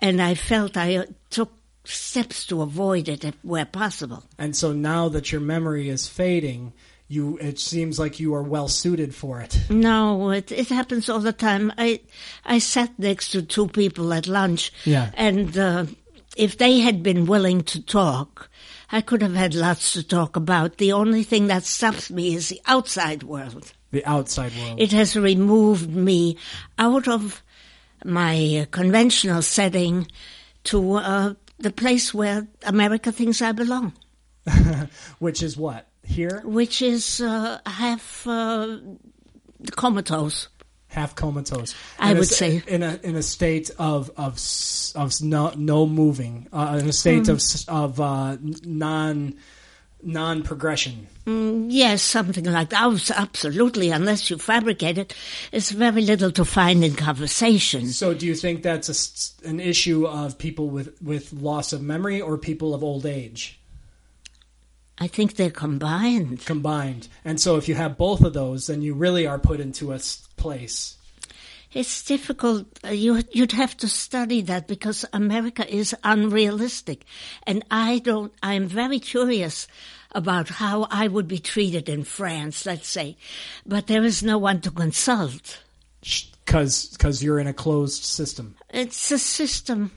and 0.00 0.20
I 0.20 0.34
felt 0.34 0.76
I 0.76 1.06
took 1.30 1.52
steps 1.84 2.44
to 2.46 2.60
avoid 2.60 3.08
it 3.08 3.24
if, 3.24 3.36
where 3.42 3.66
possible. 3.66 4.24
And 4.36 4.56
so 4.56 4.72
now 4.72 5.08
that 5.10 5.30
your 5.30 5.40
memory 5.40 5.88
is 5.88 6.08
fading, 6.08 6.72
you 7.12 7.38
it 7.38 7.58
seems 7.58 7.98
like 7.98 8.20
you 8.20 8.34
are 8.34 8.42
well 8.42 8.68
suited 8.68 9.14
for 9.14 9.40
it. 9.44 9.58
No, 9.70 10.30
it 10.30 10.50
it 10.52 10.68
happens 10.68 11.08
all 11.08 11.20
the 11.20 11.32
time. 11.32 11.72
I 11.78 12.00
I 12.44 12.58
sat 12.60 12.90
next 12.98 13.32
to 13.32 13.42
two 13.42 13.66
people 13.68 14.12
at 14.12 14.26
lunch, 14.26 14.72
Yeah. 14.84 15.10
and 15.14 15.56
uh, 15.58 15.84
if 16.36 16.56
they 16.56 16.80
had 16.80 17.02
been 17.02 17.26
willing 17.26 17.62
to 17.64 17.82
talk, 17.82 18.48
I 18.90 19.00
could 19.02 19.22
have 19.22 19.34
had 19.36 19.54
lots 19.54 19.92
to 19.92 20.02
talk 20.02 20.36
about. 20.36 20.76
The 20.78 20.92
only 20.92 21.24
thing 21.24 21.48
that 21.48 21.64
stops 21.64 22.10
me 22.10 22.34
is 22.34 22.48
the 22.48 22.60
outside 22.66 23.22
world. 23.22 23.72
The 23.90 24.04
outside 24.06 24.52
world. 24.56 24.80
It 24.80 24.92
has 24.92 25.14
removed 25.16 25.90
me 25.94 26.36
out 26.78 27.08
of 27.08 27.42
my 28.04 28.62
uh, 28.62 28.66
conventional 28.70 29.42
setting 29.42 30.06
to 30.64 30.94
uh, 30.94 31.34
the 31.58 31.70
place 31.70 32.14
where 32.14 32.46
America 32.64 33.12
thinks 33.12 33.42
I 33.42 33.52
belong, 33.52 33.92
which 35.18 35.42
is 35.42 35.56
what? 35.56 35.86
Here? 36.04 36.42
which 36.44 36.82
is 36.82 37.20
uh, 37.20 37.58
half 37.66 38.26
uh, 38.26 38.78
comatose. 39.76 40.48
Half 40.88 41.14
comatose. 41.14 41.74
I 41.98 42.10
In 42.10 42.18
would 42.18 42.26
s- 42.30 42.36
say. 42.36 42.62
in 42.66 42.82
a 42.82 42.98
in 43.02 43.16
a 43.16 43.22
state 43.22 43.70
of 43.78 44.10
of 44.16 44.38
of 44.94 45.20
no, 45.22 45.52
no 45.56 45.86
moving, 45.86 46.48
uh, 46.52 46.78
in 46.82 46.88
a 46.88 46.92
state 46.92 47.26
Hmm. 47.26 47.32
of 47.32 47.42
of 47.68 48.00
uh, 48.00 48.36
non 48.64 49.34
non-progression. 50.04 51.06
Yes, 51.70 52.02
something 52.02 52.44
like 52.44 52.70
that. 52.70 52.82
Oh, 52.82 52.98
absolutely. 53.16 53.90
Unless 53.90 54.30
you 54.30 54.36
fabricate 54.38 54.98
it, 54.98 55.14
it's 55.52 55.70
very 55.70 56.02
little 56.02 56.32
to 56.32 56.44
find 56.44 56.82
in 56.84 56.94
conversation. 56.96 57.86
So, 57.86 58.12
do 58.12 58.26
you 58.26 58.34
think 58.34 58.62
that's 58.64 58.88
a 59.44 59.48
an 59.48 59.60
issue 59.60 60.06
of 60.06 60.36
people 60.38 60.68
with 60.70 61.00
with 61.00 61.32
loss 61.32 61.72
of 61.72 61.80
memory 61.80 62.20
or 62.20 62.36
people 62.36 62.74
of 62.74 62.82
old 62.82 63.06
age 63.06 63.60
I 65.02 65.08
think 65.08 65.34
they're 65.34 65.50
combined. 65.50 66.46
combined? 66.46 67.08
And 67.24 67.40
so, 67.40 67.56
if 67.56 67.66
you 67.66 67.74
have 67.74 67.98
both 67.98 68.20
of 68.22 68.34
those, 68.34 68.68
then 68.68 68.82
you 68.82 68.94
really 68.94 69.26
are 69.26 69.36
put 69.36 69.58
into 69.58 69.92
a 69.92 69.98
place. 70.36 70.96
It's 71.72 72.04
difficult. 72.04 72.66
Uh, 72.84 72.90
you 72.90 73.20
you'd 73.32 73.50
have 73.50 73.76
to 73.78 73.88
study 73.88 74.42
that 74.42 74.68
because 74.68 75.04
America 75.12 75.66
is 75.68 75.96
unrealistic, 76.04 77.04
and 77.48 77.64
I 77.68 77.98
don't. 77.98 78.32
I'm 78.44 78.68
very 78.68 79.00
curious 79.00 79.66
about 80.12 80.48
how 80.48 80.86
I 80.88 81.08
would 81.08 81.26
be 81.26 81.38
treated 81.38 81.88
in 81.88 82.04
France, 82.04 82.64
let's 82.64 82.86
say, 82.88 83.16
but 83.66 83.88
there 83.88 84.04
is 84.04 84.22
no 84.22 84.38
one 84.38 84.60
to 84.60 84.70
consult. 84.70 85.64
Because 86.44 86.90
because 86.90 87.24
you're 87.24 87.40
in 87.40 87.48
a 87.48 87.54
closed 87.64 88.04
system. 88.04 88.54
It's 88.70 89.10
a 89.10 89.18
system. 89.18 89.90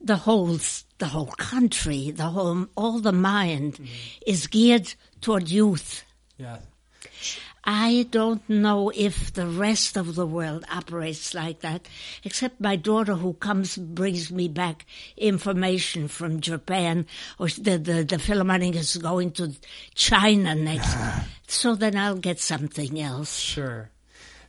The 0.00 0.16
whole 0.16 0.58
the 0.98 1.06
whole 1.06 1.32
country, 1.36 2.10
the 2.10 2.30
whole 2.30 2.66
all 2.76 3.00
the 3.00 3.12
mind 3.12 3.74
mm. 3.74 3.88
is 4.26 4.46
geared 4.46 4.94
toward 5.20 5.48
youth. 5.48 6.04
Yeah. 6.36 6.58
I 7.64 8.06
don't 8.10 8.48
know 8.48 8.90
if 8.94 9.34
the 9.34 9.46
rest 9.46 9.98
of 9.98 10.14
the 10.14 10.26
world 10.26 10.64
operates 10.72 11.34
like 11.34 11.60
that, 11.60 11.86
except 12.24 12.62
my 12.62 12.76
daughter 12.76 13.14
who 13.14 13.34
comes 13.34 13.76
brings 13.76 14.32
me 14.32 14.48
back 14.48 14.86
information 15.18 16.08
from 16.08 16.40
Japan, 16.40 17.04
or 17.38 17.48
the 17.48 17.76
the, 17.76 18.04
the 18.04 18.18
Philharmonic 18.18 18.74
is 18.74 18.96
going 18.96 19.32
to 19.32 19.52
China 19.94 20.54
next, 20.54 20.96
so 21.46 21.74
then 21.74 21.94
I'll 21.94 22.16
get 22.16 22.40
something 22.40 22.98
else. 22.98 23.38
Sure. 23.38 23.90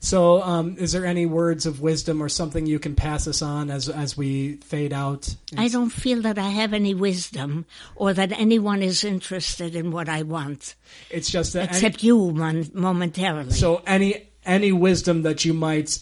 So, 0.02 0.42
um, 0.42 0.78
is 0.78 0.94
there 0.94 1.06
any 1.06 1.26
words 1.26 1.66
of 1.66 1.82
wisdom 1.82 2.24
or 2.24 2.30
something 2.30 2.66
you 2.66 2.80
can 2.80 2.96
pass 2.96 3.28
us 3.28 3.42
on 3.42 3.70
as 3.70 3.90
as 3.90 4.16
we 4.16 4.56
fade 4.64 4.94
out? 4.94 5.36
I 5.58 5.68
don't 5.68 5.90
feel 5.90 6.22
that 6.22 6.38
I 6.40 6.50
have 6.50 6.74
any 6.74 6.94
wisdom, 6.94 7.66
or 7.96 8.14
that 8.14 8.32
anyone 8.32 8.82
is 8.82 9.04
interested 9.04 9.76
in 9.76 9.92
what 9.92 10.08
I 10.08 10.24
want, 10.24 10.76
It's 11.10 11.30
just 11.30 11.52
that 11.54 11.68
any- 11.70 11.78
except 11.78 12.02
you, 12.02 12.32
mon- 12.32 12.72
momentarily. 12.74 13.52
so 13.52 13.82
any 13.86 14.30
any 14.46 14.72
wisdom 14.72 15.24
that 15.24 15.44
you 15.44 15.54
might, 15.54 16.00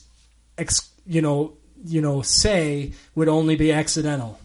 ex, 0.60 0.90
you 1.08 1.22
know, 1.24 1.54
you 1.84 2.00
know, 2.00 2.22
say 2.22 2.94
would 3.16 3.28
only 3.28 3.56
be 3.56 3.72
accidental, 3.72 4.40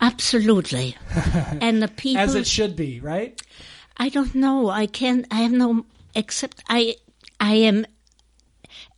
Absolutely, 0.00 0.96
and 1.60 1.82
the 1.82 1.88
people 1.88 2.22
as 2.22 2.34
it 2.34 2.46
should 2.46 2.74
be, 2.74 3.00
right? 3.00 3.38
I 3.98 4.08
don't 4.08 4.34
know. 4.34 4.70
I 4.70 4.86
can't. 4.86 5.26
I 5.30 5.42
have 5.42 5.52
no. 5.52 5.84
Except 6.14 6.62
I. 6.70 6.96
I 7.40 7.54
am 7.54 7.84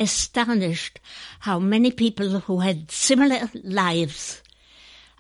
astonished 0.01 0.99
how 1.41 1.59
many 1.59 1.91
people 1.93 2.41
who 2.41 2.61
had 2.61 2.91
similar 2.91 3.51
lives 3.63 4.43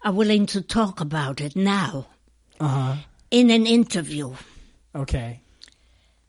are 0.02 0.12
willing 0.12 0.46
to 0.46 0.60
talk 0.62 1.00
about 1.00 1.40
it 1.40 1.54
now 1.54 2.06
Uh 2.58 2.68
huh. 2.68 2.96
in 3.30 3.50
an 3.50 3.66
interview, 3.66 4.34
Okay. 4.94 5.40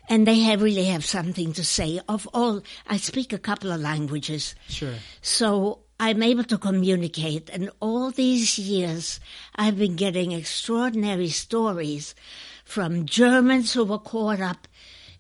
and 0.10 0.28
they 0.28 0.40
have 0.42 0.62
really 0.62 0.86
have 0.86 1.06
something 1.06 1.54
to 1.54 1.64
say. 1.64 2.00
Of 2.08 2.28
all, 2.34 2.62
I 2.88 2.98
speak 2.98 3.32
a 3.34 3.40
couple 3.40 3.72
of 3.72 3.80
languages, 3.80 4.54
Sure. 4.68 4.96
so 5.22 5.80
I'm 6.00 6.22
able 6.24 6.44
to 6.46 6.58
communicate. 6.58 7.50
And 7.50 7.70
all 7.80 8.12
these 8.12 8.58
years, 8.60 9.20
I've 9.56 9.78
been 9.78 9.96
getting 9.96 10.32
extraordinary 10.34 11.30
stories 11.30 12.16
from 12.66 13.06
Germans 13.06 13.74
who 13.74 13.86
were 13.86 14.00
caught 14.00 14.42
up 14.42 14.68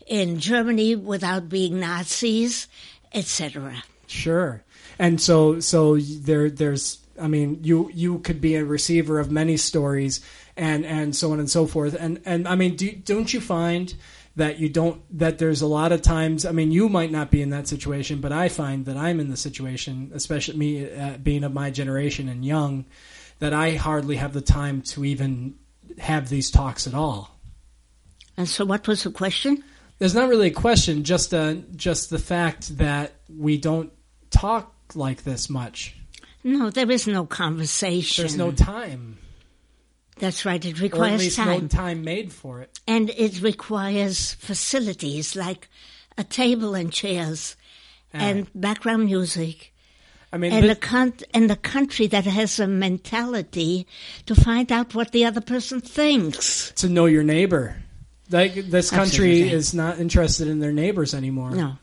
in 0.07 0.39
Germany 0.39 0.95
without 0.95 1.47
being 1.49 1.79
Nazis, 1.79 2.67
etc. 3.13 3.83
Sure. 4.07 4.63
And 4.99 5.19
so 5.19 5.59
so 5.59 5.97
there 5.97 6.49
there's 6.49 6.99
I 7.19 7.27
mean 7.27 7.59
you 7.63 7.89
you 7.93 8.19
could 8.19 8.41
be 8.41 8.55
a 8.55 8.65
receiver 8.65 9.19
of 9.19 9.31
many 9.31 9.57
stories 9.57 10.21
and 10.57 10.85
and 10.85 11.15
so 11.15 11.31
on 11.31 11.39
and 11.39 11.49
so 11.49 11.65
forth 11.65 11.95
and 11.99 12.21
and 12.25 12.47
I 12.47 12.55
mean 12.55 12.75
do, 12.75 12.91
don't 12.91 13.33
you 13.33 13.41
find 13.41 13.93
that 14.35 14.59
you 14.59 14.69
don't 14.69 15.01
that 15.17 15.37
there's 15.37 15.61
a 15.61 15.67
lot 15.67 15.91
of 15.91 16.01
times 16.01 16.45
I 16.45 16.51
mean 16.51 16.71
you 16.71 16.89
might 16.89 17.11
not 17.11 17.31
be 17.31 17.41
in 17.41 17.49
that 17.51 17.67
situation 17.67 18.21
but 18.21 18.31
I 18.31 18.49
find 18.49 18.85
that 18.85 18.97
I'm 18.97 19.19
in 19.19 19.29
the 19.29 19.37
situation 19.37 20.11
especially 20.13 20.57
me 20.57 20.91
uh, 20.93 21.17
being 21.17 21.43
of 21.43 21.53
my 21.53 21.71
generation 21.71 22.27
and 22.27 22.45
young 22.45 22.85
that 23.41 23.53
I 23.53 23.71
hardly 23.71 24.17
have 24.17 24.33
the 24.33 24.41
time 24.41 24.83
to 24.83 25.03
even 25.03 25.55
have 25.97 26.29
these 26.29 26.49
talks 26.51 26.87
at 26.87 26.93
all. 26.93 27.37
And 28.37 28.47
so, 28.47 28.65
what 28.65 28.87
was 28.87 29.03
the 29.03 29.11
question? 29.11 29.63
There's 30.01 30.15
not 30.15 30.29
really 30.29 30.47
a 30.47 30.51
question, 30.51 31.03
just 31.03 31.31
uh, 31.31 31.57
just 31.75 32.09
the 32.09 32.17
fact 32.17 32.75
that 32.79 33.11
we 33.29 33.59
don't 33.59 33.93
talk 34.31 34.73
like 34.95 35.21
this 35.25 35.47
much. 35.47 35.95
No, 36.43 36.71
there 36.71 36.89
is 36.89 37.05
no 37.05 37.27
conversation. 37.27 38.23
There's 38.23 38.35
no 38.35 38.51
time, 38.51 39.19
That's 40.17 40.43
right. 40.43 40.65
It 40.65 40.81
requires 40.81 41.11
or 41.11 41.13
at 41.13 41.19
least 41.19 41.35
time, 41.37 41.61
no 41.61 41.67
time 41.67 42.03
made 42.03 42.33
for 42.33 42.61
it. 42.61 42.79
and 42.87 43.11
it 43.11 43.43
requires 43.43 44.33
facilities 44.33 45.35
like 45.35 45.69
a 46.17 46.23
table 46.23 46.73
and 46.73 46.91
chairs, 46.91 47.55
and 48.11 48.47
background 48.55 49.05
music. 49.05 49.71
I 50.33 50.37
mean, 50.37 50.51
and 50.51 50.65
thi- 50.65 50.71
a 50.71 50.75
con- 50.77 51.13
and 51.31 51.51
a 51.51 51.55
country 51.55 52.07
that 52.07 52.25
has 52.25 52.59
a 52.59 52.65
mentality 52.65 53.85
to 54.25 54.33
find 54.33 54.71
out 54.71 54.95
what 54.95 55.11
the 55.11 55.25
other 55.25 55.41
person 55.41 55.79
thinks. 55.79 56.71
to 56.77 56.89
know 56.89 57.05
your 57.05 57.21
neighbor. 57.23 57.75
Like 58.31 58.53
this 58.55 58.89
country 58.89 59.31
Absolutely. 59.41 59.51
is 59.51 59.73
not 59.73 59.99
interested 59.99 60.47
in 60.47 60.59
their 60.59 60.71
neighbors 60.71 61.13
anymore. 61.13 61.51
No, 61.51 61.77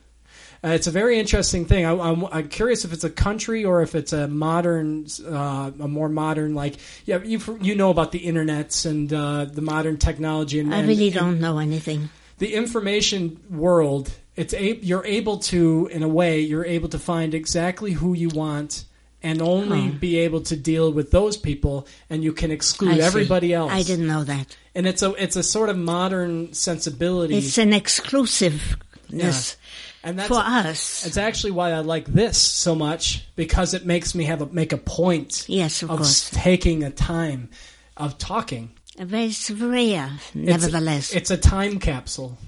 Uh, 0.64 0.68
it's 0.70 0.86
a 0.88 0.90
very 0.90 1.18
interesting 1.20 1.66
thing. 1.66 1.84
I, 1.84 1.92
I'm, 1.92 2.24
I'm 2.32 2.48
curious 2.48 2.84
if 2.84 2.92
it's 2.92 3.04
a 3.04 3.10
country 3.10 3.64
or 3.64 3.82
if 3.82 3.94
it's 3.94 4.12
a 4.12 4.26
modern, 4.26 5.06
uh, 5.24 5.70
a 5.80 5.86
more 5.88 6.08
modern, 6.08 6.54
like 6.54 6.76
yeah, 7.04 7.18
you 7.22 7.38
you 7.62 7.74
know 7.76 7.90
about 7.90 8.10
the 8.12 8.20
internets 8.20 8.84
and 8.84 9.12
uh, 9.12 9.44
the 9.44 9.62
modern 9.62 9.98
technology. 9.98 10.58
And, 10.58 10.74
I 10.74 10.80
really 10.82 11.06
and 11.08 11.14
don't 11.14 11.40
know 11.40 11.58
anything. 11.58 12.08
the 12.38 12.54
information 12.54 13.38
world. 13.50 14.10
It's 14.36 14.54
a, 14.54 14.76
you're 14.76 15.04
able 15.04 15.38
to, 15.50 15.88
in 15.92 16.02
a 16.04 16.08
way, 16.08 16.40
you're 16.40 16.64
able 16.64 16.88
to 16.90 16.98
find 16.98 17.34
exactly 17.34 17.90
who 17.92 18.14
you 18.14 18.28
want 18.28 18.84
and 19.20 19.42
only 19.42 19.88
Oh. 19.88 19.98
be 19.98 20.18
able 20.18 20.42
to 20.42 20.56
deal 20.56 20.92
with 20.92 21.10
those 21.10 21.36
people, 21.36 21.88
and 22.08 22.22
you 22.22 22.32
can 22.32 22.52
exclude 22.52 23.00
everybody 23.00 23.52
else. 23.52 23.72
I 23.72 23.82
didn't 23.82 24.06
know 24.06 24.22
that. 24.24 24.56
And 24.78 24.86
it's 24.86 25.02
a 25.02 25.10
it's 25.14 25.34
a 25.34 25.42
sort 25.42 25.70
of 25.70 25.76
modern 25.76 26.52
sensibility. 26.52 27.36
It's 27.36 27.58
an 27.58 27.72
exclusiveness 27.72 29.56
and 30.04 30.18
that's 30.20 30.28
for 30.28 30.38
us. 30.38 31.04
It's 31.04 31.16
actually 31.16 31.50
why 31.50 31.72
I 31.72 31.80
like 31.80 32.06
this 32.06 32.38
so 32.38 32.76
much 32.76 33.26
because 33.34 33.74
it 33.74 33.84
makes 33.84 34.14
me 34.14 34.22
have 34.26 34.40
a 34.40 34.46
make 34.46 34.72
a 34.72 34.78
point 34.78 35.46
Yes, 35.48 35.82
of 35.82 35.90
of 35.90 35.96
course. 35.96 36.30
taking 36.32 36.84
a 36.84 36.90
time 36.90 37.50
of 37.96 38.18
talking. 38.18 38.70
Very 38.96 39.32
rare, 39.50 40.12
It's- 40.14 40.34
nevertheless. 40.34 41.12
it's, 41.12 41.32
a 41.32 41.36
time 41.36 41.80
capsule 41.80 42.38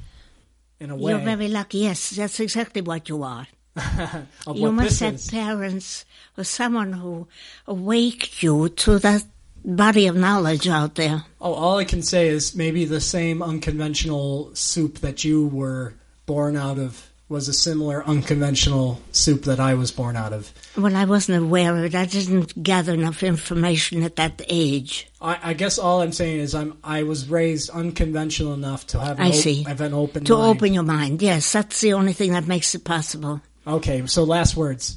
in 0.79 0.91
a 0.91 0.97
way 0.97 1.11
You're 1.11 1.21
very 1.21 1.49
lucky. 1.49 1.79
Yes, 1.79 2.11
that's 2.11 2.39
exactly 2.39 2.81
what 2.81 3.09
you 3.09 3.25
are. 3.25 3.49
you 3.77 4.63
what 4.63 4.75
must 4.75 5.01
have 5.01 5.15
is. 5.15 5.29
parents 5.31 6.05
or 6.39 6.45
someone 6.45 6.93
who 6.93 7.27
awaked 7.67 8.41
you 8.41 8.69
to 8.69 9.01
that 9.01 9.25
body 9.65 10.07
of 10.07 10.17
knowledge 10.17 10.69
out 10.69 10.95
there. 10.95 11.25
Oh, 11.41 11.53
all 11.55 11.79
I 11.79 11.85
can 11.85 12.03
say 12.03 12.29
is 12.29 12.55
maybe 12.55 12.85
the 12.85 13.01
same 13.01 13.43
unconventional 13.43 14.55
soup 14.55 14.99
that 14.99 15.25
you 15.25 15.47
were 15.47 15.95
born 16.27 16.57
out 16.57 16.79
of 16.79 17.07
was 17.29 17.47
a 17.47 17.53
similar 17.53 18.05
unconventional 18.07 19.01
soup 19.13 19.43
that 19.45 19.61
I 19.61 19.75
was 19.75 19.93
born 19.93 20.17
out 20.17 20.33
of. 20.33 20.53
Well, 20.77 20.97
I 20.97 21.05
wasn't 21.05 21.41
aware 21.45 21.77
of 21.77 21.85
it. 21.85 21.95
I 21.95 22.05
didn't 22.05 22.61
gather 22.61 22.93
enough 22.93 23.23
information 23.23 24.03
at 24.03 24.17
that 24.17 24.43
age. 24.49 25.09
I, 25.21 25.39
I 25.43 25.53
guess 25.55 25.79
all 25.79 26.03
I'm 26.03 26.11
saying 26.13 26.41
is 26.41 26.57
I'm 26.57 26.77
I 26.83 27.05
was 27.05 27.29
raised 27.29 27.71
unconventional 27.71 28.53
enough 28.53 28.85
to 28.89 28.99
have 29.01 29.21
an, 29.21 29.27
I 29.27 29.29
op- 29.29 29.35
see. 29.35 29.63
have 29.63 29.81
an 29.81 29.95
open 29.95 30.25
To 30.25 30.35
mind. 30.37 30.57
open 30.57 30.75
your 30.75 30.83
mind. 30.83 31.23
Yes, 31.23 31.53
that's 31.53 31.81
the 31.81 31.93
only 31.93 32.15
thing 32.15 32.33
that 32.33 32.49
makes 32.49 32.75
it 32.75 32.83
possible. 32.85 33.41
Okay, 33.65 34.05
so 34.07 34.25
last 34.25 34.57
words. 34.57 34.97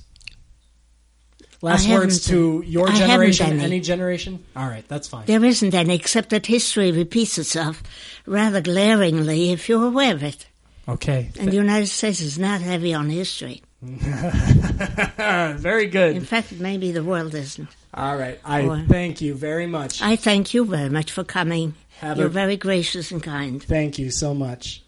Last 1.63 1.87
I 1.87 1.93
words 1.93 2.25
to 2.27 2.61
your 2.67 2.89
generation, 2.89 3.51
any. 3.51 3.63
any 3.63 3.79
generation. 3.79 4.43
All 4.53 4.67
right, 4.67 4.85
that's 4.89 5.07
fine. 5.07 5.25
There 5.27 5.45
isn't 5.45 5.73
any, 5.73 5.95
except 5.95 6.31
that 6.31 6.45
history 6.45 6.91
repeats 6.91 7.37
itself 7.37 7.81
rather 8.25 8.59
glaringly 8.59 9.53
if 9.53 9.69
you're 9.69 9.85
aware 9.87 10.13
of 10.13 10.23
it. 10.23 10.45
Okay, 10.89 11.29
And 11.39 11.49
the 11.49 11.55
United 11.55 11.87
States 11.87 12.19
is 12.19 12.37
not 12.37 12.59
heavy 12.59 12.93
on 12.93 13.09
history. 13.09 13.61
very 13.81 15.85
good. 15.87 16.17
In 16.17 16.25
fact, 16.25 16.51
maybe 16.51 16.91
the 16.91 17.01
world 17.03 17.33
isn't. 17.33 17.69
All 17.93 18.17
right, 18.17 18.37
I 18.43 18.63
Or- 18.63 18.83
thank 18.89 19.21
you 19.21 19.33
very 19.33 19.65
much. 19.65 20.01
I 20.01 20.17
thank 20.17 20.53
you 20.53 20.65
very 20.65 20.89
much 20.89 21.13
for 21.13 21.23
coming. 21.23 21.75
Have 21.99 22.17
You're 22.17 22.27
a- 22.27 22.41
very 22.41 22.57
gracious 22.57 23.09
and 23.11 23.23
kind. 23.23 23.63
Thank 23.63 23.97
you 23.97 24.11
so 24.11 24.33
much. 24.33 24.83